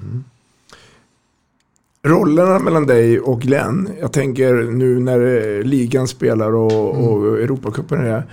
Rollerna 2.03 2.59
mellan 2.59 2.85
dig 2.85 3.19
och 3.19 3.41
Glenn, 3.41 3.89
jag 3.99 4.13
tänker 4.13 4.53
nu 4.53 4.99
när 4.99 5.19
eh, 5.19 5.63
ligan 5.63 6.07
spelar 6.07 6.55
och, 6.55 6.89
och 6.89 7.39
Europacupen 7.39 8.05
är 8.05 8.25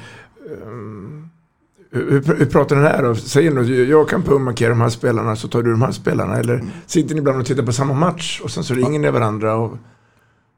ehm, 0.63 1.29
Hur, 1.91 2.39
hur 2.39 2.47
pratar 2.47 2.77
ni 2.77 2.83
här 2.83 3.03
då? 3.03 3.15
Säger 3.15 3.51
ni 3.51 3.85
jag 3.85 4.09
kan 4.09 4.23
pummarkera 4.23 4.69
de 4.69 4.81
här 4.81 4.89
spelarna 4.89 5.37
så 5.37 5.49
tar 5.49 5.63
du 5.63 5.71
de 5.71 5.83
här 5.83 5.93
spelarna? 5.93 6.37
Eller 6.37 6.65
sitter 6.87 7.15
ni 7.15 7.21
ibland 7.21 7.41
och 7.41 7.47
tittar 7.47 7.63
på 7.63 7.73
samma 7.73 7.95
match 7.95 8.41
och 8.45 8.51
sen 8.51 8.65
så 8.65 8.75
ringer 8.75 8.99
ni 8.99 9.11
varandra? 9.11 9.57
Och, 9.57 9.79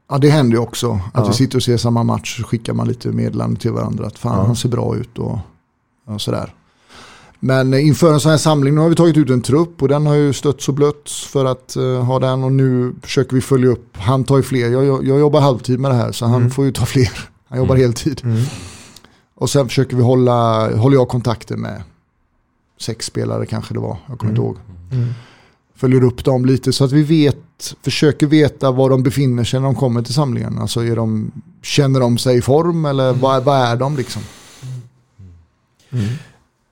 Ja 0.09 0.17
det 0.17 0.29
händer 0.29 0.57
ju 0.57 0.61
också. 0.63 0.91
Att 0.91 1.23
Ja. 1.23 1.27
vi 1.27 1.33
sitter 1.33 1.57
och 1.57 1.63
ser 1.63 1.77
samma 1.77 2.03
match 2.03 2.37
så 2.37 2.43
skickar 2.43 2.73
man 2.73 2.87
lite 2.87 3.07
meddelanden 3.09 3.57
till 3.57 3.71
varandra. 3.71 4.07
Att 4.07 4.19
fan 4.19 4.37
Ja. 4.37 4.43
han 4.45 4.55
ser 4.55 4.69
bra 4.69 4.95
ut 4.97 5.17
och, 5.17 5.39
och 6.05 6.21
sådär. 6.21 6.53
Men 7.39 7.73
eh, 7.73 7.87
inför 7.87 8.13
en 8.13 8.19
sån 8.19 8.31
här 8.31 8.37
samling, 8.37 8.75
nu 8.75 8.81
har 8.81 8.89
vi 8.89 8.95
tagit 8.95 9.17
ut 9.17 9.29
en 9.29 9.41
trupp 9.41 9.81
och 9.81 9.87
den 9.87 10.05
har 10.05 10.15
ju 10.15 10.33
stötts 10.33 10.67
och 10.69 10.73
blötts 10.75 11.23
för 11.27 11.45
att 11.45 11.75
eh, 11.75 11.83
ha 12.05 12.19
den 12.19 12.43
och 12.43 12.51
nu 12.51 12.93
försöker 13.01 13.35
vi 13.35 13.41
följa 13.41 13.69
upp. 13.69 13.97
Han 13.97 14.23
tar 14.23 14.37
ju 14.37 14.43
fler, 14.43 14.69
jag, 14.69 14.85
jag, 14.85 15.07
jag 15.07 15.19
jobbar 15.19 15.41
halvtid 15.41 15.79
med 15.79 15.91
det 15.91 15.95
här 15.95 16.11
så 16.11 16.25
han 16.25 16.35
Mm. 16.35 16.51
får 16.51 16.65
ju 16.65 16.71
ta 16.71 16.85
fler. 16.85 17.29
Han 17.47 17.57
jobbar 17.57 17.75
Mm. 17.75 17.85
heltid. 17.87 18.21
Och 19.35 19.49
sen 19.49 19.67
försöker 19.67 19.95
vi 19.97 20.03
hålla, 20.03 20.69
håller 20.77 20.97
jag 20.97 21.07
kontakter 21.07 21.57
med 21.57 21.83
sex 22.79 23.05
spelare 23.05 23.45
kanske 23.45 23.73
det 23.73 23.79
var, 23.79 23.97
jag 24.07 24.19
kommer 24.19 24.31
inte 24.31 24.41
ihåg. 24.41 24.57
Följer 25.75 26.03
upp 26.03 26.23
dem 26.25 26.45
lite 26.45 26.73
så 26.73 26.83
att 26.85 26.91
vi 26.91 27.03
vet, 27.03 27.37
försöker 27.83 28.27
veta 28.27 28.71
var 28.71 28.89
de 28.89 29.03
befinner 29.03 29.43
sig 29.43 29.59
när 29.59 29.67
de 29.67 29.75
kommer 29.75 30.01
till 30.01 30.13
samlingen. 30.13 30.59
Alltså 30.59 30.83
är 30.85 30.95
de, 30.95 31.31
känner 31.63 31.99
de 31.99 32.17
sig 32.17 32.37
i 32.37 32.41
form 32.41 32.85
eller 32.85 33.13
vad, 33.13 33.43
vad 33.43 33.57
är 33.57 33.75
de 33.75 33.97
liksom? 33.97 34.21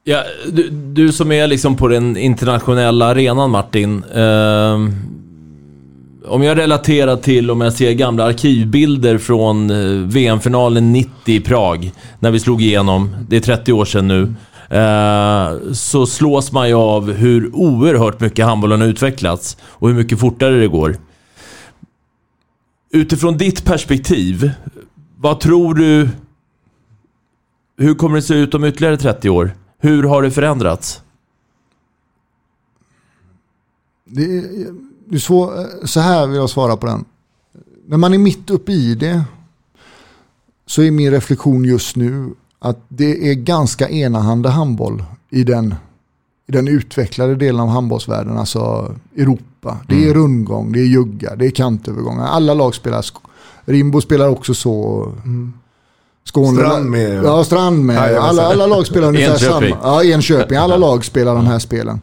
Ja, 0.03 0.23
du, 0.51 0.69
du 0.69 1.11
som 1.11 1.31
är 1.31 1.47
liksom 1.47 1.75
på 1.75 1.87
den 1.87 2.17
internationella 2.17 3.05
arenan 3.05 3.51
Martin. 3.51 4.03
ehm, 4.13 4.95
om 6.27 6.43
jag 6.43 6.57
relaterar 6.57 7.15
till, 7.15 7.51
om 7.51 7.61
jag 7.61 7.73
ser 7.73 7.91
gamla 7.91 8.23
arkivbilder 8.23 9.17
från 9.17 9.69
eh, 9.69 10.07
VM-finalen 10.07 10.93
90 10.93 11.11
i 11.25 11.39
Prag, 11.39 11.91
när 12.19 12.31
vi 12.31 12.39
slog 12.39 12.61
igenom, 12.61 13.15
det 13.29 13.35
är 13.35 13.41
30 13.41 13.73
år 13.73 13.85
sedan 13.85 14.07
nu, 14.07 14.33
eh, 14.69 15.71
så 15.73 16.05
slås 16.05 16.51
man 16.51 16.67
ju 16.67 16.73
av 16.73 17.11
hur 17.11 17.55
oerhört 17.55 18.19
mycket 18.19 18.45
handbollen 18.45 18.81
har 18.81 18.87
utvecklats 18.87 19.57
och 19.63 19.87
hur 19.87 19.95
mycket 19.95 20.19
fortare 20.19 20.59
det 20.59 20.67
går. 20.67 20.97
Utifrån 22.91 23.37
ditt 23.37 23.65
perspektiv, 23.65 24.51
vad 25.17 25.39
tror 25.39 25.73
du 25.73 26.09
hur 27.77 27.95
kommer 27.95 28.15
det 28.15 28.21
se 28.21 28.33
ut 28.33 28.53
om 28.53 28.63
ytterligare 28.63 28.97
30 28.97 29.29
år? 29.29 29.51
Hur 29.77 30.03
har 30.03 30.21
det 30.21 30.31
förändrats? 30.31 31.01
Det 34.05 34.23
är, 34.23 34.73
det 35.05 35.15
är 35.15 35.19
svår, 35.19 35.85
så 35.85 35.99
här 35.99 36.27
vill 36.27 36.35
jag 36.35 36.49
svara 36.49 36.77
på 36.77 36.87
den. 36.87 37.05
När 37.85 37.97
man 37.97 38.13
är 38.13 38.17
mitt 38.17 38.49
uppe 38.49 38.71
i 38.71 38.95
det 38.95 39.23
så 40.65 40.81
är 40.81 40.91
min 40.91 41.11
reflektion 41.11 41.65
just 41.65 41.95
nu 41.95 42.33
att 42.59 42.79
det 42.87 43.29
är 43.29 43.33
ganska 43.33 43.89
enahanda 43.89 44.49
handboll 44.49 45.03
i 45.29 45.43
den, 45.43 45.75
i 46.47 46.51
den 46.51 46.67
utvecklade 46.67 47.35
delen 47.35 47.61
av 47.61 47.67
handbollsvärlden, 47.67 48.37
alltså 48.37 48.91
Europa. 49.17 49.77
Det 49.87 49.95
är 49.95 50.01
Mm. 50.11 50.13
rundgång, 50.13 50.71
det 50.71 50.79
är 50.79 50.85
jugga, 50.85 51.35
det 51.35 51.45
är 51.45 51.49
kantövergångar. 51.51 52.25
Alla 52.27 52.53
lag 52.53 52.75
spelar, 52.75 53.05
Rimbo 53.65 54.01
spelar 54.01 54.27
också 54.29 54.53
så. 54.53 55.07
Skåne, 56.23 56.57
Strand 56.57 56.89
med. 56.89 57.23
Ja, 57.23 57.43
Strand 57.43 57.85
med. 57.85 57.95
Ja, 57.95 58.09
jag 58.09 58.23
alla, 58.23 58.43
alla 58.43 58.65
lag 58.67 58.87
spelar 58.87 59.07
ungefär 59.07 59.31
Enköping. 59.33 59.69
samma. 59.73 59.95
Ja, 59.95 60.03
Enköping. 60.03 60.57
Alla 60.57 60.77
lag 60.77 61.05
spelar 61.05 61.35
de 61.35 61.45
här 61.45 61.59
spelen. 61.59 62.01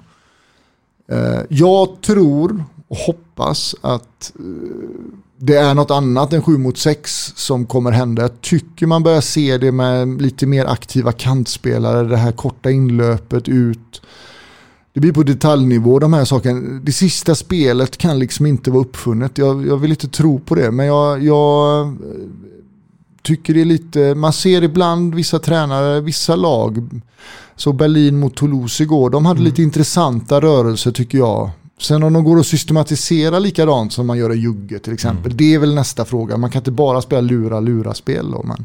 Eh, 1.12 1.40
Jag 1.48 2.00
tror 2.00 2.64
och 2.88 2.96
hoppas 2.96 3.74
att 3.80 4.32
eh, 4.38 4.44
det 5.38 5.56
är 5.56 5.74
något 5.74 5.90
annat 5.90 6.32
än 6.32 6.42
7 6.42 6.58
mot 6.58 6.78
6 6.78 7.32
som 7.36 7.66
kommer 7.66 7.90
hända. 7.90 8.22
Jag 8.22 8.40
tycker 8.40 8.86
man 8.86 9.02
börjar 9.02 9.20
se 9.20 9.58
det 9.58 9.72
med 9.72 10.22
lite 10.22 10.46
mer 10.46 10.64
aktiva 10.64 11.12
kantspelare, 11.12 12.08
det 12.08 12.16
här 12.16 12.32
korta 12.32 12.70
inlöpet 12.70 13.48
ut. 13.48 14.02
Det 14.92 15.00
blir 15.00 15.12
på 15.12 15.22
detaljnivå 15.22 15.98
de 15.98 16.12
här 16.12 16.24
sakerna. 16.24 16.80
Det 16.82 16.92
sista 16.92 17.34
spelet 17.34 17.96
kan 17.96 18.18
liksom 18.18 18.46
inte 18.46 18.70
vara 18.70 18.82
uppfunnet. 18.82 19.38
Jag, 19.38 19.66
jag 19.66 19.76
vill 19.76 19.90
inte 19.90 20.08
tro 20.08 20.38
på 20.38 20.54
det, 20.54 20.70
men 20.70 20.86
jag, 20.86 21.22
jag 21.22 21.86
eh, 21.86 21.92
tycker 23.22 23.54
det 23.54 23.60
är 23.60 23.64
lite, 23.64 24.14
man 24.14 24.32
ser 24.32 24.62
ibland 24.62 25.14
vissa 25.14 25.38
tränare, 25.38 26.00
vissa 26.00 26.36
lag. 26.36 26.88
Så 27.56 27.72
Berlin 27.72 28.18
mot 28.18 28.36
Toulouse 28.36 28.82
igår, 28.82 29.10
de 29.10 29.26
hade 29.26 29.40
lite 29.40 29.62
intressanta 29.62 30.40
rörelser 30.40 30.92
tycker 30.92 31.18
jag. 31.18 31.50
Sen 31.80 32.02
om 32.02 32.12
de 32.12 32.24
går 32.24 32.40
att 32.40 32.46
systematisera 32.46 33.38
likadant 33.38 33.92
som 33.92 34.06
man 34.06 34.18
gör 34.18 34.32
i 34.32 34.36
Jugge 34.36 34.78
till 34.78 34.92
exempel, 34.92 35.36
det 35.36 35.54
är 35.54 35.58
väl 35.58 35.74
nästa 35.74 36.04
fråga. 36.04 36.36
Man 36.36 36.50
kan 36.50 36.60
inte 36.60 36.70
bara 36.70 37.02
spela 37.02 37.20
lura-lura-spel. 37.20 38.34
Men, 38.44 38.64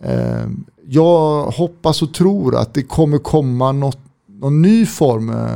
eh, 0.00 0.46
jag 0.86 1.44
hoppas 1.46 2.02
och 2.02 2.14
tror 2.14 2.56
att 2.56 2.74
det 2.74 2.82
kommer 2.82 3.18
komma 3.18 3.72
något, 3.72 3.98
någon 4.26 4.62
ny 4.62 4.86
form. 4.86 5.30
Eh, 5.30 5.46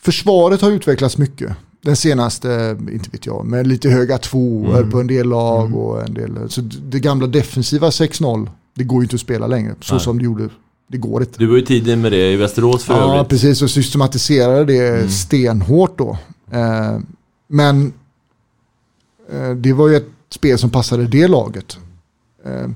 försvaret 0.00 0.60
har 0.60 0.70
utvecklats 0.70 1.18
mycket. 1.18 1.52
Den 1.82 1.96
senaste, 1.96 2.76
inte 2.92 3.10
vet 3.10 3.26
jag, 3.26 3.44
med 3.46 3.66
lite 3.66 3.88
höga 3.90 4.18
tvåor 4.18 4.76
Mm. 4.78 4.90
på 4.90 5.00
en 5.00 5.06
del 5.06 5.28
lag 5.28 5.76
och 5.76 6.02
en 6.02 6.14
del. 6.14 6.50
Så 6.50 6.60
det 6.60 7.00
gamla 7.00 7.26
defensiva 7.26 7.90
6-0, 7.90 8.50
det 8.74 8.84
går 8.84 8.98
ju 9.00 9.04
inte 9.04 9.14
att 9.16 9.20
spela 9.20 9.46
längre. 9.46 9.74
Så 9.80 9.94
Nej. 9.94 10.04
som 10.04 10.18
det 10.18 10.24
gjorde, 10.24 10.48
det 10.90 10.98
går 10.98 11.22
inte. 11.22 11.38
Du 11.38 11.46
var 11.46 11.56
ju 11.56 11.62
tidig 11.62 11.98
med 11.98 12.12
det 12.12 12.32
i 12.32 12.36
Västerås 12.36 12.84
för 12.84 12.94
Ja, 12.94 13.14
övrigt. 13.14 13.28
precis. 13.28 13.62
Och 13.62 13.70
systematiserade 13.70 14.64
det 14.64 14.88
Mm. 14.88 15.08
stenhårt 15.08 15.98
då. 15.98 16.18
Eh, 16.50 16.98
men 17.48 17.92
eh, 19.32 19.50
det 19.50 19.72
var 19.72 19.88
ju 19.88 19.96
ett 19.96 20.08
spel 20.30 20.58
som 20.58 20.70
passade 20.70 21.06
det 21.06 21.28
laget. 21.28 21.78
Eh, 22.44 22.68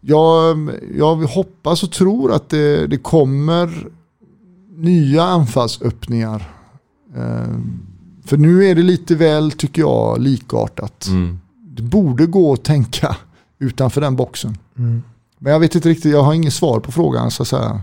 jag, 0.00 0.70
jag 0.96 1.16
hoppas 1.16 1.82
och 1.82 1.92
tror 1.92 2.32
att 2.32 2.48
det, 2.48 2.86
det 2.86 2.96
kommer 2.98 3.86
nya 4.76 5.22
anfallsöppningar. 5.22 6.54
Eh, 7.16 7.54
för 8.24 8.36
nu 8.36 8.64
är 8.64 8.74
det 8.74 8.82
lite 8.82 9.14
väl, 9.14 9.52
tycker 9.52 9.82
jag, 9.82 10.20
likartat. 10.20 11.06
Mm. 11.06 11.40
Det 11.76 11.82
borde 11.82 12.26
gå 12.26 12.52
att 12.52 12.64
tänka 12.64 13.16
utanför 13.58 14.00
den 14.00 14.16
boxen. 14.16 14.58
Men 15.42 15.52
jag 15.52 15.60
vet 15.60 15.74
inte 15.74 15.88
riktigt, 15.88 16.12
jag 16.12 16.22
har 16.22 16.34
inget 16.34 16.52
svar 16.52 16.80
på 16.80 16.92
frågan 16.92 17.30
så 17.30 17.42
att 17.42 17.48
säga. 17.48 17.80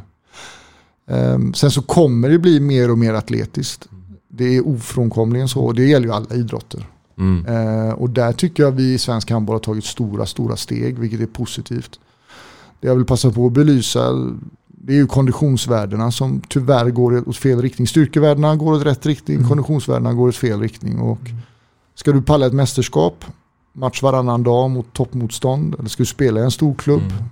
Ehm, 1.09 1.53
sen 1.53 1.71
så 1.71 1.81
kommer 1.81 2.29
det 2.29 2.39
bli 2.39 2.59
mer 2.59 2.91
och 2.91 2.97
mer 2.97 3.13
atletiskt. 3.13 3.87
Det 4.29 4.43
är 4.57 4.67
ofrånkomligen 4.67 5.47
så. 5.47 5.65
och 5.65 5.75
Det 5.75 5.85
gäller 5.85 6.07
ju 6.07 6.13
alla 6.13 6.35
idrotter. 6.35 6.87
Mm. 7.17 7.45
Eh, 7.45 7.93
och 7.93 8.09
där 8.09 8.31
tycker 8.33 8.63
jag 8.63 8.71
vi 8.71 8.93
i 8.93 8.97
svensk 8.97 9.31
handboll 9.31 9.53
har 9.55 9.59
tagit 9.59 9.85
stora, 9.85 10.25
stora 10.25 10.55
steg, 10.55 10.99
vilket 10.99 11.19
är 11.21 11.25
positivt. 11.25 11.99
Det 12.79 12.87
jag 12.87 12.95
vill 12.95 13.05
passa 13.05 13.31
på 13.31 13.45
att 13.45 13.51
belysa, 13.53 14.13
det 14.67 14.93
är 14.93 14.97
ju 14.97 15.07
konditionsvärdena 15.07 16.11
som 16.11 16.41
tyvärr 16.49 16.89
går 16.89 17.29
åt 17.29 17.37
fel 17.37 17.61
riktning. 17.61 17.87
Styrkevärdena 17.87 18.55
går 18.55 18.73
åt 18.73 18.85
rätt 18.85 19.05
riktning, 19.05 19.37
Mm. 19.37 19.49
konditionsvärdena 19.49 20.13
går 20.13 20.27
åt 20.27 20.35
fel 20.35 20.59
riktning. 20.59 20.99
Och 20.99 21.19
ska 21.95 22.11
du 22.11 22.21
palla 22.21 22.45
ett 22.45 22.53
mästerskap, 22.53 23.25
match 23.73 24.01
varannan 24.03 24.43
dag 24.43 24.69
mot 24.69 24.93
toppmotstånd, 24.93 25.75
eller 25.79 25.89
ska 25.89 26.01
du 26.03 26.07
spela 26.07 26.39
i 26.39 26.43
en 26.43 26.51
stor 26.51 26.73
klubb, 26.75 27.01
Mm. 27.01 27.23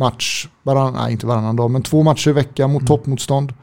Match, 0.00 0.48
varann, 0.62 0.92
nej 0.94 1.12
inte 1.12 1.26
varannan 1.26 1.56
dag, 1.56 1.70
men 1.70 1.82
två 1.82 2.02
matcher 2.02 2.28
i 2.30 2.32
veckan 2.32 2.72
mot 2.72 2.86
toppmotstånd. 2.86 3.54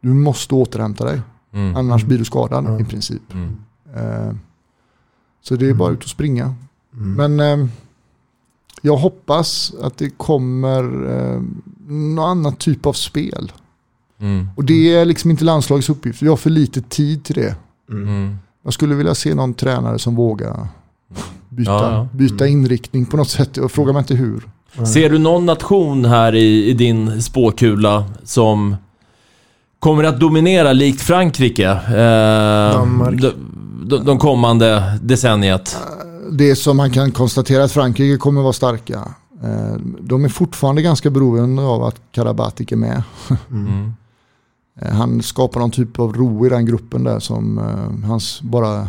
Du 0.00 0.08
måste 0.08 0.54
återhämta 0.54 1.04
dig, 1.04 1.20
Mm. 1.54 1.76
annars 1.76 2.04
blir 2.04 2.18
du 2.18 2.24
skadad 2.24 2.66
Mm. 2.66 2.80
i 2.80 2.84
princip. 2.84 3.22
Mm. 3.34 3.56
Eh, 3.96 4.34
Så 5.44 5.56
det 5.56 5.68
är 5.70 5.74
bara 5.74 5.92
ut 5.92 6.02
och 6.04 6.08
springa. 6.10 6.54
Mm. 6.96 7.14
Men 7.36 7.60
eh, 7.60 7.68
jag 8.82 8.96
hoppas 8.96 9.74
att 9.82 9.96
det 9.98 10.10
kommer 10.10 10.82
eh, 11.34 11.42
någon 11.88 12.18
annan 12.30 12.56
typ 12.56 12.86
av 12.86 12.92
spel. 12.92 13.52
Mm. 14.20 14.48
Och 14.56 14.64
det 14.64 14.94
är 14.94 15.04
liksom 15.04 15.30
inte 15.30 15.44
landslagets 15.44 15.88
uppgift. 15.90 16.22
Vi 16.22 16.28
har 16.28 16.36
för 16.36 16.50
lite 16.50 16.80
tid 16.82 17.24
till 17.24 17.34
det. 17.34 17.56
Mm. 17.90 18.36
Jag 18.64 18.72
skulle 18.72 18.94
vilja 18.94 19.14
se 19.14 19.34
någon 19.34 19.54
tränare 19.54 19.98
som 19.98 20.14
vågar 20.16 20.68
byta, 21.48 21.70
Ja, 21.70 21.92
ja. 21.92 22.08
byta 22.12 22.46
inriktning 22.46 23.06
på 23.06 23.16
något 23.16 23.28
sätt. 23.30 23.58
Och 23.58 23.72
fråga 23.72 23.92
mig 23.92 24.00
inte 24.00 24.14
hur. 24.14 24.48
Ser 24.94 25.10
du 25.10 25.18
någon 25.18 25.46
nation 25.46 26.04
här 26.04 26.34
i, 26.34 26.66
i 26.70 26.72
din 26.74 27.22
spåkula 27.22 28.04
som 28.24 28.76
kommer 29.78 30.04
att 30.04 30.20
dominera 30.20 30.72
likt 30.72 31.00
Frankrike 31.02 31.70
eh, 31.70 32.78
Danmark. 32.78 33.20
de, 33.20 33.32
de, 33.86 34.04
de 34.04 34.18
kommande 34.18 34.98
decenniet? 35.02 35.76
Det 36.32 36.56
som 36.56 36.76
man 36.76 36.90
kan 36.90 37.10
konstatera 37.12 37.64
att 37.64 37.72
Frankrike 37.72 38.16
kommer 38.18 38.42
vara 38.42 38.52
starka. 38.52 38.94
Eh, 39.42 39.76
De 40.00 40.24
är 40.24 40.28
fortfarande 40.28 40.82
ganska 40.82 41.10
beroende 41.10 41.62
av 41.62 41.82
att 41.84 42.00
Karabatic 42.12 42.72
är 42.72 42.76
med. 42.76 43.02
Mm. 43.50 43.92
Eh, 44.82 44.92
Han 44.92 45.22
skapar 45.22 45.60
någon 45.60 45.70
typ 45.70 45.98
av 45.98 46.12
ro 46.14 46.46
i 46.46 46.48
den 46.48 46.66
gruppen 46.66 47.04
där 47.04 47.18
som 47.18 47.58
eh, 47.58 48.08
hans, 48.08 48.42
bara, 48.42 48.88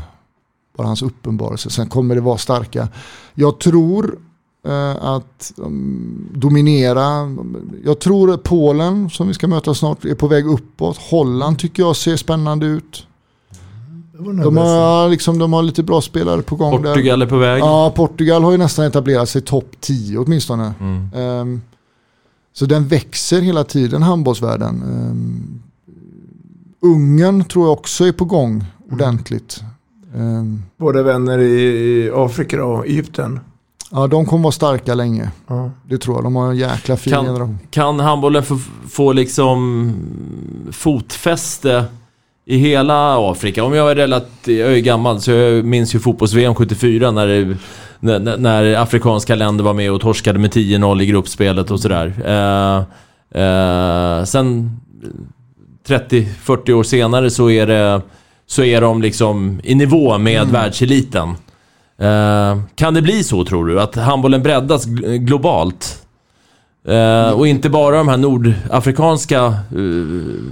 bara 0.78 0.88
hans 0.88 1.02
uppenbarelse. 1.02 1.70
Sen 1.70 1.90
kommer 1.90 2.16
det 2.16 2.22
vara 2.22 2.38
starka. 2.38 2.88
Jag 3.34 3.60
tror 3.60 4.06
eh, 4.06 4.20
att 5.00 5.54
um, 5.58 6.30
dominera. 6.34 7.36
Jag 7.84 8.00
tror 8.00 8.34
att 8.34 8.44
Polen 8.44 9.10
som 9.10 9.28
vi 9.28 9.34
ska 9.34 9.48
möta 9.48 9.74
snart 9.74 10.06
är 10.06 10.16
på 10.16 10.28
väg 10.28 10.48
uppåt. 10.48 10.98
Holland 10.98 11.60
tycker 11.60 11.84
jag 11.84 11.96
ser 11.96 12.16
spännande 12.16 12.66
ut. 12.66 13.08
De 14.18 14.58
har, 14.58 15.10
liksom, 15.10 15.40
de 15.40 15.54
har 15.54 15.64
lite 15.64 15.84
bra 15.84 16.02
spelare 16.02 16.42
på 16.42 16.56
gång 16.56 16.82
där. 16.82 16.94
Portugal 16.94 17.22
är 17.22 17.26
på 17.26 17.38
väg. 17.38 17.60
Ja, 17.60 17.94
Portugal 17.96 18.44
har 18.44 18.52
ju 18.52 18.58
nästan 18.58 18.86
etablerat 18.86 19.30
sig 19.30 19.42
topp 19.42 19.72
10 19.80 20.18
åtminstone. 20.18 20.74
Mm. 20.80 21.10
Ehm, 21.16 21.62
så 22.54 22.66
den 22.66 22.88
växer 22.88 23.42
hela 23.42 23.64
tiden, 23.64 24.02
handbollsvärlden. 24.02 24.84
Um, 24.84 25.62
Ungern 26.82 27.44
tror 27.44 27.66
jag 27.66 27.74
också 27.74 28.06
är 28.06 28.12
på 28.12 28.26
gång 28.26 28.66
ordentligt. 28.92 29.62
Ehm, 30.16 30.62
Våra 30.78 31.04
vänner 31.04 31.40
i 31.40 31.62
i 32.06 32.12
Afrika 32.14 32.66
och 32.66 32.86
Egypten. 32.86 33.40
Ja, 33.94 34.08
de 34.08 34.26
kommer 34.26 34.44
vara 34.44 34.52
starka 34.52 34.94
länge. 34.94 35.32
Ja. 35.48 35.72
Det 35.90 35.98
tror 35.98 36.18
jag. 36.18 36.24
De 36.24 36.36
har 36.36 36.48
en 36.50 36.58
jäkla 36.58 36.98
fin 36.98 37.14
Kan- 37.14 37.26
generation. 37.26 37.60
Kan 37.72 38.00
handbollen 38.00 38.44
få, 38.44 38.60
få 38.90 39.14
liksom 39.14 39.94
fotfäste 40.72 41.86
i 42.46 42.58
hela 42.58 43.32
Afrika? 43.32 43.64
Om 43.64 43.74
jag 43.74 43.92
är 43.92 43.96
relativt, 43.96 44.58
jag 44.58 44.74
är 44.74 44.80
gammal 44.80 45.22
så 45.22 45.32
jag 45.32 45.66
minns 45.66 45.96
ju 45.96 46.00
fotbolls-VM 46.00 46.56
74 46.56 47.12
när, 47.12 47.28
det, 47.28 47.58
när, 48.20 48.38
när- 48.38 48.76
afrikanska 48.76 49.36
länder 49.36 49.64
var 49.64 49.74
med 49.74 49.92
och 49.92 50.02
torskade 50.02 50.40
med 50.40 50.52
10-0 50.54 51.02
i 51.02 51.06
gruppspelet 51.06 51.72
och 51.72 51.80
sådär. 51.80 52.14
Eh, 52.26 52.78
eh, 53.44 54.24
sen 54.24 54.80
30-40 55.88 56.74
år 56.74 56.84
senare 56.84 57.30
så 57.30 57.50
är 57.50 57.68
det 57.68 58.02
så 58.46 58.64
är 58.64 58.82
de 58.82 59.02
liksom 59.02 59.60
i 59.64 59.76
nivå 59.76 60.18
med 60.18 60.48
världseliten. 60.48 61.30
Eh, 61.98 62.60
kan 62.76 62.94
det 62.94 63.02
bli 63.02 63.24
så 63.24 63.46
tror 63.46 63.66
du? 63.66 63.82
Att 63.82 63.96
handbollen 63.96 64.44
breddas 64.44 64.88
gl- 64.88 65.18
globalt? 65.18 66.00
Eh, 66.88 67.30
och 67.32 67.48
inte 67.48 67.70
bara 67.70 67.98
de 67.98 68.08
här 68.08 68.18
nordafrikanska 68.18 69.46
eh, 69.46 70.44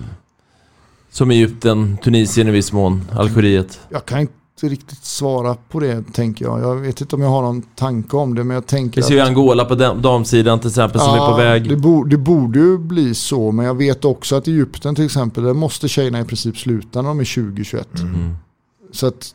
som 1.12 1.32
Egypten, 1.32 1.98
Tunisien 2.04 2.48
i 2.48 2.52
viss 2.52 2.72
mån, 2.74 3.06
Algeriet. 3.12 3.80
Jag 3.90 4.06
kan 4.06 4.20
inte 4.20 4.34
riktigt 4.62 5.06
svara 5.06 5.56
på 5.70 5.80
det 5.80 6.04
tänker 6.14 6.46
jag. 6.46 6.62
Jag 6.62 6.76
vet 6.76 7.02
inte 7.02 7.16
om 7.16 7.22
jag 7.22 7.30
har 7.30 7.42
någon 7.42 7.62
tanke 7.62 8.18
om 8.18 8.36
det 8.36 8.44
men 8.44 8.56
jag 8.56 8.66
tänker 8.68 9.02
Vi 9.02 9.08
ser 9.08 9.14
ju 9.14 9.20
Angola 9.20 9.66
på 9.66 9.76
dam- 9.76 10.02
damsidan 10.02 10.60
till 10.60 10.68
exempel 10.70 11.02
som 11.02 11.14
är 11.14 11.32
på 11.32 11.38
väg. 11.38 11.70
Det, 11.70 11.76
bo, 11.76 12.04
det 12.04 12.18
borde 12.18 12.60
ju 12.60 12.78
bli 12.78 13.14
så, 13.16 13.52
men 13.52 13.66
jag 13.66 13.78
vet 13.78 14.06
också 14.06 14.36
att 14.36 14.48
Egypten 14.48 14.96
till 14.96 15.06
exempel, 15.06 15.44
där 15.44 15.54
måste 15.54 15.88
tjejerna 15.88 16.20
i 16.20 16.24
princip 16.26 16.58
sluta 16.58 17.02
när 17.02 17.10
de 17.10 17.20
är 17.20 17.24
20-21. 17.24 17.84
Mm. 18.02 18.36
Så 18.92 19.08
att 19.08 19.34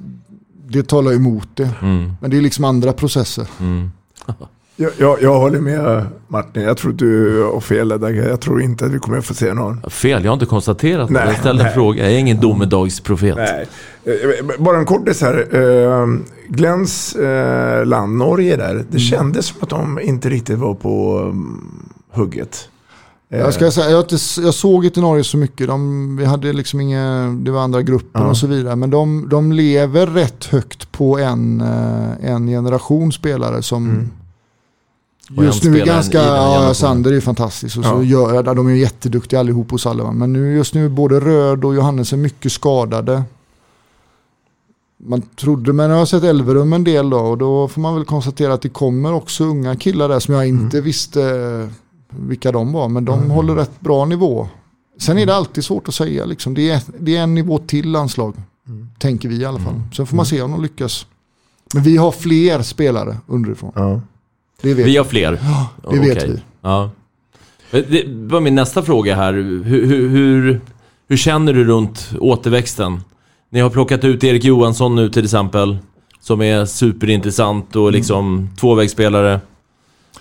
det 0.69 0.89
talar 0.89 1.13
emot 1.13 1.49
det. 1.55 1.71
Mm. 1.83 2.13
Men 2.21 2.31
det 2.31 2.37
är 2.37 2.41
liksom 2.41 2.65
andra 2.65 2.93
processer. 2.93 3.47
Mm. 3.61 3.91
Jag, 4.79 4.91
jag, 4.99 5.23
jag 5.23 5.39
håller 5.39 5.61
med 5.61 6.07
Martin. 6.29 6.63
Jag 6.63 6.77
tror 6.77 6.93
du 6.93 7.43
har 7.43 7.61
fel 7.61 7.89
där. 7.89 8.11
Jag 8.11 8.41
tror 8.41 8.63
inte 8.63 8.85
att 8.85 8.91
vi 8.91 8.99
kommer 8.99 9.19
att 9.19 9.25
få 9.25 9.35
se 9.35 9.55
någon. 9.55 9.83
Fel, 9.91 10.25
jag 10.25 10.31
har 10.31 10.35
inte 10.35 10.47
konstaterat 10.47 11.09
det. 11.09 11.25
Jag 11.25 11.39
ställde 11.39 11.65
en 11.65 11.73
fråga. 11.75 12.05
Jag 12.05 12.13
är 12.13 12.19
ingen 12.19 12.41
domedagsprofet. 12.41 13.37
Nej. 13.37 13.67
Eh, 14.05 14.57
Bara 14.59 14.79
en 14.79 14.85
kortis 14.85 15.21
här. 15.21 15.57
Eh, 15.57 16.07
Glens 16.49 17.15
eh, 17.15 17.87
land, 17.87 18.17
Norge 18.17 18.57
där. 18.57 18.85
Det 18.91 18.99
kändes 18.99 19.47
som 19.47 19.57
att 19.61 19.69
de 19.69 20.01
inte 20.01 20.29
riktigt 20.29 20.59
var 20.59 20.75
på 20.75 21.19
um, 21.19 21.89
hugget. 22.13 22.69
Eh, 23.31 23.39
Jag, 23.39 23.55
ska 23.55 23.71
säga, 23.71 23.91
jag, 23.91 24.05
jag 24.45 24.55
såg 24.55 24.85
inte 24.85 25.01
Norge 25.01 25.25
så 25.25 25.37
mycket. 25.37 25.67
De, 25.67 26.17
vi 26.17 26.25
hade 26.25 26.53
liksom 26.53 26.81
inga, 26.81 27.37
det 27.41 27.51
var 27.51 27.61
andra 27.61 27.83
grupper 27.83 28.21
Ja. 28.21 28.27
och 28.27 28.37
så 28.37 28.47
vidare. 28.47 28.77
Men 28.77 28.91
de, 28.91 29.29
de 29.29 29.53
lever 29.53 30.07
rätt 30.07 30.45
högt 30.45 30.93
på 30.93 31.19
en, 31.19 31.61
eh, 31.61 32.31
en 32.33 32.47
generation 32.47 33.13
spelare 33.13 33.63
som 33.63 34.09
Mm. 35.31 35.45
Just 35.45 35.65
nu 35.65 35.81
är 35.81 35.87
ganska, 35.87 36.19
ja. 36.19 36.75
Sander 36.75 37.11
är 37.11 37.15
ju 37.15 37.21
fantastisk. 37.21 37.77
Och 37.79 37.85
så 37.85 37.91
Ja. 37.91 38.03
gör, 38.03 38.43
de 38.55 38.67
är 38.67 38.71
ju 38.71 38.79
jätteduktiga 38.81 39.41
allihop 39.41 39.71
hos 39.71 39.87
alla. 39.87 40.13
Men 40.13 40.33
nu, 40.33 40.55
just 40.57 40.75
nu 40.75 40.85
är 40.85 40.89
både 40.89 41.21
Röd 41.21 41.65
och 41.65 41.75
Johannes 41.75 42.13
är 42.13 42.17
mycket 42.17 42.53
skadade. 42.53 43.23
Man 44.99 45.23
trodde, 45.23 45.73
men 45.73 45.91
jag 45.91 45.99
har 45.99 46.07
sett 46.07 46.23
Elverum 46.25 46.73
en 46.73 46.85
del 46.85 47.11
då. 47.11 47.19
Och 47.19 47.39
då 47.39 47.69
får 47.69 47.81
man 47.81 47.95
väl 47.95 48.05
konstatera 48.05 48.55
att 48.55 48.63
det 48.63 48.69
kommer 48.69 49.13
också 49.13 49.45
unga 49.45 49.77
killar 49.77 50.09
där 50.09 50.21
som 50.21 50.35
jag 50.35 50.49
inte 50.49 50.81
visste 50.81 51.21
vilka 52.09 52.53
de 52.53 52.73
var. 52.73 52.89
Men 52.89 53.05
de 53.05 53.31
håller 53.31 53.55
rätt 53.55 53.81
bra 53.81 54.05
nivå. 54.05 54.49
Sen 54.99 55.19
är 55.19 55.27
det 55.27 55.35
alltid 55.35 55.65
svårt 55.65 55.89
att 55.89 55.95
säga. 55.95 56.25
Liksom. 56.25 56.55
Det, 56.55 56.71
är, 56.71 56.83
det 56.99 57.17
är 57.17 57.23
en 57.23 57.35
nivå 57.35 57.59
till 57.59 57.91
landslag. 57.91 58.35
Tänker 58.99 59.29
vi 59.29 59.37
i 59.37 59.45
alla 59.45 59.59
fall. 59.59 59.75
Sen 59.97 60.07
får 60.07 60.17
man 60.17 60.27
se 60.27 60.43
om 60.43 60.51
de 60.51 60.63
lyckas. 60.63 61.07
Men 61.75 61.83
vi 61.83 61.97
har 61.97 62.13
fler 62.13 62.63
spelare 62.63 63.17
underifrån. 63.27 63.73
Ja. 63.75 64.01
Det 64.63 64.75
vet 64.75 64.87
Vi 64.87 64.97
har 64.97 65.05
fler. 65.05 65.31
det 65.91 65.99
vet 65.99 66.17
Okej. 66.17 66.31
vi. 66.31 66.41
Ja. 66.61 66.91
Det 67.71 68.05
var 68.07 68.41
min 68.41 68.55
nästa 68.55 68.83
fråga 68.83 69.17
här. 69.17 69.33
Hur, 69.33 69.65
hur, 69.65 70.09
hur, 70.09 70.61
hur 71.09 71.17
känner 71.17 71.53
du 71.53 71.65
runt 71.65 72.11
återväxten? 72.21 73.01
Ni 73.51 73.61
har 73.61 73.71
plockat 73.71 74.05
ut 74.05 74.25
Erik 74.25 74.45
Johansson 74.45 74.95
nu 74.97 75.09
till 75.11 75.25
exempel. 75.25 75.79
Som 76.21 76.43
är 76.43 76.65
superintressant 76.65 77.77
och 77.77 77.93
liksom 77.93 78.49
tvåvägsspelare. 78.61 79.41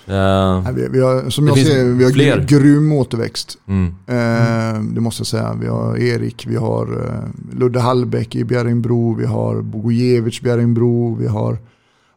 Nej, 0.04 0.74
vi, 0.74 0.88
vi 0.88 1.00
har, 1.00 1.30
som 1.30 1.46
jag 1.46 1.58
ser 1.58 1.84
vi 1.84 2.04
har 2.04 2.10
fler. 2.10 2.44
grym, 2.48 2.92
återväxt. 2.92 3.58
mm. 3.68 3.94
Eh, 4.06 4.82
det 4.82 5.00
måste 5.00 5.20
jag 5.20 5.26
säga. 5.26 5.56
Vi 5.60 5.66
har 5.66 5.98
Erik, 5.98 6.46
vi 6.46 6.56
har 6.56 6.86
eh, 6.86 7.58
Ludde 7.58 7.80
Hallbäck 7.80 8.34
i 8.36 8.44
Bjärringbro, 8.44 9.14
vi 9.14 9.26
har 9.26 9.62
Bogojevic 9.62 10.40
i 10.40 10.42
Bjärringbro, 10.42 11.14
vi 11.14 11.26
har 11.26 11.58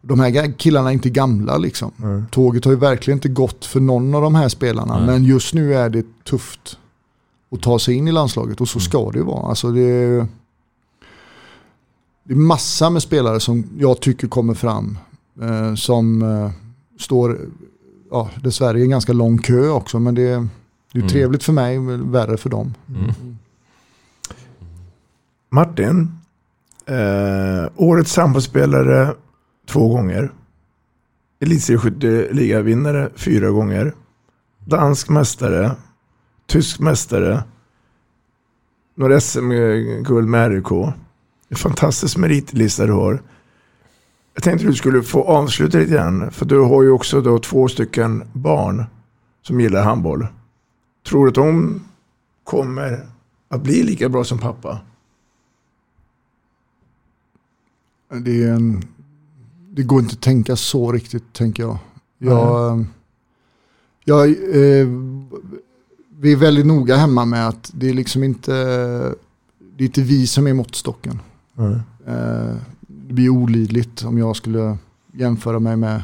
de 0.01 0.19
här 0.19 0.57
killarna 0.57 0.89
är 0.89 0.93
inte 0.93 1.09
gamla 1.09 1.57
liksom. 1.57 1.91
Mm. 2.03 2.25
Tåget 2.32 2.65
har 2.65 2.71
ju 2.71 2.77
verkligen 2.77 3.17
inte 3.17 3.30
gått 3.30 3.65
för 3.65 3.80
någon 3.80 4.15
av 4.15 4.21
de 4.21 4.36
här 4.36 4.49
spelarna. 4.49 4.97
Nej. 4.97 5.05
Men 5.05 5.23
just 5.23 5.53
nu 5.53 5.75
är 5.75 5.89
det 5.89 6.05
tufft 6.23 6.77
att 7.51 7.61
ta 7.61 7.80
sig 7.80 7.95
in 7.95 8.07
i 8.07 8.11
landslaget 8.11 8.61
och 8.61 8.67
så 8.67 8.80
ska 8.80 9.11
det 9.11 9.17
ju 9.17 9.25
vara. 9.25 9.49
Alltså 9.49 9.71
det, 9.71 9.82
är, 9.82 10.27
det 12.23 12.34
är 12.34 12.38
massa 12.38 12.89
med 12.89 13.01
spelare 13.01 13.39
som 13.39 13.63
jag 13.77 14.01
tycker 14.01 14.27
kommer 14.27 14.53
fram. 14.53 14.97
Som 15.75 16.23
står, 17.10 17.39
ja 18.12 18.30
dessvärre 18.43 18.80
i 18.80 18.84
en 18.84 18.89
ganska 18.89 19.14
lång 19.14 19.38
kö 19.38 19.70
också. 19.70 19.99
Men 19.99 20.16
det, 20.16 20.22
det 20.91 20.99
är 20.99 21.01
Mm. 21.01 21.07
trevligt 21.10 21.43
för 21.43 21.53
mig, 21.53 21.80
men 21.80 22.12
värre 22.12 22.38
för 22.38 22.49
dem. 22.49 22.74
Mm. 22.89 23.38
Martin. 25.49 26.12
Eh, 26.86 27.70
årets 27.76 28.12
sambospelare 28.14 29.14
två 29.68 29.88
gånger. 29.89 30.32
Elitserieskytteligavinnare 31.39 33.10
fyra 33.16 33.49
gånger. 33.49 33.93
Dansk 34.66 35.10
mästare. 35.10 35.72
Tysk 36.47 36.80
mästare. 36.80 37.43
Några 38.95 39.20
SM-guld 39.22 40.28
med 40.28 40.51
RIK. 40.51 40.93
Fantastisk 41.55 42.18
meritlista 42.18 42.86
du 42.86 42.93
har. 42.93 43.22
Jag 44.40 44.44
tänkte 44.44 44.68
du 44.68 44.74
skulle 44.74 45.04
få 45.04 45.24
avsluta 45.24 45.78
lite 45.78 45.92
grann. 45.92 46.32
För 46.32 46.46
du 46.46 46.60
har 46.60 46.84
ju 46.84 46.92
också 46.92 47.22
då 47.22 47.40
två 47.40 47.68
stycken 47.68 48.24
barn 48.34 48.86
som 49.42 49.62
gillar 49.62 49.84
handboll. 49.84 50.28
Tror 51.08 51.26
du 51.26 51.30
att 51.30 51.36
de 51.36 51.82
kommer 52.44 53.08
att 53.50 53.62
bli 53.62 53.84
lika 53.84 54.10
bra 54.10 54.24
som 54.24 54.38
pappa? 54.38 54.80
Det, 58.26 58.44
är 58.44 58.54
en, 58.54 58.84
det 59.70 59.84
går 59.84 60.00
inte 60.00 60.14
att 60.14 60.22
tänka 60.22 60.56
så 60.56 60.92
riktigt, 60.92 61.34
tänker 61.34 61.64
jag. 61.64 61.78
Jag, 62.18 62.86
jag 64.04 64.30
eh, 64.30 64.88
vi 66.18 66.32
är 66.32 66.38
väldigt 66.38 66.66
noga 66.66 66.96
hemma 66.96 67.26
med 67.26 67.48
att 67.48 67.72
det 67.74 67.90
är 67.90 67.94
liksom 67.94 68.24
inte, 68.24 68.54
det 69.60 69.84
är 69.84 69.86
inte 69.86 70.02
vi 70.02 70.28
som 70.28 70.48
är 70.48 70.54
måttstocken. 70.54 71.20
Mm. 71.58 71.80
Eh, 72.08 72.56
det 73.10 73.14
blir 73.14 73.30
olidligt 73.30 74.03
om 74.03 74.18
jag 74.18 74.36
skulle 74.36 74.78
jämföra 75.14 75.60
mig 75.60 75.76
med, 75.76 76.03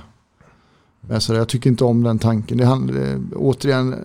med 1.01 1.23
så 1.23 1.33
Jag 1.33 1.47
tycker 1.47 1.69
inte 1.69 1.83
om 1.83 2.03
den 2.03 2.19
tanken. 2.19 2.57
Det 2.57 2.65
handlar, 2.65 3.11
eh, 3.11 3.17
återigen, 3.35 3.93
eh, 3.93 3.99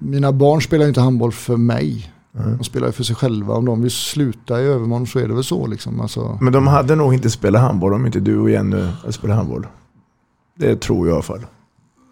mina 0.00 0.32
barn 0.32 0.62
spelar 0.62 0.88
inte 0.88 1.00
handboll 1.00 1.32
för 1.32 1.56
mig. 1.56 2.12
Mm. 2.38 2.56
De 2.58 2.64
spelar 2.64 2.86
ju 2.86 2.92
för 2.92 3.04
sig 3.04 3.16
själva. 3.16 3.54
Om 3.54 3.64
de 3.64 3.82
vill 3.82 3.90
sluta 3.90 4.62
i 4.62 4.64
övermorgon 4.64 5.06
så 5.06 5.18
är 5.18 5.28
det 5.28 5.34
väl 5.34 5.44
så. 5.44 5.66
Liksom. 5.66 6.00
Alltså, 6.00 6.38
Men 6.40 6.52
de 6.52 6.66
hade 6.66 6.94
nog 6.94 7.14
inte 7.14 7.30
spelat 7.30 7.62
handboll 7.62 7.94
om 7.94 8.06
inte 8.06 8.20
du 8.20 8.38
och 8.38 8.50
Jenny 8.50 8.86
spelat 9.10 9.36
handboll. 9.36 9.66
Det 10.54 10.80
tror 10.80 11.06
jag 11.06 11.12
i 11.12 11.14
alla 11.14 11.22
fall. 11.22 11.46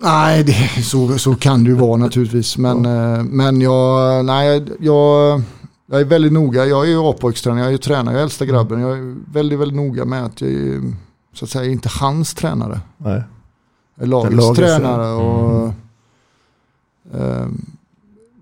Nej, 0.02 0.44
det, 0.44 0.82
så, 0.82 1.18
så 1.18 1.34
kan 1.34 1.64
det 1.64 1.70
ju 1.70 1.76
vara 1.76 1.96
naturligtvis. 1.96 2.58
Men, 2.58 2.86
eh, 2.86 3.22
men 3.22 3.60
jag, 3.60 4.24
nej, 4.24 4.64
jag, 4.80 5.42
jag 5.86 6.00
är 6.00 6.04
väldigt 6.04 6.32
noga. 6.32 6.66
Jag 6.66 6.84
är 6.84 6.88
ju 6.90 6.98
A-pojkstränare, 6.98 7.60
jag 7.60 7.68
är 7.68 7.72
ju 7.72 7.78
tränare, 7.78 8.14
jag 8.14 8.18
är 8.20 8.22
äldsta 8.24 8.44
grabben. 8.46 8.80
Jag 8.80 8.98
är 8.98 9.16
väldigt, 9.32 9.58
väldigt 9.58 9.76
noga 9.76 10.04
med 10.04 10.24
att 10.24 10.40
jag 10.40 10.50
är, 10.50 10.82
så 11.32 11.44
att 11.44 11.50
säga, 11.50 11.70
inte 11.72 11.88
hans 12.00 12.34
tränare. 12.34 12.80
Nej. 12.96 13.22
Jag 13.94 14.02
är 14.04 14.08
lagets 14.08 14.56
tränare. 14.56 15.12
Och, 15.12 15.72
eh, 17.14 17.46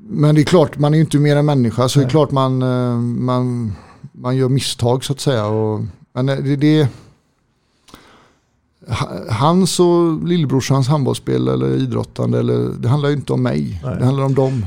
men 0.08 0.34
det 0.34 0.40
är 0.40 0.44
klart, 0.44 0.78
man 0.78 0.92
är 0.94 0.98
ju 0.98 1.04
inte 1.04 1.18
mer 1.18 1.36
än 1.36 1.46
människa. 1.46 1.88
Så 1.88 1.98
det 1.98 2.04
är 2.04 2.08
klart 2.10 2.30
man, 2.30 2.62
eh, 2.62 2.96
man, 2.98 3.72
man 4.12 4.36
gör 4.36 4.48
misstag 4.48 5.04
så 5.04 5.12
att 5.12 5.20
säga. 5.20 5.46
Och, 5.46 5.80
men 6.12 6.26
det, 6.26 6.56
det 6.56 6.88
ha- 8.88 9.10
Hans 9.30 9.80
och 9.80 10.24
lillebrorsans 10.28 10.88
handbollsspel 10.88 11.48
eller 11.48 11.70
idrottande, 11.76 12.38
eller, 12.38 12.68
det 12.78 12.88
handlar 12.88 13.08
ju 13.08 13.14
inte 13.16 13.32
om 13.32 13.42
mig. 13.42 13.80
Nej. 13.84 13.96
Det 13.98 14.04
handlar 14.04 14.24
om 14.24 14.34
dem. 14.34 14.66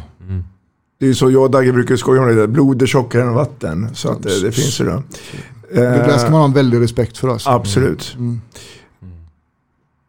Det 0.98 1.06
är 1.06 1.08
ju 1.08 1.16
så 1.16 1.32
jag 1.32 1.44
och 1.44 1.52
Dagge 1.52 1.72
brukar 1.72 1.96
skoja 1.96 2.22
om 2.22 2.28
det 2.28 2.36
där. 2.36 2.48
Blod 2.48 2.82
är 2.82 2.86
tjockare 2.86 3.22
än 3.22 3.34
vatten. 3.34 3.96
Så 3.96 4.10
att 4.10 4.24
det, 4.24 4.42
det 4.42 4.52
finns 4.52 4.82
ju 4.82 4.86
då. 4.86 5.04
Det 5.72 5.82
där 5.82 6.18
ska 6.18 6.30
man 6.30 6.40
ha 6.40 6.46
en 6.46 6.54
väldig 6.54 6.82
respekt 6.82 7.18
för. 7.18 7.28
Alltså. 7.28 7.50
Absolut. 7.50 8.16
Mm. 8.18 8.42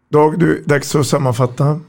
Dag, 0.09 0.39
du, 0.39 0.63
dags 0.67 0.95
att 0.95 1.07
sammanfatta 1.07 1.81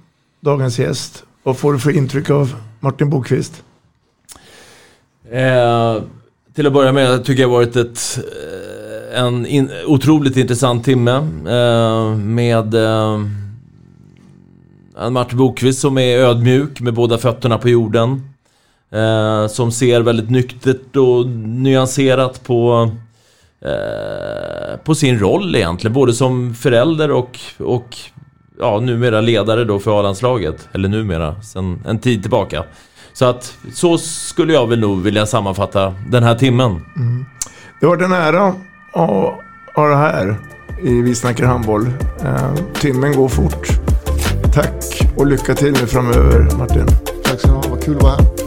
dagens 0.42 0.80
gäst. 0.80 1.24
Vad 1.44 1.58
får 1.58 1.74
du 1.74 1.80
för 1.80 1.92
intryck 1.92 2.30
av 2.30 2.56
Martin 2.80 3.10
Bokvist? 3.10 3.64
Eh, 5.32 6.02
till 6.56 6.68
att 6.68 6.74
börja 6.74 6.92
med 6.92 7.26
tycker 7.26 7.42
jag 7.42 7.50
varit 7.50 7.76
ett, 7.76 8.20
eh, 9.14 9.24
en 9.24 9.46
in, 9.46 9.70
otroligt 9.86 10.38
intressant 10.38 10.86
timme 10.86 11.16
eh, 11.48 12.16
med 12.18 12.74
eh, 12.74 13.22
en 15.00 15.14
Martin 15.14 15.38
Bokvist 15.38 15.80
som 15.80 15.98
är 15.98 16.18
ödmjuk 16.18 16.82
med 16.82 16.94
båda 16.94 17.18
fötterna 17.18 17.58
på 17.58 17.70
jorden. 17.70 18.30
Eh, 18.92 19.48
som 19.48 19.72
ser 19.72 20.02
väldigt 20.02 20.30
nyktert 20.30 20.96
och 20.96 21.28
nyanserat 21.28 22.44
på, 22.44 22.92
eh, 23.62 24.78
på 24.84 24.96
sin 24.96 25.20
roll 25.20 25.56
egentligen. 25.56 25.94
Både 25.94 26.14
som 26.14 26.54
förälder 26.54 27.12
och, 27.12 27.40
och 27.58 27.98
ja, 28.60 28.80
numera 28.80 29.22
ledare 29.22 29.64
då 29.64 29.80
för 29.80 30.00
A-landslaget. 30.00 30.70
Eller 30.72 30.90
numera, 30.90 31.42
sen 31.42 31.84
en 31.88 32.00
tid 32.00 32.22
tillbaka. 32.22 32.64
Så 33.14 33.26
att 33.26 33.58
så 33.74 33.98
skulle 33.98 34.54
jag 34.54 34.68
väl 34.68 34.80
nog 34.80 35.02
vilja 35.02 35.26
sammanfatta 35.26 35.94
den 36.10 36.24
här 36.24 36.36
timmen. 36.36 36.86
Det 37.80 37.86
var 37.86 38.04
en 38.04 38.12
ära 38.12 38.48
att 38.94 39.40
ha 39.76 39.88
det 39.88 39.96
här 39.96 40.36
i 40.84 41.02
Vi 41.02 41.16
snackar 41.16 41.46
handboll. 41.46 41.90
Eh, 42.24 42.54
timmen 42.74 43.16
går 43.16 43.28
fort. 43.28 43.68
Tack 44.54 45.02
och 45.18 45.28
lycka 45.28 45.56
till 45.56 45.72
nu 45.72 45.88
framöver 45.88 46.58
Martin. 46.58 46.88
Tack 47.24 47.40
så 47.40 47.56
mycket, 47.56 47.70
vad 47.70 47.84
kul 47.84 47.96
att 47.96 48.04
vara 48.04 48.14
här. 48.14 48.47